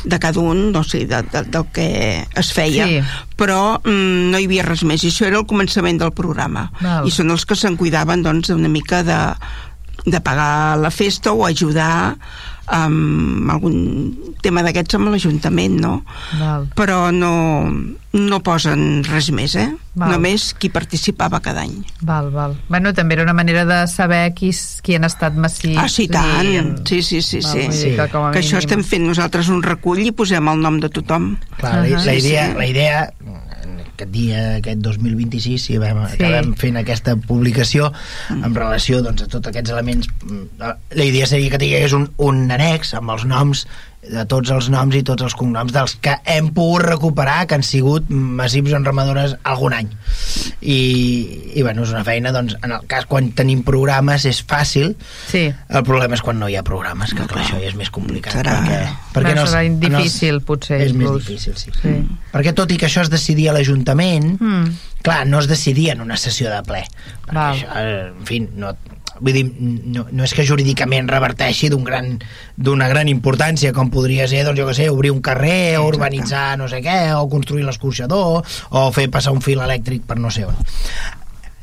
de 0.04 0.18
cada 0.18 0.40
un, 0.40 0.70
no 0.72 0.82
sé, 0.84 1.04
de, 1.06 1.22
de, 1.22 1.42
del 1.42 1.66
que 1.72 1.88
es 2.36 2.52
feia. 2.52 2.86
Sí. 2.86 3.00
Però 3.38 3.78
mm, 3.78 4.30
no 4.32 4.40
hi 4.40 4.48
havia 4.48 4.66
res 4.66 4.84
més. 4.86 5.04
I 5.04 5.12
això 5.12 5.28
era 5.28 5.40
el 5.40 5.48
començament 5.50 6.00
del 6.00 6.14
programa. 6.16 6.68
Val. 6.80 7.08
I 7.08 7.14
són 7.14 7.32
els 7.34 7.46
que 7.46 7.58
se'n 7.58 7.78
cuidaven, 7.80 8.24
doncs, 8.26 8.52
una 8.54 8.70
mica 8.72 9.04
de, 9.06 9.20
de 10.04 10.20
pagar 10.24 10.78
la 10.80 10.90
festa 10.90 11.32
o 11.32 11.46
ajudar 11.46 12.16
amb 12.70 13.50
algun 13.50 13.76
tema 14.40 14.62
d'aquests 14.64 14.96
amb 14.96 15.10
l'Ajuntament, 15.12 15.74
no? 15.82 15.92
Val. 16.38 16.68
Però 16.78 17.10
no, 17.12 17.32
no 18.16 18.38
posen 18.46 19.02
res 19.04 19.28
més, 19.36 19.56
eh? 19.60 19.68
Val. 19.98 20.14
Només 20.14 20.50
qui 20.56 20.70
participava 20.72 21.40
cada 21.44 21.64
any. 21.66 21.74
Val, 22.06 22.30
val. 22.32 22.54
Bueno, 22.70 22.94
també 22.96 23.18
era 23.18 23.26
una 23.26 23.34
manera 23.36 23.66
de 23.68 23.80
saber 23.90 24.32
qui, 24.38 24.52
qui 24.82 24.96
han 24.96 25.04
estat 25.04 25.34
massís. 25.36 25.76
ah, 25.76 25.88
sí, 25.90 26.06
tant. 26.08 26.80
Sí, 26.88 27.02
sí, 27.02 27.20
sí. 27.20 27.42
val, 27.44 27.52
sí. 27.52 27.68
Sí. 27.82 27.92
Que, 27.98 28.08
com 28.12 28.28
a 28.28 28.32
Que 28.32 28.40
això 28.44 28.62
estem 28.62 28.84
fent 28.86 29.04
nosaltres 29.10 29.50
un 29.52 29.62
recull 29.66 30.00
i 30.06 30.12
posem 30.16 30.48
el 30.48 30.62
nom 30.62 30.80
de 30.80 30.88
tothom. 30.88 31.34
Clar, 31.58 31.74
la, 31.82 31.84
Ahà. 31.84 32.04
la, 32.06 32.14
Sí, 32.14 32.18
idea, 32.26 32.46
sí. 32.52 32.58
la 32.62 32.66
idea 32.70 33.00
aquest 33.64 34.10
dia, 34.12 34.56
aquest 34.60 34.80
2026 34.84 35.66
si 35.68 35.78
vam, 35.78 36.02
Sí. 36.08 36.16
acabem 36.18 36.54
fent 36.56 36.76
aquesta 36.80 37.16
publicació 37.16 37.92
en 38.30 38.54
relació 38.54 39.02
doncs, 39.02 39.22
a 39.22 39.28
tots 39.28 39.48
aquests 39.52 39.70
elements 39.70 40.08
mm, 40.24 40.70
la 40.96 41.04
idea 41.04 41.26
seria 41.26 41.50
que 41.50 41.58
tingués 41.62 41.92
un, 41.96 42.08
un 42.18 42.50
annex 42.50 42.94
amb 42.94 43.10
els 43.16 43.24
noms 43.28 43.66
de 44.00 44.22
tots 44.24 44.48
els 44.50 44.70
noms 44.72 44.94
i 44.96 45.02
tots 45.04 45.22
els 45.22 45.34
cognoms 45.36 45.74
dels 45.74 45.92
que 46.00 46.14
hem 46.24 46.48
pogut 46.56 46.82
recuperar 46.86 47.46
que 47.46 47.54
han 47.58 47.62
sigut 47.62 48.06
massius 48.08 48.72
en 48.72 48.84
ramadores 48.86 49.34
algun 49.44 49.74
any 49.76 49.90
i, 50.60 51.52
i 51.54 51.62
bueno, 51.62 51.82
és 51.84 51.92
una 51.92 52.02
feina 52.06 52.32
doncs, 52.32 52.56
en 52.64 52.72
el 52.72 52.86
cas 52.90 53.04
quan 53.10 53.30
tenim 53.36 53.60
programes 53.66 54.24
és 54.28 54.40
fàcil 54.46 54.94
Sí. 55.28 55.46
el 55.52 55.84
problema 55.84 56.16
és 56.16 56.22
quan 56.24 56.38
no 56.40 56.48
hi 56.48 56.56
ha 56.56 56.62
programes 56.66 57.12
que 57.14 57.26
clar, 57.28 57.44
això 57.44 57.60
ja 57.60 57.68
és 57.68 57.76
més 57.76 57.90
complicat 57.92 58.34
Serà- 58.40 58.56
perquè, 59.12 59.34
en 59.34 59.42
els- 59.44 59.50
serà 59.52 59.64
els- 59.66 59.80
difícil, 59.80 60.40
potser, 60.48 60.80
és 60.80 60.94
més 60.94 61.10
difícil, 61.18 61.56
sí. 61.56 61.70
Sí. 61.82 61.94
perquè 62.32 62.54
tot 62.56 62.72
i 62.72 62.78
que 62.80 62.86
això 62.88 63.02
es 63.04 63.10
decidia 63.12 63.50
a 63.52 63.54
l'Ajuntament 63.54 64.40
Mm. 64.40 64.72
clar, 65.02 65.26
no 65.26 65.38
es 65.40 65.46
decidia 65.48 65.92
en 65.92 66.00
una 66.00 66.16
sessió 66.16 66.50
de 66.50 66.62
ple 66.62 66.84
perquè 67.26 67.34
Val. 67.34 67.54
això, 67.56 67.68
en 68.16 68.26
fi, 68.26 68.40
no, 68.56 68.74
vull 69.20 69.36
dir, 69.36 69.44
no, 69.60 70.06
no 70.10 70.26
és 70.26 70.34
que 70.36 70.46
jurídicament 70.48 71.08
reverteixi 71.10 71.70
d'un 71.72 71.84
gran 71.86 72.16
d'una 72.56 72.88
gran 72.90 73.08
importància 73.12 73.74
com 73.76 73.92
podria 73.92 74.26
ser, 74.30 74.42
doncs 74.46 74.60
jo 74.60 74.66
que 74.68 74.76
sé, 74.76 74.88
obrir 74.92 75.12
un 75.14 75.22
carrer 75.24 75.78
o 75.78 75.86
urbanitzar 75.88 76.58
no 76.60 76.68
sé 76.68 76.82
què, 76.84 76.98
o 77.16 77.28
construir 77.32 77.64
l'escorxador 77.66 78.40
o 78.70 78.84
fer 78.96 79.08
passar 79.12 79.34
un 79.36 79.44
fil 79.44 79.62
elèctric 79.62 80.06
per 80.08 80.18
no 80.20 80.32
sé 80.32 80.46
on. 80.48 80.56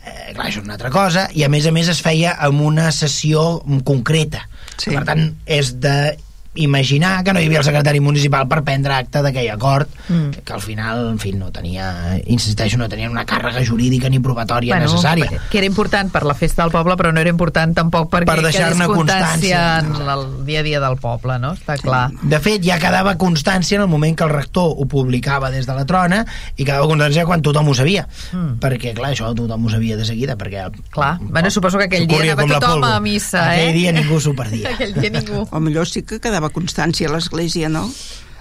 Eh, 0.08 0.34
clar, 0.34 0.47
això 0.47 0.62
és 0.62 0.66
una 0.66 0.78
altra 0.78 0.93
cosa 0.93 1.28
i 1.36 1.43
a 1.43 1.51
més 1.51 1.68
a 1.68 1.74
més 1.76 1.89
es 1.91 2.01
feia 2.03 2.38
amb 2.47 2.64
una 2.66 2.91
sessió 2.95 3.49
concreta. 3.86 4.47
Sí. 4.78 4.91
per 4.93 5.08
tant 5.08 5.24
és 5.49 5.72
de 5.82 6.14
imaginar 6.58 7.24
que 7.24 7.34
no 7.34 7.39
hi 7.39 7.45
havia 7.47 7.60
el 7.60 7.66
secretari 7.68 7.99
municipal 7.99 8.47
per 8.47 8.64
prendre 8.64 8.93
acte 8.93 9.22
d'aquell 9.22 9.49
acord 9.53 9.88
Mm. 10.08 10.30
que 10.45 10.53
al 10.53 10.62
final, 10.62 11.10
en 11.10 11.18
fi, 11.20 11.34
no 11.34 11.51
tenia 11.51 12.18
insisteixo, 12.28 12.78
no 12.78 12.88
tenia 12.88 13.10
una 13.10 13.26
càrrega 13.26 13.60
jurídica 13.66 14.08
ni 14.10 14.20
probatòria 14.24 14.78
necessària 14.80 15.28
Que 15.51 15.58
era 15.60 15.68
important 15.68 16.12
per 16.12 16.24
la 16.24 16.34
festa 16.34 16.64
del 16.64 16.72
poble, 16.72 16.95
però 16.95 17.12
no 17.12 17.20
era 17.20 17.30
important 17.30 17.76
tampoc 17.76 18.10
perquè 18.10 18.26
Per 18.26 18.41
deixar-ne 18.45 18.86
constància 18.88 19.82
constància. 19.84 20.03
en 20.03 20.10
el 20.10 20.45
dia 20.45 20.60
a 20.62 20.64
dia 20.64 20.80
del 20.80 20.95
poble, 20.97 21.38
no? 21.39 21.53
Està 21.53 21.76
clar. 21.82 22.12
De 22.22 22.39
fet, 22.39 22.62
ja 22.64 22.78
quedava 22.80 23.18
constància 23.18 23.76
en 23.76 23.82
el 23.82 23.88
moment 23.91 24.16
que 24.18 24.24
el 24.24 24.30
rector 24.30 24.74
ho 24.78 24.86
publicava 24.88 25.49
des 25.51 25.66
de 25.68 25.74
la 25.76 25.86
trona 25.86 26.26
i 26.55 26.64
quedava 26.64 26.88
constància 26.88 27.26
quan 27.26 27.41
tothom 27.41 27.68
ho 27.68 27.74
sabia. 27.76 28.08
Mm. 28.32 28.60
Perquè, 28.64 28.93
clar, 28.95 29.12
això 29.12 29.34
tothom 29.36 29.66
ho 29.66 29.70
sabia 29.70 29.97
de 29.97 30.05
seguida, 30.05 30.38
perquè... 30.38 30.70
Clar. 30.91 31.18
Bueno, 31.22 31.51
suposo 31.51 31.78
que 31.78 31.86
aquell 31.86 32.08
dia 32.08 32.34
anava 32.34 32.47
tothom 32.47 32.84
a 32.84 32.99
missa, 32.99 33.43
eh? 33.55 33.68
Aquell 33.68 33.74
dia 33.76 33.91
ningú 33.91 34.20
s'ho 34.22 34.34
perdia. 34.34 34.70
Aquell 34.74 34.93
dia 34.95 35.10
ningú. 35.12 35.47
O 35.51 35.60
millor 35.60 35.88
sí 35.88 36.03
que 36.03 36.20
quedava 36.20 36.47
constància 36.54 37.08
a 37.10 37.12
l'església, 37.14 37.70
no? 37.70 37.89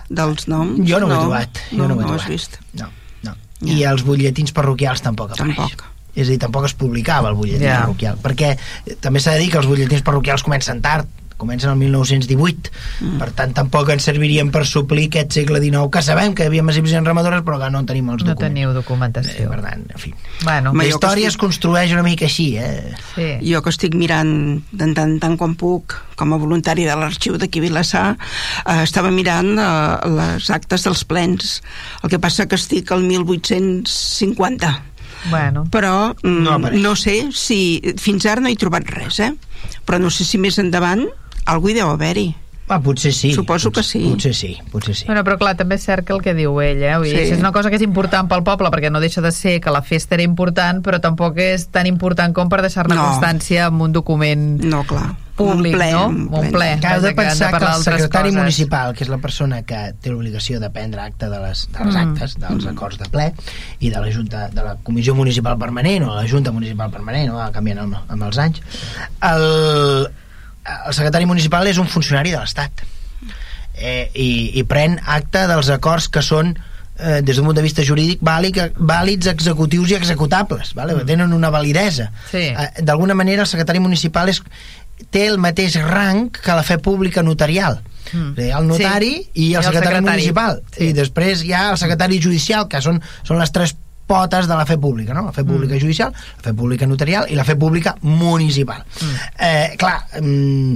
Dels 0.09 0.47
noms. 0.49 0.81
Jo 0.89 1.01
no, 1.03 1.09
ho 1.09 1.13
he 1.13 1.19
trobat. 1.19 1.61
Jo 1.73 1.77
no, 1.83 1.89
no, 1.89 1.95
ho 1.95 1.99
he 1.99 2.03
no 2.03 2.07
trobat. 2.09 2.23
has 2.23 2.29
vist. 2.31 2.59
No, 2.79 2.89
no. 3.27 3.35
Ja. 3.61 3.73
I 3.73 3.85
els 3.91 4.05
butlletins 4.07 4.53
parroquials 4.55 5.03
tampoc 5.03 5.33
apareix. 5.35 5.57
Tampoc. 5.57 5.85
És 6.17 6.29
a 6.29 6.31
dir, 6.31 6.39
tampoc 6.41 6.65
es 6.65 6.73
publicava 6.75 7.29
el 7.29 7.35
butlletin 7.37 7.67
Ja. 7.67 7.81
parroquial. 7.83 8.17
Perquè 8.23 8.55
també 9.01 9.21
s'ha 9.21 9.33
de 9.37 9.41
dir 9.41 9.51
que 9.51 9.59
els 9.59 9.67
butlletins 9.67 10.03
parroquials 10.07 10.43
comencen 10.47 10.81
tard, 10.81 11.07
comencen 11.37 11.71
el 11.71 11.77
1918 11.77 12.71
mm. 13.01 13.19
per 13.21 13.31
tant 13.37 13.53
tampoc 13.57 13.91
ens 13.93 14.07
servirien 14.09 14.51
per 14.55 14.65
suplir 14.67 15.09
aquest 15.11 15.33
segle 15.37 15.61
XIX 15.61 15.91
que 15.93 16.03
sabem 16.03 16.35
que 16.35 16.45
hi 16.45 16.47
havia 16.47 16.63
en 16.67 17.05
ramadores 17.05 17.43
però 17.45 17.59
que 17.61 17.71
no 17.71 17.81
en 17.83 17.87
tenim 17.87 18.09
els 18.11 18.23
No 18.25 18.31
documents 18.35 18.47
teniu 18.47 18.71
eh, 18.71 18.75
documentació. 18.75 19.49
per 19.51 19.61
tant, 19.63 19.85
en 19.93 19.99
fi 19.99 20.15
Bueno, 20.45 20.73
la 20.73 20.87
història 20.87 21.27
estic- 21.27 21.35
es 21.35 21.37
construeix 21.37 21.93
una 21.93 22.03
mica 22.03 22.25
així 22.27 22.57
eh? 22.57 22.95
sí. 23.15 23.29
Jo 23.53 23.63
que 23.63 23.71
estic 23.71 23.95
mirant 23.95 24.63
tant 24.79 24.97
en 24.99 25.19
tant 25.21 25.37
quan 25.37 25.55
puc, 25.57 25.95
com 26.17 26.33
a 26.33 26.37
voluntari 26.41 26.85
de 26.89 26.97
l'arxiu 26.97 27.37
d'aquí 27.37 27.61
Vilassar, 27.61 28.17
eh, 28.67 28.83
estava 28.83 29.11
mirant 29.11 29.59
eh, 29.59 30.09
les 30.17 30.51
actes 30.51 30.83
dels 30.85 31.05
plens. 31.05 31.63
El 32.03 32.11
que 32.11 32.19
passa 32.19 32.47
que 32.47 32.57
estic 32.57 32.91
al 32.93 33.03
1850 33.03 34.83
Bueno, 35.31 35.65
però 35.73 36.15
mm, 36.23 36.43
No 36.45 36.53
apareix. 36.55 36.81
no 36.83 36.95
sé 36.95 37.29
si 37.35 37.81
fins 37.99 38.27
ara 38.31 38.41
no 38.41 38.49
he 38.49 38.57
trobat 38.57 38.87
res 38.87 39.19
eh? 39.25 39.33
però 39.87 39.99
no 39.99 40.11
sé 40.11 40.25
si 40.29 40.39
més 40.39 40.59
endavant 40.63 41.07
algú 41.47 41.71
hi 41.71 41.75
deu 41.79 41.89
haver-hi 41.91 42.35
ah, 42.69 42.81
potser 42.83 43.13
sí 43.15 43.33
Suposo 43.33 43.71
que 43.71 43.79
potser, 43.81 44.01
sí. 44.03 44.09
potser 44.11 44.35
sí, 44.35 44.57
potser 44.73 44.95
sí. 44.99 45.05
Bueno, 45.07 45.23
però 45.23 45.37
clar, 45.39 45.53
també 45.57 45.77
és 45.79 45.85
cert 45.87 46.05
que 46.05 46.13
el 46.13 46.21
que 46.23 46.33
diu 46.35 46.57
ell, 46.61 46.83
eh? 46.83 46.97
Vull 46.99 47.07
dir, 47.07 47.21
Sí. 47.29 47.33
és 47.35 47.39
una 47.39 47.53
cosa 47.55 47.71
que 47.71 47.77
és 47.79 47.83
important 47.87 48.27
pel 48.29 48.43
poble, 48.43 48.71
perquè 48.75 48.91
no 48.91 48.99
deixa 48.99 49.21
de 49.23 49.31
ser 49.31 49.61
que 49.61 49.71
la 49.71 49.83
festa 49.87 50.17
era 50.17 50.25
important, 50.27 50.83
però 50.83 50.99
tampoc 51.01 51.39
és 51.39 51.69
tan 51.71 51.87
important 51.87 52.35
com 52.35 52.49
per 52.51 52.63
deixar-ne 52.67 52.97
No. 52.97 53.05
constància 53.07 53.69
en 53.69 53.81
un 53.81 53.93
document 53.95 54.59
no, 54.65 54.83
clar 54.83 55.15
públic, 55.37 55.75
un 55.75 55.79
ple, 55.79 55.93
no? 55.93 56.07
un 56.09 56.29
Un 56.33 56.51
ple. 56.51 56.79
que 56.81 56.89
heu 56.89 57.01
de 57.03 57.09
que 57.11 57.15
pensar 57.23 57.53
que 57.53 57.59
parlar 57.61 57.77
el 57.77 57.83
secretari 57.85 58.31
coses. 58.31 58.41
municipal, 58.43 58.95
que 58.97 59.05
és 59.05 59.11
la 59.11 59.19
persona 59.19 59.63
que 59.63 59.93
té 60.01 60.11
l'obligació 60.11 60.59
de 60.59 60.71
prendre 60.71 61.01
acte 61.03 61.29
de 61.29 61.39
les, 61.39 61.69
de 61.71 61.85
les 61.85 61.95
Mm. 61.95 61.99
actes, 62.09 62.35
dels 62.41 62.67
acords 62.67 62.99
de 62.99 63.05
ple, 63.13 63.33
i 63.79 63.91
de 63.91 64.01
la 64.01 64.11
Junta, 64.11 64.49
de 64.49 64.63
la 64.65 64.75
Comissió 64.83 65.15
Municipal 65.15 65.57
Permanent 65.59 66.03
o 66.09 66.15
la 66.17 66.27
Junta 66.27 66.51
Municipal 66.51 66.91
Permanent, 66.91 67.29
no? 67.31 67.53
canviant 67.53 67.79
amb, 67.85 67.95
amb 68.09 68.23
els 68.25 68.39
anys, 68.39 68.63
el, 69.23 70.09
el 70.87 70.95
secretari 70.95 71.27
municipal 71.27 71.67
és 71.71 71.79
un 71.79 71.87
funcionari 71.89 72.33
de 72.35 72.41
l'Estat 72.43 72.83
eh, 73.77 74.11
i, 74.15 74.31
i 74.59 74.65
pren 74.69 74.99
acte 75.05 75.47
dels 75.51 75.69
acords 75.75 76.09
que 76.13 76.23
són 76.25 76.55
eh, 76.99 77.21
des 77.23 77.37
d'un 77.37 77.47
punt 77.49 77.57
de 77.59 77.65
vista 77.65 77.85
jurídic 77.85 78.23
vàlid, 78.25 78.59
vàlids, 78.77 79.29
executius 79.33 79.93
i 79.93 79.99
executables 79.99 80.73
vale? 80.75 80.95
Mm. 80.97 81.07
tenen 81.07 81.33
una 81.37 81.51
validesa 81.51 82.11
Sí. 82.31 82.47
eh, 82.53 82.71
d'alguna 82.83 83.15
manera 83.15 83.43
el 83.45 83.51
secretari 83.51 83.81
municipal 83.81 84.29
és, 84.33 84.43
té 85.13 85.27
el 85.29 85.37
mateix 85.39 85.77
rang 85.85 86.31
que 86.33 86.55
la 86.57 86.63
fe 86.65 86.79
pública 86.79 87.23
notarial 87.23 87.83
Mm. 88.13 88.19
mm. 88.37 88.51
el 88.55 88.67
notari 88.69 89.15
Sí. 89.17 89.31
i 89.35 89.45
el, 89.47 89.51
I 89.51 89.55
el 89.57 89.63
secretari, 89.65 89.97
secretari. 89.97 90.05
municipal 90.13 90.61
Sí. 90.77 90.85
i 90.85 90.93
després 90.95 91.43
hi 91.43 91.53
ha 91.53 91.71
el 91.73 91.79
secretari 91.79 92.21
judicial 92.23 92.69
que 92.71 92.79
són, 92.81 93.03
són 93.27 93.41
les 93.43 93.51
tres 93.51 93.75
potes 94.07 94.47
de 94.47 94.55
la 94.55 94.65
fe 94.67 94.79
pública, 94.79 95.13
no? 95.15 95.25
La 95.27 95.33
fe 95.33 95.45
pública 95.45 95.75
Mm. 95.75 95.81
judicial, 95.81 96.13
la 96.13 96.43
fe 96.43 96.55
pública 96.55 96.87
notarial 96.87 97.27
i 97.29 97.35
la 97.35 97.45
fe 97.45 97.57
pública 97.57 97.97
municipal. 98.03 98.85
Mm. 99.03 99.15
Eh, 99.39 99.75
clar, 99.77 100.07
mm, 100.23 100.75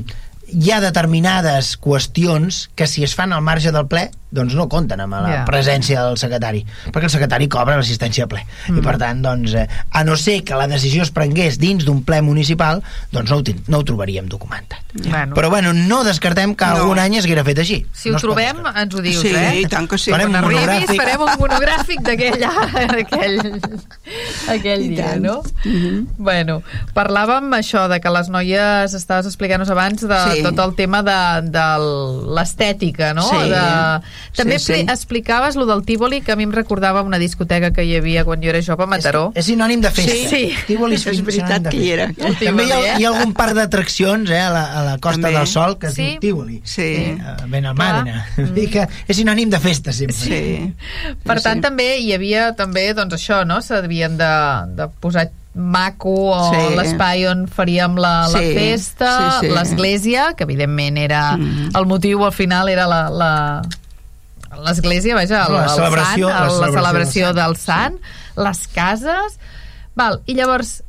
hi 0.53 0.71
ha 0.73 0.81
determinades 0.81 1.77
qüestions 1.81 2.69
que 2.75 2.87
si 2.87 3.05
es 3.05 3.15
fan 3.15 3.33
al 3.33 3.43
marge 3.43 3.73
del 3.73 3.87
ple 3.87 4.11
doncs 4.31 4.55
no 4.55 4.69
compten 4.71 5.01
amb 5.03 5.13
la 5.17 5.31
Ja. 5.31 5.45
presència 5.45 6.05
del 6.07 6.17
secretari 6.17 6.61
perquè 6.93 7.05
el 7.09 7.11
secretari 7.11 7.49
cobra 7.49 7.77
l'assistència 7.77 8.23
al 8.25 8.29
ple 8.31 8.45
Mm. 8.69 8.79
i 8.79 8.81
per 8.85 8.97
tant, 8.99 9.23
doncs, 9.23 9.55
eh, 9.55 9.67
a 9.91 10.05
no 10.05 10.17
ser 10.17 10.45
que 10.45 10.55
la 10.55 10.69
decisió 10.69 11.03
es 11.03 11.11
prengués 11.11 11.59
dins 11.59 11.85
d'un 11.85 12.05
ple 12.05 12.21
municipal 12.23 12.83
doncs 13.11 13.31
no 13.31 13.39
ho, 13.39 13.43
no 13.67 13.79
ho 13.79 13.85
trobaríem 13.85 14.29
documentat 14.29 14.79
Bueno. 14.95 15.35
però 15.35 15.49
bueno, 15.51 15.73
no 15.73 16.05
descartem 16.05 16.55
que 16.55 16.65
No. 16.65 16.77
algun 16.77 16.99
any 17.01 17.17
es 17.17 17.25
haguera 17.25 17.43
fet 17.45 17.59
així 17.59 17.87
Si 17.93 18.11
no 18.11 18.17
ho 18.19 18.21
trobem, 18.21 18.57
ens 18.77 18.95
ho 18.95 19.01
dius, 19.03 19.21
sí, 19.21 19.35
eh? 19.35 19.61
i 19.63 19.67
tant 19.67 19.89
que 19.89 19.99
sí 19.99 20.11
Farem 20.13 20.31
un 20.31 20.41
monogràfic. 20.43 20.97
farem 20.97 21.21
un 21.23 21.35
monogràfic 21.39 22.01
d'aquell 22.03 22.45
aquell, 23.03 23.61
aquell 24.49 24.83
I 24.85 24.89
dia, 24.95 25.11
tant. 25.11 25.23
no? 25.23 25.43
Mhm. 25.65 26.07
Bueno, 26.19 26.63
parlàvem 26.95 27.51
això 27.59 27.89
de 27.89 28.01
que 28.01 28.11
les 28.11 28.29
noies, 28.29 28.95
estaves 28.95 29.27
explicant-nos 29.27 29.71
abans 29.71 30.07
de 30.07 30.21
Sí. 30.35 30.40
Tot 30.43 30.59
el 30.65 30.75
tema 30.75 31.03
de, 31.03 31.17
de 31.51 31.65
l'estètica, 32.37 33.13
no? 33.15 33.23
Sí. 33.29 33.49
De... 33.51 33.63
També 34.37 34.59
Sí, 34.59 34.65
sí. 34.65 34.73
expli- 34.73 34.93
explicaves 34.93 35.57
lo 35.57 35.67
del 35.67 35.83
Tívoli, 35.85 36.21
que 36.21 36.33
a 36.33 36.37
mi 36.37 36.45
em 36.45 36.53
recordava 36.53 37.03
una 37.03 37.19
discoteca 37.19 37.73
que 37.73 37.85
hi 37.85 37.97
havia 37.97 38.25
quan 38.25 38.43
jo 38.43 38.51
era 38.51 38.61
jove 38.63 38.85
a 38.85 38.87
Mataró. 38.91 39.31
És, 39.35 39.45
és 39.45 39.51
sinònim 39.53 39.81
de 39.83 39.91
festa. 39.91 40.13
Sí. 40.13 40.27
Sí. 40.31 40.43
Tívoli 40.69 40.95
És 40.99 41.05
sinònim 41.07 41.27
veritat 41.31 41.69
que 41.71 41.77
hi 41.81 41.91
era. 41.97 42.09
El 42.17 42.37
També 42.39 42.65
hi 42.67 42.71
ha, 42.73 42.77
Tívoli, 42.77 42.89
eh? 42.91 42.97
hi 43.01 43.05
ha 43.05 43.11
algun 43.15 43.35
parc 43.35 43.55
d'atraccions 43.59 44.31
eh, 44.31 44.41
a, 44.41 44.51
la, 44.55 44.65
a 44.81 44.85
la 44.91 44.97
Costa 44.99 45.21
També. 45.23 45.35
del 45.39 45.47
Sol 45.51 45.79
que 45.79 45.89
es 45.89 45.95
Sí. 45.95 46.07
diu 46.13 46.21
Tívoli. 46.21 46.61
Sí. 46.65 46.89
Eh, 47.17 47.37
Benalmàdena. 47.47 48.27
Clar. 48.35 48.47
Mm. 48.49 48.69
Que 48.71 48.87
és 49.09 49.17
sinònim 49.17 49.51
de 49.51 49.59
festa, 49.61 49.93
sempre. 49.93 50.17
sí. 50.17 50.75
Per 51.25 51.39
Sí, 51.39 51.45
tant, 51.45 51.59
sí. 51.59 51.65
també 51.67 51.89
hi 51.99 52.13
havia 52.15 52.53
també, 52.57 52.93
doncs 52.95 53.15
això, 53.17 53.43
no? 53.47 53.61
S'havien 53.63 54.17
de, 54.21 54.31
de 54.77 54.87
posar 55.01 55.29
maco 55.61 56.15
o 56.33 56.51
Sí. 56.53 56.75
l'espai 56.77 57.27
on 57.31 57.47
faríem 57.49 57.95
la, 58.01 58.27
la 58.29 58.39
Sí, 58.41 58.55
festa, 58.57 59.11
sí, 59.41 59.47
sí. 59.47 59.53
l'església, 59.55 60.35
que 60.37 60.45
evidentment 60.45 60.99
era... 60.99 61.37
Mhm. 61.37 61.71
El 61.77 61.87
motiu 61.87 62.25
al 62.25 62.33
final 62.33 62.69
era 62.69 62.87
la... 62.87 63.09
la 63.11 63.63
l'església, 64.61 65.15
vaja, 65.15 65.47
el, 65.47 65.53
La 65.55 65.63
el 65.65 65.71
celebració- 65.71 66.29
sant, 66.29 66.41
la 66.41 66.47
el, 66.47 66.61
la 66.61 66.67
celebració 66.67 66.73
celebració 66.75 67.27
del 67.29 67.37
del 67.37 67.57
sant, 67.57 68.01
les 68.37 68.67
cases... 68.69 69.39
Val, 69.97 70.21
i 70.27 70.35
llavors 70.35 70.83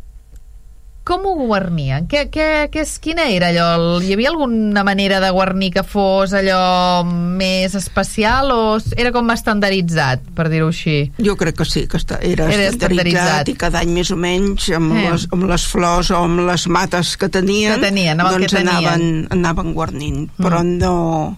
com 1.04 1.24
ho 1.26 1.34
guarnien? 1.47 2.06
Què, 2.10 2.28
què, 2.32 2.47
què 2.72 2.84
és, 2.84 2.91
quina 3.02 3.26
era 3.34 3.49
allò? 3.49 3.97
Hi 4.06 4.14
havia 4.14 4.30
alguna 4.30 4.84
manera 4.86 5.20
de 5.24 5.32
guarnir 5.34 5.72
que 5.74 5.84
fos 5.88 6.34
allò 6.38 7.04
més 7.08 7.74
especial 7.80 8.52
o 8.54 8.62
era 8.95 9.12
com 9.16 9.32
estandarditzat, 9.34 10.28
per 10.38 10.47
dir-ho 10.54 10.70
així? 10.70 10.99
Jo 11.26 11.36
crec 11.39 11.58
que 11.58 11.66
sí, 11.66 11.88
que 11.89 11.99
era, 12.22 12.47
Era 12.54 12.70
estandarditzat, 12.70 13.49
i 13.49 13.58
cada 13.58 13.82
any 13.82 13.93
més 13.97 14.14
o 14.14 14.20
menys 14.20 14.70
amb, 14.78 14.93
Eh. 14.93 15.10
les, 15.10 15.28
amb 15.34 15.49
les 15.49 15.66
flors 15.68 16.12
o 16.14 16.22
amb 16.22 16.45
les 16.47 16.68
mates 16.68 17.16
que 17.18 17.30
tenien, 17.30 17.80
Que 17.80 17.88
tenien, 17.89 18.18
doncs 18.22 18.45
que 18.45 18.58
tenien. 18.62 18.70
Anaven, 18.78 19.28
anaven 19.32 19.74
guarnint, 19.74 20.30
però 20.38 20.62
no... 20.64 21.38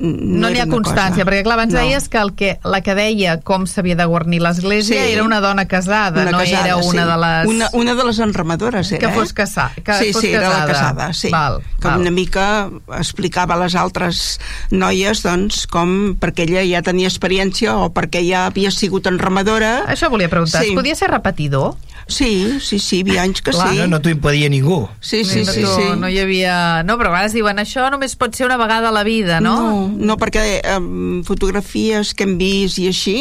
No 0.00 0.48
n'hi 0.48 0.56
era 0.56 0.64
ha 0.64 0.66
constància, 0.72 1.24
cosa- 1.24 1.30
perquè 1.30 1.42
clar, 1.44 1.58
abans 1.58 1.74
no. 1.74 1.80
deies 1.80 2.08
que, 2.08 2.18
el 2.18 2.32
que 2.34 2.58
la 2.64 2.80
que 2.80 2.94
deia 2.94 3.40
com 3.44 3.66
s'havia 3.66 3.96
de 3.96 4.04
guarnir 4.08 4.40
l'església 4.40 5.04
Sí. 5.04 5.12
era 5.12 5.22
una 5.24 5.40
dona 5.40 5.66
casada, 5.68 6.22
Una 6.22 6.30
no 6.30 6.38
casada, 6.38 6.64
era 6.64 6.76
una 6.76 7.04
sí. 7.04 7.10
de 7.10 7.16
les... 7.18 7.46
Una, 7.54 7.68
una 7.74 7.94
de 7.94 8.04
les 8.04 8.18
enramadores 8.18 8.92
era, 8.92 8.98
Que 9.08 9.14
fos 9.14 9.32
casa- 9.34 9.72
que 9.84 9.92
sí, 9.94 10.12
fos 10.14 10.22
sí, 10.22 10.32
era 10.32 10.48
la 10.48 10.66
casada. 10.66 10.72
casada, 10.72 11.12
sí. 11.12 11.28
Val, 11.28 11.60
que 11.80 11.86
val. 11.88 12.00
una 12.00 12.10
mica 12.10 12.70
explicava 12.98 13.54
a 13.54 13.58
les 13.64 13.74
altres 13.74 14.40
noies, 14.70 15.22
doncs, 15.22 15.66
com 15.66 16.16
perquè 16.16 16.48
ella 16.48 16.64
ja 16.64 16.82
tenia 16.82 17.08
experiència 17.08 17.76
o 17.76 17.92
perquè 17.92 18.22
ja 18.26 18.46
havia 18.46 18.70
sigut 18.70 19.06
enramadora. 19.06 19.84
Això 19.86 20.08
volia 20.08 20.28
preguntar, 20.30 20.62
Sí. 20.62 20.70
es 20.70 20.74
podia 20.74 20.94
ser 20.94 21.10
repetidor? 21.10 21.74
Sí, 22.10 22.58
sí, 22.60 22.78
sí, 22.82 22.98
hi 22.98 23.02
havia 23.06 23.22
anys 23.22 23.40
que 23.40 23.52
Clar. 23.54 23.68
sí. 23.70 23.78
No, 23.78 23.86
no 23.94 24.00
t'ho 24.02 24.10
impedia 24.10 24.48
ningú. 24.52 24.80
Sí, 25.00 25.22
sí, 25.24 25.44
no, 25.46 25.52
sí, 25.52 25.62
tu- 25.62 25.74
sí. 25.76 25.88
no 26.00 26.08
hi 26.10 26.18
havia... 26.18 26.82
No, 26.84 26.98
però 26.98 27.12
a 27.12 27.14
vegades 27.14 27.36
diuen 27.38 27.62
això 27.62 27.86
només 27.94 28.16
pot 28.18 28.34
ser 28.34 28.46
una 28.48 28.58
vegada 28.60 28.90
a 28.90 28.92
la 28.92 29.04
vida, 29.06 29.38
no? 29.40 29.54
No, 29.62 29.86
no 30.10 30.16
perquè 30.20 30.60
um, 30.76 31.22
fotografies 31.24 32.12
que 32.18 32.26
hem 32.26 32.36
vist 32.40 32.78
i 32.82 32.88
així, 32.90 33.16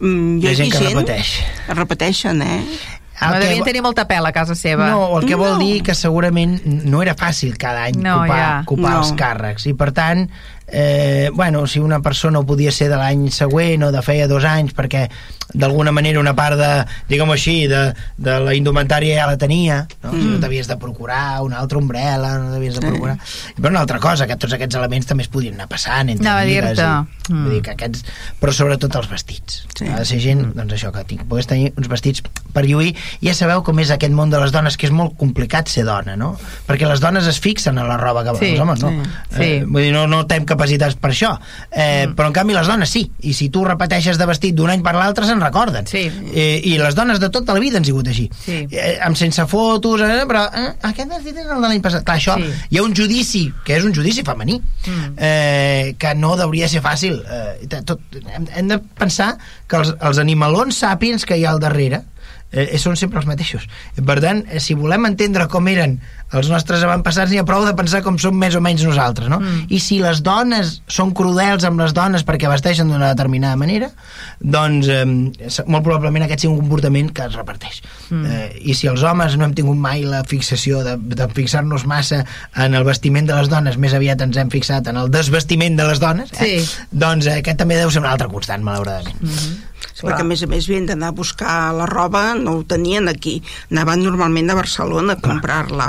um, 0.00 0.36
Hi 0.42 0.52
ha 0.52 0.54
gent 0.60 0.70
que 0.76 0.84
repeteix. 0.84 1.32
Repeteixen, 1.72 2.42
eh? 2.44 2.60
No 3.16 3.30
El 3.30 3.32
que 3.40 3.46
devien 3.46 3.64
tenir 3.64 3.80
molta 3.80 4.04
pela 4.06 4.28
a 4.28 4.32
casa 4.36 4.52
seva. 4.54 4.90
No, 4.92 5.18
el 5.18 5.24
que 5.24 5.34
vol 5.40 5.54
No. 5.54 5.58
dir 5.64 5.78
que 5.82 5.94
segurament 5.96 6.58
no 6.84 7.00
era 7.00 7.14
fàcil 7.16 7.54
cada 7.56 7.86
any 7.88 7.96
No, 7.96 8.18
ocupar, 8.18 8.36
ja. 8.36 8.60
ocupar 8.66 8.90
No. 8.92 8.98
els 9.00 9.12
càrrecs 9.16 9.64
i 9.70 9.72
per 9.72 9.88
tant 9.96 10.26
eh, 10.68 11.30
bueno, 11.32 11.66
si 11.66 11.78
una 11.78 12.00
persona 12.02 12.38
ho 12.40 12.46
podia 12.46 12.72
ser 12.72 12.88
de 12.90 12.96
l'any 12.98 13.28
següent 13.30 13.84
o 13.86 13.92
de 13.92 14.02
feia 14.02 14.26
dos 14.28 14.44
anys 14.44 14.74
perquè 14.74 15.06
d'alguna 15.54 15.92
manera 15.94 16.18
una 16.20 16.34
part 16.34 16.58
de, 16.58 16.70
diguem-ho 17.08 17.32
així, 17.36 17.66
de, 17.70 17.92
de 18.18 18.34
la 18.42 18.54
indumentària 18.58 19.20
ja 19.20 19.26
la 19.30 19.38
tenia, 19.38 19.86
no? 20.02 20.10
Mm. 20.12 20.20
si 20.20 20.26
no 20.34 20.40
t'havies 20.42 20.66
de 20.68 20.76
procurar 20.76 21.40
una 21.46 21.60
altra 21.62 21.78
ombrella, 21.78 22.32
no 22.42 22.50
t'havies 22.52 22.80
de 22.80 22.86
procurar... 22.86 23.16
Però 23.56 23.70
una 23.70 23.80
altra 23.86 24.00
cosa, 24.02 24.26
que 24.26 24.36
tots 24.36 24.52
aquests 24.58 24.74
elements 24.76 25.06
també 25.06 25.22
es 25.22 25.30
podien 25.32 25.54
anar 25.54 25.68
passant 25.70 26.10
entre 26.10 26.28
a 26.28 26.40
amigues. 26.42 26.78
i- 26.78 27.12
Mm. 27.26 27.48
Dir 27.50 27.56
que 27.60 27.72
aquests... 27.72 28.04
Però 28.38 28.52
sobretot 28.54 28.94
els 28.94 29.08
vestits. 29.10 29.64
Sí. 29.74 29.88
Ha 29.90 29.96
de 29.98 30.04
ser 30.06 30.20
gent, 30.22 30.44
doncs 30.54 30.76
això, 30.76 30.92
que 30.94 31.00
tinc, 31.10 31.24
pogués 31.26 31.48
tenir 31.50 31.72
uns 31.76 31.88
vestits 31.90 32.22
per 32.54 32.62
lluir. 32.68 32.92
Ja 33.18 33.32
sabeu 33.34 33.64
com 33.66 33.80
és 33.82 33.90
aquest 33.90 34.14
món 34.14 34.30
de 34.30 34.38
les 34.38 34.52
dones, 34.54 34.76
que 34.78 34.86
és 34.86 34.92
molt 34.94 35.16
complicat 35.18 35.66
ser 35.66 35.82
dona, 35.88 36.14
no? 36.14 36.36
Perquè 36.68 36.86
les 36.86 37.02
dones 37.02 37.26
es 37.26 37.40
fixen 37.42 37.80
en 37.82 37.88
la 37.90 37.96
roba 37.98 38.22
que 38.22 38.36
Sí, 38.38 38.52
els 38.52 38.60
homes, 38.62 38.78
no? 38.84 38.92
sí. 39.34 39.42
Eh, 39.42 39.64
vull 39.66 39.82
dir, 39.88 39.90
no, 39.96 40.04
no 40.06 40.20
tenim 40.30 40.46
capacitats 40.56 40.96
per 40.96 41.12
això. 41.12 41.36
Eh, 41.70 42.06
Mm. 42.06 42.14
Però 42.16 42.26
en 42.28 42.32
canvi 42.32 42.54
les 42.54 42.66
dones 42.66 42.90
sí. 42.90 43.04
I 43.22 43.32
si 43.34 43.48
tu 43.52 43.62
repeteixes 43.64 44.18
de 44.18 44.26
vestit 44.26 44.54
d'un 44.56 44.70
any 44.70 44.82
per 44.82 44.94
l'altre 44.96 45.26
se'n 45.26 45.40
recorden. 45.40 45.86
Sí. 45.86 46.06
Eh, 46.34 46.60
I 46.64 46.76
les 46.78 46.94
dones 46.96 47.20
de 47.20 47.28
tota 47.30 47.54
la 47.54 47.60
vida 47.60 47.78
han 47.78 47.84
sigut 47.84 48.06
així. 48.08 48.26
Sí. 48.44 48.66
Eh, 48.70 48.98
amb 49.02 49.16
sense 49.16 49.44
fotos, 49.46 50.00
eh, 50.00 50.24
però 50.28 50.46
eh, 50.52 50.72
aquest 50.82 51.08
vestit 51.10 51.36
és 51.38 51.46
el 51.46 51.60
de 51.62 51.68
l'any 51.68 51.80
passat. 51.84 52.04
Clar, 52.04 52.16
això, 52.18 52.36
Sí. 52.40 52.50
hi 52.70 52.78
ha 52.78 52.82
un 52.82 52.94
judici, 52.96 53.52
que 53.64 53.76
és 53.76 53.84
un 53.84 53.94
judici 53.94 54.22
femení, 54.24 54.60
Mm. 54.86 55.14
eh, 55.18 55.94
que 55.98 56.14
no 56.14 56.34
hauria 56.34 56.64
de 56.64 56.68
ser 56.70 56.82
fàcil. 56.82 57.22
Eh, 57.28 57.82
tot, 57.84 58.00
hem, 58.34 58.46
hem 58.54 58.68
de 58.68 58.78
pensar 58.78 59.36
que 59.66 59.76
els, 59.76 59.94
els 60.00 60.18
animalons 60.18 60.82
sàpiens 60.82 61.24
que 61.26 61.36
hi 61.38 61.44
ha 61.44 61.50
al 61.50 61.60
darrere 61.60 62.02
eh, 62.52 62.78
són 62.78 62.96
sempre 62.96 63.20
els 63.20 63.28
mateixos. 63.28 63.66
Per 63.96 64.18
tant, 64.22 64.44
eh, 64.48 64.60
si 64.62 64.76
volem 64.78 65.08
entendre 65.08 65.46
com 65.50 65.66
eren 65.68 65.98
els 66.34 66.48
nostres 66.50 66.82
avantpassats, 66.82 67.30
n'hi 67.30 67.38
ha 67.38 67.46
prou 67.46 67.64
de 67.66 67.74
pensar 67.78 68.00
com 68.02 68.16
som 68.18 68.34
més 68.34 68.56
o 68.58 68.60
menys 68.64 68.82
nosaltres, 68.86 69.28
no? 69.30 69.38
Mm. 69.38 69.66
I 69.70 69.78
si 69.82 70.00
les 70.02 70.22
dones 70.26 70.80
són 70.90 71.12
crudels 71.16 71.66
amb 71.68 71.80
les 71.82 71.94
dones 71.94 72.24
perquè 72.26 72.50
vesteixen 72.50 72.90
d'una 72.90 73.12
determinada 73.12 73.58
manera, 73.60 73.90
doncs 74.40 74.90
eh, 74.90 75.04
molt 75.06 75.86
probablement 75.86 76.26
aquest 76.26 76.44
sigui 76.44 76.54
un 76.54 76.64
comportament 76.64 77.12
que 77.14 77.28
es 77.28 77.36
reparteix. 77.38 77.82
Mm. 78.10 78.24
Eh, 78.26 78.48
I 78.72 78.78
si 78.78 78.90
els 78.90 79.04
homes 79.06 79.38
no 79.38 79.46
hem 79.46 79.54
tingut 79.58 79.78
mai 79.78 80.02
la 80.06 80.24
fixació 80.26 80.82
de, 80.86 80.96
de 80.98 81.28
fixar-nos 81.36 81.86
massa 81.86 82.24
en 82.56 82.74
el 82.74 82.86
vestiment 82.86 83.28
de 83.28 83.38
les 83.38 83.50
dones, 83.52 83.78
més 83.78 83.94
aviat 83.94 84.26
ens 84.26 84.40
hem 84.42 84.50
fixat 84.50 84.90
en 84.90 84.98
el 85.02 85.12
desvestiment 85.14 85.78
de 85.78 85.86
les 85.90 86.02
dones, 86.02 86.34
eh? 86.34 86.56
Sí. 86.58 86.84
doncs 86.90 87.30
eh, 87.30 87.38
aquest 87.42 87.62
també 87.62 87.78
deu 87.78 87.92
ser 87.92 88.02
un 88.02 88.10
altre 88.10 88.30
constant, 88.32 88.66
malauradament. 88.66 89.22
Mm 89.22 89.30
-hmm. 89.30 89.56
Perquè 89.96 90.20
a 90.22 90.28
més 90.28 90.42
a 90.44 90.48
més 90.50 90.66
havien 90.68 90.86
d'anar 90.88 91.10
a 91.12 91.16
buscar 91.16 91.54
la 91.76 91.86
roba, 91.88 92.34
no 92.38 92.58
ho 92.58 92.64
tenien 92.68 93.08
aquí, 93.08 93.38
anaven 93.70 94.04
normalment 94.04 94.50
a 94.52 94.58
Barcelona 94.58 95.16
a 95.16 95.22
comprar-la. 95.22 95.88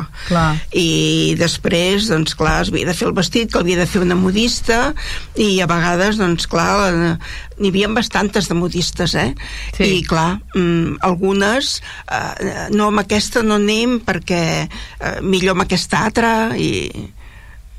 I 0.78 1.36
després, 1.40 2.08
doncs 2.12 2.38
clar, 2.38 2.62
es 2.64 2.72
havia 2.72 2.88
de 2.90 2.96
fer 2.98 3.10
el 3.10 3.16
vestit, 3.18 3.52
que 3.52 3.62
havia 3.62 3.80
de 3.80 3.88
fer 3.90 4.04
una 4.06 4.18
modista, 4.20 4.94
i 5.36 5.50
a 5.64 5.68
vegades, 5.70 6.22
doncs 6.22 6.48
clar, 6.52 6.72
eh, 6.88 7.14
n'hi 7.60 7.74
havia 7.74 7.92
bastantes 7.96 8.48
de 8.50 8.58
modistes, 8.58 9.16
eh? 9.16 9.34
Sí. 9.76 9.92
I 10.00 10.02
clar, 10.08 10.40
mm, 10.56 11.00
algunes, 11.08 11.82
eh, 12.08 12.68
no, 12.72 12.92
amb 12.92 13.04
aquesta 13.04 13.44
no 13.44 13.60
anem 13.60 14.00
perquè 14.06 14.44
eh, 14.68 15.20
millor 15.22 15.58
amb 15.58 15.68
aquesta 15.68 16.06
altra, 16.08 16.34
i 16.58 17.16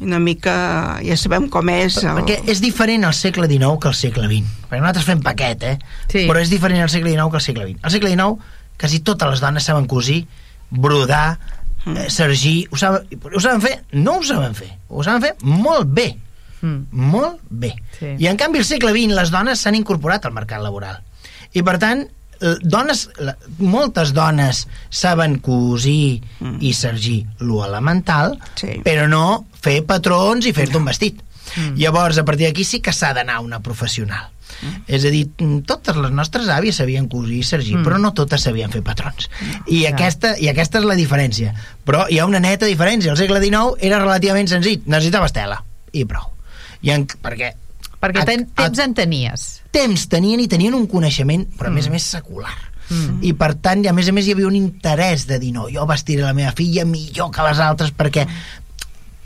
una 0.00 0.20
mica 0.22 0.54
ja 1.02 1.16
sabem 1.18 1.48
com 1.50 1.70
és 1.72 1.98
el... 2.04 2.20
Perquè 2.20 2.38
és 2.50 2.62
diferent 2.62 3.06
al 3.08 3.16
segle 3.18 3.48
XIX 3.50 3.80
que 3.82 3.90
al 3.90 3.98
segle 3.98 4.28
XX. 4.28 4.54
Perquè 4.68 4.82
nosaltres 4.82 5.08
fem 5.08 5.24
paquet, 5.24 5.64
eh? 5.66 5.74
Sí. 6.06 6.24
Però 6.28 6.38
és 6.42 6.52
diferent 6.52 6.84
al 6.84 6.92
segle 6.92 7.10
XIX 7.10 7.32
que 7.32 7.40
al 7.40 7.46
segle 7.48 7.66
XX. 7.66 7.82
Al 7.82 7.94
segle 7.94 8.12
XIX 8.14 8.54
quasi 8.78 9.00
totes 9.02 9.32
les 9.34 9.42
dones 9.42 9.66
saben 9.66 9.88
cosir, 9.90 10.22
brodar, 10.70 11.38
eh, 11.86 12.06
sergir... 12.14 12.68
Ho 12.70 12.78
saben, 12.78 13.08
ho 13.34 13.42
saben 13.42 13.64
fer? 13.64 13.74
No 13.92 14.18
ho 14.20 14.24
saben 14.24 14.54
fer. 14.54 14.70
Ho 14.88 15.02
saben 15.02 15.24
fer 15.24 15.34
molt 15.42 15.90
bé. 15.90 16.12
Mm. 16.60 16.86
Molt 16.90 17.42
bé. 17.50 17.74
Sí. 17.98 18.14
I 18.18 18.30
en 18.30 18.38
canvi 18.38 18.62
al 18.62 18.68
segle 18.68 18.94
XX 18.94 19.18
les 19.18 19.34
dones 19.34 19.60
s'han 19.62 19.78
incorporat 19.78 20.26
al 20.26 20.36
mercat 20.36 20.62
laboral. 20.62 21.02
I 21.58 21.64
per 21.66 21.78
tant, 21.82 22.06
dones, 22.62 23.10
la- 23.18 23.36
moltes 23.58 24.12
dones 24.14 24.66
saben 24.90 25.38
cosir 25.38 26.22
Mm. 26.40 26.58
i 26.60 26.72
sergir 26.72 27.26
lo 27.38 27.64
elemental, 27.64 28.38
Sí. 28.54 28.80
però 28.84 29.08
no 29.08 29.46
fer 29.60 29.84
patrons 29.84 30.46
i 30.46 30.52
fer-te 30.52 30.76
un 30.78 30.84
vestit. 30.84 31.20
Mm. 31.56 31.76
Llavors, 31.76 32.18
a 32.18 32.24
partir 32.24 32.46
d'aquí 32.46 32.64
sí 32.64 32.80
que 32.80 32.92
s'ha 32.92 33.14
d'anar 33.14 33.40
una 33.40 33.60
professional. 33.60 34.28
És 34.88 35.04
a 35.04 35.10
dir, 35.10 35.28
mm, 35.38 35.60
totes 35.66 35.94
les 35.96 36.10
nostres 36.10 36.48
àvies 36.48 36.74
sabien 36.76 37.06
cosir 37.06 37.36
i 37.38 37.42
sergir, 37.44 37.76
Mm. 37.76 37.84
però 37.84 37.98
no 38.00 38.12
totes 38.12 38.42
sabien 38.42 38.70
fer 38.72 38.82
patrons. 38.82 39.28
I, 39.66 39.80
Clar. 39.82 39.92
aquesta, 39.92 40.34
I 40.40 40.48
aquesta 40.48 40.78
és 40.78 40.84
la 40.84 40.94
diferència. 40.96 41.54
Però 41.84 42.06
hi 42.10 42.18
ha 42.18 42.26
una 42.26 42.40
neta 42.40 42.66
diferència. 42.66 43.10
Al 43.10 43.16
segle 43.16 43.40
XIX 43.40 43.76
era 43.78 43.98
relativament 44.00 44.48
senzill. 44.48 44.82
Necessitaves 44.86 45.32
tela, 45.32 45.62
i 45.92 46.04
prou. 46.04 46.26
I 46.82 46.90
en, 46.90 47.06
perquè 47.06 47.52
Perquè 48.00 48.20
a- 48.22 48.24
ten, 48.24 48.48
a- 48.54 48.62
temps 48.64 48.78
en 48.78 48.94
tenies. 48.94 49.62
temps 49.70 50.08
tenien 50.08 50.40
i 50.40 50.48
tenien 50.48 50.74
un 50.74 50.86
coneixement, 50.86 51.46
però 51.58 51.66
a 51.66 51.70
més 51.70 51.86
a 51.86 51.90
Mm. 51.90 51.92
més 51.92 52.02
secular. 52.02 52.54
Mm. 52.90 53.18
I 53.22 53.32
per 53.34 53.54
tant, 53.56 53.86
a 53.86 53.92
més 53.92 54.08
a 54.08 54.12
més 54.12 54.26
hi 54.26 54.32
havia 54.32 54.46
un 54.46 54.56
interès 54.56 55.26
de 55.26 55.38
dir, 55.38 55.52
no, 55.52 55.66
jo 55.68 55.84
vestiré 55.86 56.22
la 56.22 56.32
meva 56.32 56.52
filla 56.52 56.84
millor 56.86 57.30
que 57.30 57.42
les 57.42 57.58
altres 57.58 57.92
perquè 57.92 58.26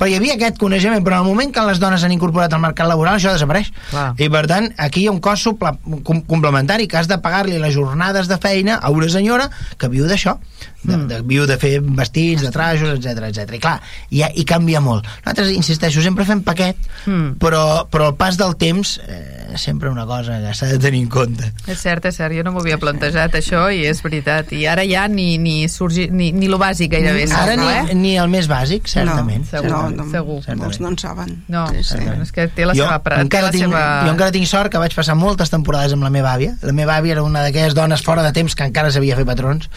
però 0.03 0.11
hi 0.11 0.16
havia 0.18 0.34
aquest 0.34 0.57
coneixement, 0.59 1.05
però 1.07 1.20
en 1.20 1.22
el 1.22 1.28
moment 1.30 1.53
que 1.55 1.62
les 1.62 1.78
dones 1.78 2.03
s'han 2.03 2.11
incorporat 2.11 2.50
al 2.57 2.59
mercat 2.64 2.88
laboral, 2.90 3.20
això 3.20 3.30
desapareix. 3.30 3.68
Clar. 3.92 4.09
I 4.18 4.26
per 4.34 4.40
tant, 4.50 4.66
aquí 4.82 5.05
hi 5.05 5.07
ha 5.07 5.12
un 5.14 5.20
cost 5.22 5.46
suple, 5.46 5.70
com, 6.03 6.24
complementari, 6.26 6.88
que 6.90 6.98
has 6.98 7.07
de 7.07 7.20
pagar-li 7.22 7.61
les 7.62 7.70
jornades 7.76 8.26
de 8.26 8.34
feina 8.42 8.80
a 8.82 8.90
una 8.90 9.07
senyora 9.12 9.46
que 9.78 9.86
viu 9.92 10.09
d'això, 10.11 10.34
de, 10.82 10.96
Mm. 10.96 11.07
de, 11.07 11.20
viu 11.22 11.46
de 11.46 11.57
fer 11.62 11.76
vestits, 11.80 12.42
de 12.42 12.50
trajos, 12.50 12.98
etc 12.98 13.28
etc. 13.28 13.55
I 13.55 13.61
clar, 13.62 13.76
i, 14.11 14.24
i 14.42 14.44
canvia 14.44 14.80
molt. 14.82 15.07
Nosaltres, 15.22 15.53
insisteixo, 15.55 16.03
sempre 16.03 16.24
fem 16.26 16.42
paquet, 16.42 16.74
Mm. 17.07 17.36
però, 17.38 17.86
però 17.86 18.09
el 18.11 18.16
pas 18.18 18.36
del 18.36 18.57
temps 18.59 18.98
eh, 19.07 19.41
sempre 19.59 19.88
una 19.90 20.07
cosa 20.07 20.38
que 20.40 20.55
s'ha 20.55 20.66
de 20.66 20.78
tenir 20.78 21.03
en 21.03 21.09
compte. 21.09 21.53
És 21.66 21.78
cert, 21.82 22.05
és 22.09 22.16
cert, 22.16 22.34
jo 22.36 22.42
no 22.44 22.53
m'ho 22.53 22.61
havia 22.61 22.78
plantejat 22.78 23.34
això 23.38 23.66
i 23.72 23.84
és 23.86 24.03
veritat, 24.03 24.53
i 24.53 24.64
ara 24.66 24.84
ja 24.88 25.07
ni, 25.09 25.38
ni, 25.38 25.68
surgi, 25.68 26.09
ni, 26.11 26.30
ni 26.32 26.48
lo 26.48 26.59
bàsic 26.59 26.90
gairebé 26.92 27.26
Ara 27.32 27.57
no, 27.57 27.62
ni, 27.68 27.72
eh? 27.92 27.94
ni 27.94 28.14
el 28.18 28.28
més 28.32 28.48
bàsic, 28.50 28.88
certament. 28.88 29.44
No, 29.44 29.50
Segur, 29.50 29.70
no, 29.70 29.78
certament. 29.78 29.96
no, 29.96 30.11
segur. 30.12 30.57
Molts 30.62 30.80
no 30.80 30.88
en 30.92 30.98
saben. 30.98 31.32
No, 31.48 31.66
Sí, 31.72 31.82
sí. 31.82 31.98
és 32.22 32.32
que 32.32 32.48
té 32.48 32.66
la 32.66 32.74
jo, 32.74 32.84
seva... 32.86 33.00
encara 33.20 33.46
la 33.46 33.53
tinc, 33.55 33.64
seva... 33.64 33.82
jo 34.07 34.12
encara 34.12 34.32
tinc 34.34 34.46
sort 34.46 34.70
que 34.72 34.78
vaig 34.82 34.94
passar 34.94 35.14
moltes 35.16 35.50
temporades 35.50 35.92
amb 35.96 36.03
la 36.05 36.11
meva 36.11 36.32
àvia. 36.34 36.57
La 36.62 36.72
meva 36.72 36.96
àvia 36.98 37.12
era 37.16 37.22
una 37.22 37.42
d'aquelles 37.42 37.74
dones 37.74 38.03
fora 38.03 38.22
de 38.22 38.32
temps 38.32 38.55
que 38.55 38.64
encara 38.64 38.90
sabia 38.90 39.16
fer 39.16 39.24
patrons 39.28 39.68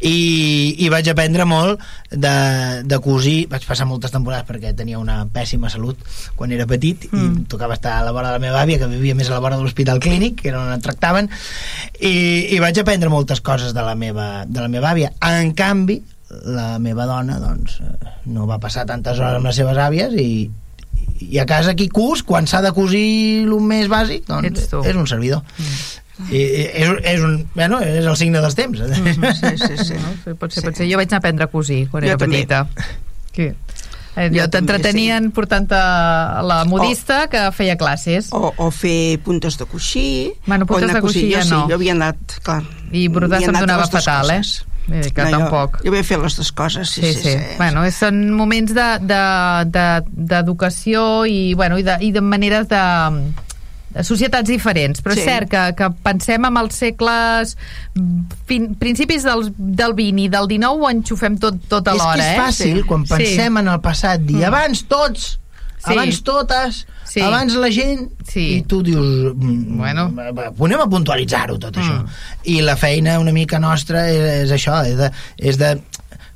i, 0.00 0.74
i 0.84 0.88
vaig 0.92 1.08
aprendre 1.12 1.44
molt 1.48 1.80
de, 2.10 2.82
de 2.84 2.98
cosir. 3.04 3.46
Vaig 3.52 3.64
passar 3.68 3.86
moltes 3.88 4.12
temporades 4.14 4.46
perquè 4.48 4.72
tenia 4.76 4.98
una 5.00 5.22
pèssima 5.32 5.70
salut 5.72 5.98
quan 6.36 6.52
era 6.52 6.66
petit 6.66 7.08
Mm. 7.12 7.42
i 7.42 7.44
tocava 7.50 7.74
estar 7.74 7.98
a 7.98 8.04
la 8.06 8.12
vora 8.14 8.28
de 8.30 8.38
la 8.38 8.40
meva 8.40 8.60
àvia 8.62 8.78
que 8.78 8.86
vivia 8.88 9.14
més 9.22 9.30
a 9.30 9.36
la 9.36 9.42
vora 9.44 9.56
de 9.56 9.62
l'hospital 9.64 10.02
clínic 10.02 10.40
que 10.42 10.50
era 10.50 10.60
on 10.60 10.72
et 10.74 10.82
tractaven 10.82 11.30
i, 12.00 12.14
i 12.52 12.58
vaig 12.62 12.82
aprendre 12.82 13.12
moltes 13.12 13.40
coses 13.40 13.72
de 13.76 13.84
la 13.86 13.94
meva, 13.98 14.42
de 14.48 14.60
la 14.60 14.68
meva 14.72 14.90
àvia. 14.90 15.12
En 15.22 15.54
canvi, 15.54 16.00
la 16.48 16.78
meva 16.82 17.06
dona 17.06 17.38
doncs, 17.38 17.78
eh, 17.84 18.12
no 18.34 18.48
va 18.50 18.58
passar 18.58 18.86
tantes 18.88 19.20
hores 19.20 19.38
amb 19.38 19.48
les 19.48 19.58
seves 19.62 19.78
àvies 19.78 20.14
i, 20.18 20.28
i 21.28 21.38
a 21.38 21.46
casa 21.48 21.76
qui 21.78 21.88
cus, 21.92 22.24
quan 22.26 22.48
s'ha 22.50 22.62
de 22.64 22.72
cosir 22.74 23.44
el 23.46 23.58
més 23.62 23.90
bàsic, 23.92 24.24
doncs 24.28 24.64
és 24.82 24.96
un 24.96 25.06
servidor. 25.10 25.44
Mm. 25.58 25.82
I, 26.28 26.40
és, 26.68 26.90
és, 27.08 27.22
un, 27.24 27.38
bueno, 27.54 27.80
és 27.82 28.04
el 28.04 28.16
signe 28.20 28.42
dels 28.44 28.54
temps. 28.54 28.82
Mm, 28.84 29.32
sí, 29.38 29.54
sí, 29.58 29.76
sí. 29.88 29.96
No? 30.02 30.12
Sí, 30.22 30.34
pot 30.38 30.52
ser, 30.54 30.64
pot 30.66 30.76
ser. 30.78 30.86
Jo 30.90 31.00
vaig 31.00 31.08
anar 31.08 31.18
a 31.18 31.22
aprendre 31.24 31.48
a 31.48 31.50
cosir 31.52 31.86
quan 31.90 32.04
Jo 32.04 32.12
era 32.14 32.20
també. 32.20 32.42
petita. 32.44 32.66
Sí. 33.32 33.46
Eh, 34.16 34.28
Jo 34.34 34.44
t'entretenien 34.52 35.30
portant 35.32 35.70
a 35.72 36.42
la 36.44 36.64
modista 36.68 37.28
que 37.32 37.46
feia 37.56 37.78
classes. 37.80 38.28
O, 38.32 38.52
o 38.56 38.70
fer 38.70 39.18
puntes 39.24 39.56
de 39.56 39.64
coixí. 39.64 40.32
Bueno, 40.46 40.66
puntes 40.66 40.90
o 40.90 40.94
de 40.94 41.00
cosir. 41.00 41.22
coixí 41.22 41.32
ja 41.32 41.44
no. 41.48 41.62
Sí, 41.64 41.70
jo 41.72 41.78
havia 41.78 41.92
anat, 41.96 42.36
clar. 42.44 42.62
I 42.92 43.06
havia 43.38 43.46
se'm 43.48 43.60
donava 43.64 43.86
fatal, 43.88 44.28
coses. 44.28 44.60
eh? 44.60 44.68
Vull 44.82 45.00
dir 45.06 45.12
que 45.14 45.22
No, 45.24 45.30
tampoc. 45.38 45.76
Jo, 45.78 45.84
jo 45.86 45.90
havia 45.92 46.04
fet 46.04 46.20
les 46.20 46.36
dues 46.36 46.52
coses, 46.52 46.90
sí, 46.90 47.00
sí. 47.02 47.12
sí, 47.14 47.22
sí. 47.30 47.38
Bueno, 47.56 47.84
és- 47.86 47.94
són 48.02 48.18
moments 48.34 48.74
d'educació 48.74 49.06
de, 49.06 49.70
de, 49.78 50.26
d'educació 50.34 51.24
i, 51.24 51.54
bueno, 51.54 51.78
i, 51.78 51.82
de, 51.86 51.96
i 52.02 52.10
de 52.12 52.20
maneres 52.20 52.66
de, 52.68 52.76
de 52.76 53.51
societats 54.02 54.48
diferents, 54.48 55.02
però 55.02 55.14
Sí. 55.14 55.20
és 55.20 55.26
cert 55.26 55.48
que, 55.50 55.74
que 55.76 55.90
pensem 56.02 56.44
en 56.44 56.56
els 56.56 56.74
segles 56.74 57.56
fin, 58.48 58.74
principis 58.80 59.22
del, 59.24 59.52
del 59.56 59.94
20 59.94 60.24
i 60.24 60.28
del 60.32 60.48
19 60.48 60.80
ho 60.82 60.90
enxufem 60.90 61.36
tot, 61.42 61.54
tot 61.68 61.88
és 61.92 62.00
que 62.00 62.18
és 62.20 62.26
eh? 62.26 62.40
fàcil, 62.40 62.80
Sí. 62.80 62.86
quan 62.88 63.04
pensem 63.04 63.56
en 63.62 63.68
el 63.68 63.80
passat, 63.84 64.20
dir 64.24 64.40
Mm. 64.42 64.48
abans 64.50 64.84
tots, 64.88 65.38
Sí. 65.84 65.92
abans 65.92 66.22
totes, 66.22 66.86
Sí. 67.04 67.20
abans 67.20 67.54
la 67.54 67.70
gent, 67.70 68.08
Sí. 68.24 68.58
i 68.58 68.62
tu 68.62 68.82
dius... 68.82 69.34
mm, 69.34 69.76
Bueno. 69.76 70.12
Anem 70.64 70.80
a 70.80 70.86
puntualitzar-ho, 70.88 71.58
tot 71.58 71.74
això. 71.76 72.02
Mm. 72.02 72.08
I 72.44 72.60
la 72.62 72.76
feina 72.76 73.18
una 73.18 73.32
mica 73.32 73.58
nostra 73.58 74.08
és, 74.08 74.44
és 74.44 74.52
això, 74.52 74.84
és 74.86 74.96
de, 74.96 75.10
és 75.38 75.58
de 75.58 75.80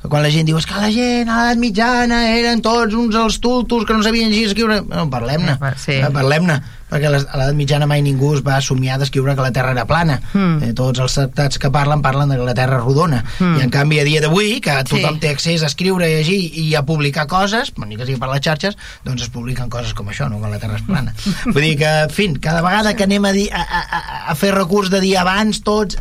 quan 0.06 0.22
la 0.22 0.30
gent 0.30 0.46
diu 0.46 0.56
és 0.58 0.66
que 0.66 0.74
la 0.74 0.90
gent 0.92 1.28
a 1.28 1.36
l'edat 1.40 1.58
mitjana 1.58 2.18
eren 2.36 2.60
tots 2.62 2.94
uns 2.94 3.14
els 3.16 3.40
tultos 3.40 3.84
que 3.86 3.92
no 3.94 4.02
sabien 4.04 4.28
llegir 4.30 4.44
i 4.44 4.46
escriure 4.50 4.80
bueno, 4.82 5.08
parlem-ne, 5.10 5.52
Eh, 5.60 5.72
sí. 5.76 5.92
eh, 5.92 6.10
parlem-ne 6.12 6.60
perquè 6.90 7.08
a 7.08 7.10
l'edat 7.10 7.54
mitjana 7.58 7.86
mai 7.90 8.02
ningú 8.02 8.34
es 8.36 8.42
va 8.46 8.60
somiar 8.62 8.98
d'escriure 9.00 9.34
que 9.34 9.42
la 9.42 9.50
Terra 9.52 9.72
era 9.74 9.84
plana. 9.86 10.20
Mm. 10.32 10.62
eh, 10.62 10.72
tots 10.72 11.00
els 11.02 11.14
tractats 11.18 11.58
que 11.58 11.70
parlen 11.74 12.02
parlen 12.02 12.28
de 12.30 12.36
que 12.36 12.44
la 12.46 12.54
Terra 12.54 12.78
és 12.78 12.84
rodona. 12.84 13.24
Mm. 13.40 13.56
i 13.58 13.62
en 13.66 13.70
canvi 13.70 14.00
a 14.00 14.04
dia 14.04 14.20
d'avui 14.20 14.60
que 14.60 14.76
tothom 14.84 15.14
Sí. 15.16 15.20
té 15.20 15.30
accés 15.30 15.62
a 15.62 15.66
escriure, 15.66 16.04
a 16.04 16.08
llegir 16.08 16.38
i 16.62 16.74
a 16.74 16.82
publicar 16.86 17.26
coses, 17.26 17.72
ni 17.86 17.96
que 17.96 18.06
sigui 18.06 18.18
per 18.18 18.28
les 18.30 18.40
xarxes 18.40 18.76
doncs 19.04 19.22
es 19.22 19.28
publiquen 19.28 19.68
coses 19.70 19.94
com 19.94 20.06
això, 20.08 20.28
no? 20.30 20.40
Que 20.40 20.48
la 20.50 20.58
Terra 20.58 20.76
és 20.76 20.82
plana. 20.86 21.14
Vull 21.52 21.62
dir 21.62 21.76
que, 21.78 21.90
en 22.06 22.10
fi, 22.10 22.28
cada 22.40 22.62
vegada 22.62 22.94
que 22.94 23.04
anem 23.04 23.24
a, 23.24 23.32
dir, 23.32 23.48
a, 23.52 23.62
a, 23.62 24.30
a- 24.30 24.34
fer 24.38 24.54
recurs 24.54 24.90
de 24.90 25.00
dir 25.00 25.16
abans 25.18 25.62
tots, 25.66 25.96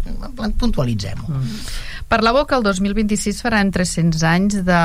puntualitzem-ho 0.60 1.42
Per 2.16 2.24
la 2.24 2.32
boca, 2.32 2.56
el 2.56 2.64
2026 2.64 3.42
faran 3.44 3.74
300 3.76 4.22
anys 4.24 4.54
de 4.64 4.78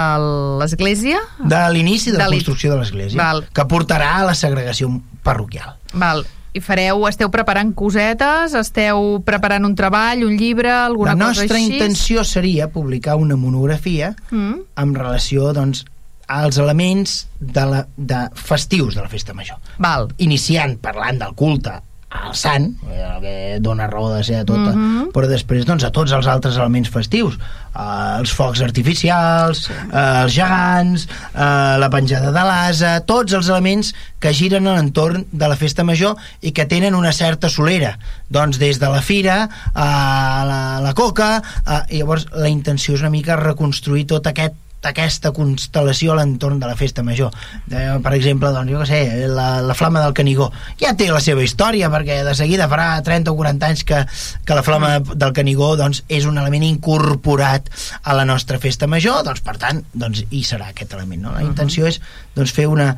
l'Església. 0.58 1.20
de 1.38 1.60
l'inici 1.72 2.10
de 2.10 2.18
la 2.18 2.24
De 2.24 2.30
l'in- 2.32 2.40
construcció 2.40 2.72
de 2.72 2.78
l'església 2.80 3.22
que 3.54 3.64
portarà 3.70 4.16
a 4.18 4.24
la 4.24 4.34
segregació 4.34 4.88
parroquial 5.22 5.76
Val. 5.92 6.24
I 6.52 6.60
fareu, 6.60 7.06
esteu 7.06 7.30
preparant 7.30 7.70
cosetes, 7.78 8.54
esteu 8.58 9.22
preparant 9.24 9.64
un 9.64 9.76
treball, 9.78 10.24
un 10.26 10.34
llibre, 10.36 10.72
alguna 10.72 11.14
la 11.14 11.18
cosa 11.28 11.42
nostra 11.44 11.56
així? 11.60 11.70
intenció 11.76 12.24
seria 12.24 12.66
publicar 12.72 13.14
una 13.14 13.36
monografia 13.36 14.16
Mm? 14.32 14.54
en 14.76 14.94
relació 14.96 15.52
doncs, 15.52 15.84
als 16.26 16.58
elements 16.58 17.28
de, 17.38 17.64
la, 17.66 17.86
de 17.96 18.24
festius 18.34 18.96
de 18.96 19.02
la 19.02 19.08
festa 19.08 19.34
major 19.34 19.58
Val. 19.78 20.08
iniciant 20.18 20.78
parlant 20.80 21.18
del 21.22 21.34
culte 21.36 21.78
al 22.10 22.34
sant, 22.34 22.72
eh, 22.90 23.00
el 23.06 23.20
que 23.22 23.34
dona 23.62 23.86
raó 23.86 24.08
de 24.12 24.24
ser 24.26 24.40
a 24.40 24.44
tota, 24.44 24.72
Mhm. 24.74 25.10
però 25.14 25.28
després 25.30 25.64
doncs, 25.64 25.84
a 25.84 25.92
tots 25.94 26.10
els 26.10 26.26
altres 26.26 26.56
elements 26.56 26.88
festius 26.90 27.36
eh, 27.38 28.18
els 28.18 28.32
focs 28.34 28.60
artificials 28.66 29.70
eh, 29.70 30.22
els 30.24 30.34
gegants 30.34 31.06
eh, 31.06 31.76
la 31.78 31.88
penjada 31.88 32.32
de 32.34 32.44
l'asa 32.48 33.00
tots 33.06 33.32
els 33.32 33.48
elements 33.48 33.94
que 34.18 34.32
giren 34.34 34.66
a 34.66 34.74
l'entorn 34.74 35.26
de 35.30 35.48
la 35.48 35.56
festa 35.56 35.84
major 35.84 36.16
i 36.42 36.50
que 36.50 36.66
tenen 36.66 36.94
una 36.98 37.12
certa 37.12 37.48
solera 37.48 37.96
doncs 38.28 38.58
des 38.58 38.80
de 38.80 38.88
la 38.90 39.02
fira 39.02 39.48
a 39.72 40.44
la, 40.46 40.80
la 40.82 40.94
coca 40.94 41.42
eh, 41.66 41.94
i 41.94 41.98
llavors 42.02 42.26
la 42.34 42.48
intenció 42.48 42.94
és 42.94 43.00
una 43.00 43.10
mica 43.14 43.36
reconstruir 43.36 44.06
tot 44.06 44.26
aquest 44.26 44.54
aquesta 44.88 45.32
constel·lació 45.36 46.14
a 46.14 46.20
l'entorn 46.20 46.60
de 46.60 46.68
la 46.70 46.76
festa 46.78 47.02
major. 47.04 47.34
Eh, 47.70 47.98
per 48.02 48.14
exemple, 48.16 48.52
doncs, 48.54 48.72
jo 48.72 48.80
què 48.80 48.88
sé 48.88 49.28
la, 49.28 49.48
la 49.64 49.76
flama 49.76 50.02
del 50.04 50.14
Canigó. 50.16 50.50
Ja 50.80 50.94
té 50.96 51.10
la 51.10 51.20
seva 51.24 51.44
història 51.44 51.90
perquè 51.92 52.20
de 52.26 52.34
seguida 52.38 52.68
farà 52.72 52.88
30 53.04 53.32
o 53.32 53.36
40 53.36 53.70
anys 53.70 53.84
que, 53.88 54.00
que 54.46 54.56
la 54.56 54.64
flama 54.66 54.96
del 55.10 55.36
Canigó 55.36 55.74
doncs, 55.80 56.04
és 56.08 56.26
un 56.30 56.40
element 56.40 56.64
incorporat 56.70 57.68
a 58.02 58.16
la 58.16 58.24
nostra 58.28 58.60
festa 58.62 58.88
major. 58.88 59.24
Doncs 59.26 59.44
per 59.44 59.58
tant, 59.60 59.84
doncs, 59.92 60.24
hi 60.30 60.42
serà 60.46 60.70
aquest 60.72 60.96
element 60.96 61.28
no? 61.28 61.36
la 61.36 61.44
intenció 61.44 61.88
és 61.90 62.00
doncs, 62.36 62.54
fer 62.56 62.68
una, 62.70 62.92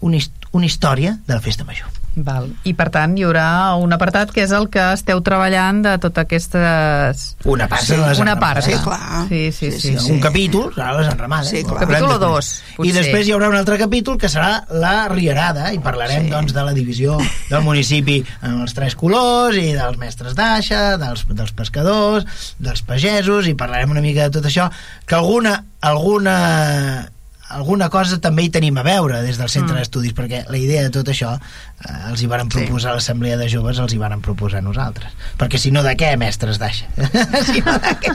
una, 0.00 0.26
una 0.52 0.68
història 0.68 1.18
de 1.26 1.34
la 1.36 1.44
festa 1.44 1.68
major 1.68 1.97
Val. 2.24 2.48
I 2.68 2.72
per 2.78 2.88
tant 2.94 3.16
hi 3.18 3.24
haurà 3.26 3.74
un 3.80 3.92
apartat 3.92 4.30
que 4.34 4.42
és 4.44 4.52
el 4.56 4.68
que 4.72 4.82
esteu 4.94 5.20
treballant 5.24 5.82
de 5.84 5.96
totes 6.02 6.24
aquestes... 6.24 7.36
una 7.44 7.68
part 7.68 7.82
Sí, 7.88 7.94
una 8.20 8.36
part. 8.40 8.62
Sí, 8.64 8.72
clar. 8.84 9.26
Sí, 9.28 9.52
sí, 9.52 9.70
sí. 9.72 9.80
Sí, 9.80 9.98
sí, 9.98 10.12
un 10.12 10.20
capítol 10.20 10.72
serà 10.74 10.92
les 10.98 11.08
enramades 11.12 11.50
Sí, 11.50 11.62
clar. 11.64 11.80
Capítol 11.86 12.12
o 12.16 12.18
dos, 12.18 12.50
i 12.72 12.76
potser. 12.76 12.94
després 13.02 13.28
hi 13.28 13.32
haurà 13.36 13.48
un 13.52 13.56
altre 13.56 13.78
capítol 13.80 14.18
que 14.18 14.28
serà 14.28 14.64
la 14.70 15.08
Rierada 15.12 15.72
i 15.72 15.78
parlarem 15.82 16.24
Sí. 16.26 16.30
doncs, 16.30 16.52
de 16.54 16.64
la 16.64 16.72
divisió 16.76 17.18
del 17.50 17.62
municipi 17.62 18.18
en 18.42 18.60
els 18.62 18.74
tres 18.74 18.94
colors 18.98 19.56
i 19.56 19.72
dels 19.76 19.98
mestres 19.98 20.34
d'aixa 20.34 20.96
dels, 20.98 21.24
dels 21.28 21.52
pescadors, 21.52 22.24
dels 22.58 22.82
pagesos 22.82 23.46
i 23.48 23.54
parlarem 23.54 23.90
una 23.94 24.00
mica 24.04 24.28
de 24.28 24.38
tot 24.38 24.44
això 24.50 24.70
que 25.06 25.14
alguna, 25.14 25.64
alguna 25.80 27.08
alguna 27.50 27.88
cosa 27.88 28.18
també 28.20 28.42
hi 28.44 28.50
tenim 28.52 28.76
a 28.78 28.82
veure 28.84 29.22
des 29.22 29.38
del 29.38 29.48
centre 29.48 29.74
Mm. 29.74 29.78
d'estudis 29.78 30.14
perquè 30.14 30.44
la 30.50 30.58
idea 30.58 30.82
de 30.82 30.90
tot 30.90 31.08
això 31.08 31.34
eh, 31.38 32.10
els 32.10 32.22
hi 32.22 32.26
varen 32.26 32.50
Sí. 32.50 32.58
proposar 32.58 32.92
a 32.92 32.94
l'assemblea 32.98 33.36
de 33.36 33.48
joves 33.48 33.78
els 33.78 33.92
hi 33.94 33.98
varen 33.98 34.20
proposar 34.20 34.58
a 34.58 34.62
nosaltres 34.62 35.12
perquè 35.38 35.58
si 35.58 35.70
no 35.70 35.82
de 35.82 35.96
què 35.96 36.16
mestres 36.18 36.58
d'aixa 36.58 36.86
si 37.52 37.60
no 37.60 37.72
de 37.78 37.94
què 38.02 38.12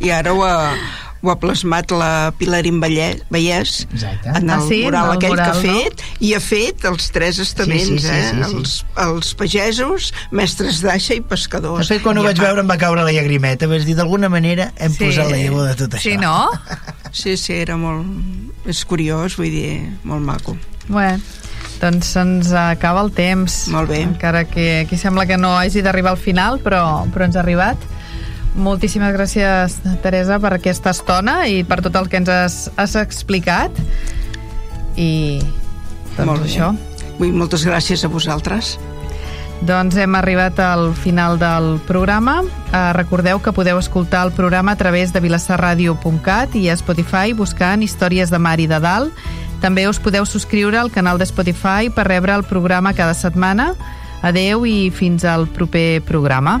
I 0.00 0.10
ara 0.10 0.32
ho 0.32 0.42
ho 1.22 1.30
ha 1.32 1.36
plasmat 1.40 1.90
la 1.90 2.32
Pilarín 2.38 2.80
Vallès, 2.80 3.24
Vallès 3.30 3.86
Exacte. 3.92 4.28
en 4.28 4.50
el 4.50 4.50
Ah, 4.50 4.60
sí? 4.68 4.82
mural 4.84 5.04
En 5.04 5.10
el 5.10 5.16
aquell 5.16 5.30
mural, 5.30 5.50
que 5.50 5.70
ha 5.70 5.74
fet 5.82 6.02
i 6.20 6.32
ha 6.34 6.40
fet 6.40 6.84
els 6.84 7.10
tres 7.10 7.38
estaments 7.42 7.88
Sí, 7.88 7.98
sí, 7.98 8.06
sí, 8.06 8.12
eh? 8.14 8.30
sí, 8.30 8.36
sí. 8.44 8.54
Els, 8.56 8.74
els 9.06 9.34
pagesos, 9.34 10.12
mestres 10.30 10.80
d'aixa 10.84 11.14
i 11.18 11.20
pescadors 11.20 11.88
De 11.88 11.94
fet, 11.96 12.02
quan 12.04 12.18
ho 12.18 12.22
I 12.22 12.24
a 12.24 12.28
vaig 12.30 12.40
veure 12.44 12.60
em 12.62 12.70
va 12.70 12.76
caure 12.78 13.02
la 13.02 13.12
llagrimeta. 13.12 13.66
Vaig 13.66 13.84
dir, 13.84 13.96
d'alguna 13.98 14.28
manera 14.28 14.72
hem 14.78 14.92
Sí. 14.92 15.04
posat 15.06 15.30
la 15.30 15.36
llavor 15.42 15.66
de 15.68 15.74
tot 15.74 15.94
això. 15.98 16.02
Sí, 16.10 16.16
no? 16.16 16.48
Sí, 17.12 17.36
sí, 17.36 17.52
era 17.54 17.76
molt... 17.76 18.06
És 18.68 18.84
curiós, 18.84 19.36
vull 19.38 19.50
dir, 19.50 19.88
molt 20.04 20.22
maco. 20.22 20.56
Bueno, 20.88 21.18
doncs 21.80 22.06
se'ns 22.14 22.52
acaba 22.52 23.00
el 23.02 23.10
temps. 23.12 23.66
Molt 23.68 23.88
bé. 23.90 24.02
Encara 24.02 24.44
que 24.44 24.80
aquí 24.86 24.96
sembla 24.96 25.26
que 25.26 25.36
no 25.36 25.56
hagi 25.58 25.82
d'arribar 25.82 26.12
al 26.12 26.18
final, 26.20 26.60
però, 26.64 27.06
però 27.12 27.24
ens 27.26 27.36
ha 27.36 27.40
arribat. 27.40 27.76
Moltíssimes 28.56 29.12
gràcies, 29.14 29.78
Teresa, 30.02 30.38
per 30.40 30.54
aquesta 30.56 30.90
estona 30.90 31.46
i 31.46 31.62
per 31.64 31.80
tot 31.84 31.96
el 31.96 32.08
que 32.08 32.18
ens 32.20 32.28
has, 32.32 32.56
has 32.76 32.96
explicat. 32.98 33.74
I 34.96 35.40
doncs 36.16 36.26
Molt 36.26 36.42
bé. 36.42 36.48
això. 36.48 36.72
Vull 37.18 37.34
moltes 37.34 37.66
gràcies 37.66 38.04
a 38.04 38.08
vosaltres. 38.10 38.78
Doncs 39.66 39.96
hem 39.98 40.14
arribat 40.14 40.58
al 40.62 40.92
final 40.94 41.38
del 41.38 41.80
programa. 41.86 42.42
Eh, 42.72 42.92
recordeu 42.94 43.40
que 43.42 43.52
podeu 43.52 43.78
escoltar 43.78 44.24
el 44.26 44.32
programa 44.32 44.72
a 44.72 44.76
través 44.76 45.12
de 45.12 45.20
vilassarradio.cat 45.20 46.54
i 46.54 46.68
a 46.68 46.76
Spotify 46.78 47.34
buscant 47.34 47.82
Històries 47.82 48.30
de 48.30 48.38
Mar 48.38 48.58
i 48.60 48.68
de 48.70 48.78
Dalt. 48.78 49.12
També 49.60 49.88
us 49.88 49.98
podeu 49.98 50.26
subscriure 50.26 50.78
al 50.78 50.92
canal 50.94 51.18
de 51.18 51.26
Spotify 51.26 51.90
per 51.90 52.06
rebre 52.06 52.34
el 52.34 52.44
programa 52.46 52.94
cada 52.94 53.14
setmana. 53.14 53.72
Adeu 54.22 54.64
i 54.66 54.90
fins 54.94 55.24
al 55.24 55.48
proper 55.48 56.02
programa. 56.06 56.60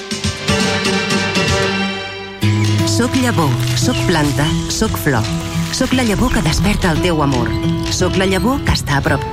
Soc 3.01 3.15
llavor, 3.17 3.49
soc 3.81 3.97
planta, 4.05 4.45
soc 4.69 4.93
flor. 5.01 5.25
Soc 5.73 5.95
la 5.97 6.03
llavor 6.05 6.33
que 6.35 6.43
desperta 6.45 6.91
el 6.91 7.01
teu 7.01 7.23
amor. 7.25 7.49
Soc 7.89 8.19
la 8.19 8.27
llavor 8.29 8.61
que 8.67 8.75
està 8.77 8.99
a 8.99 9.05
prop 9.05 9.23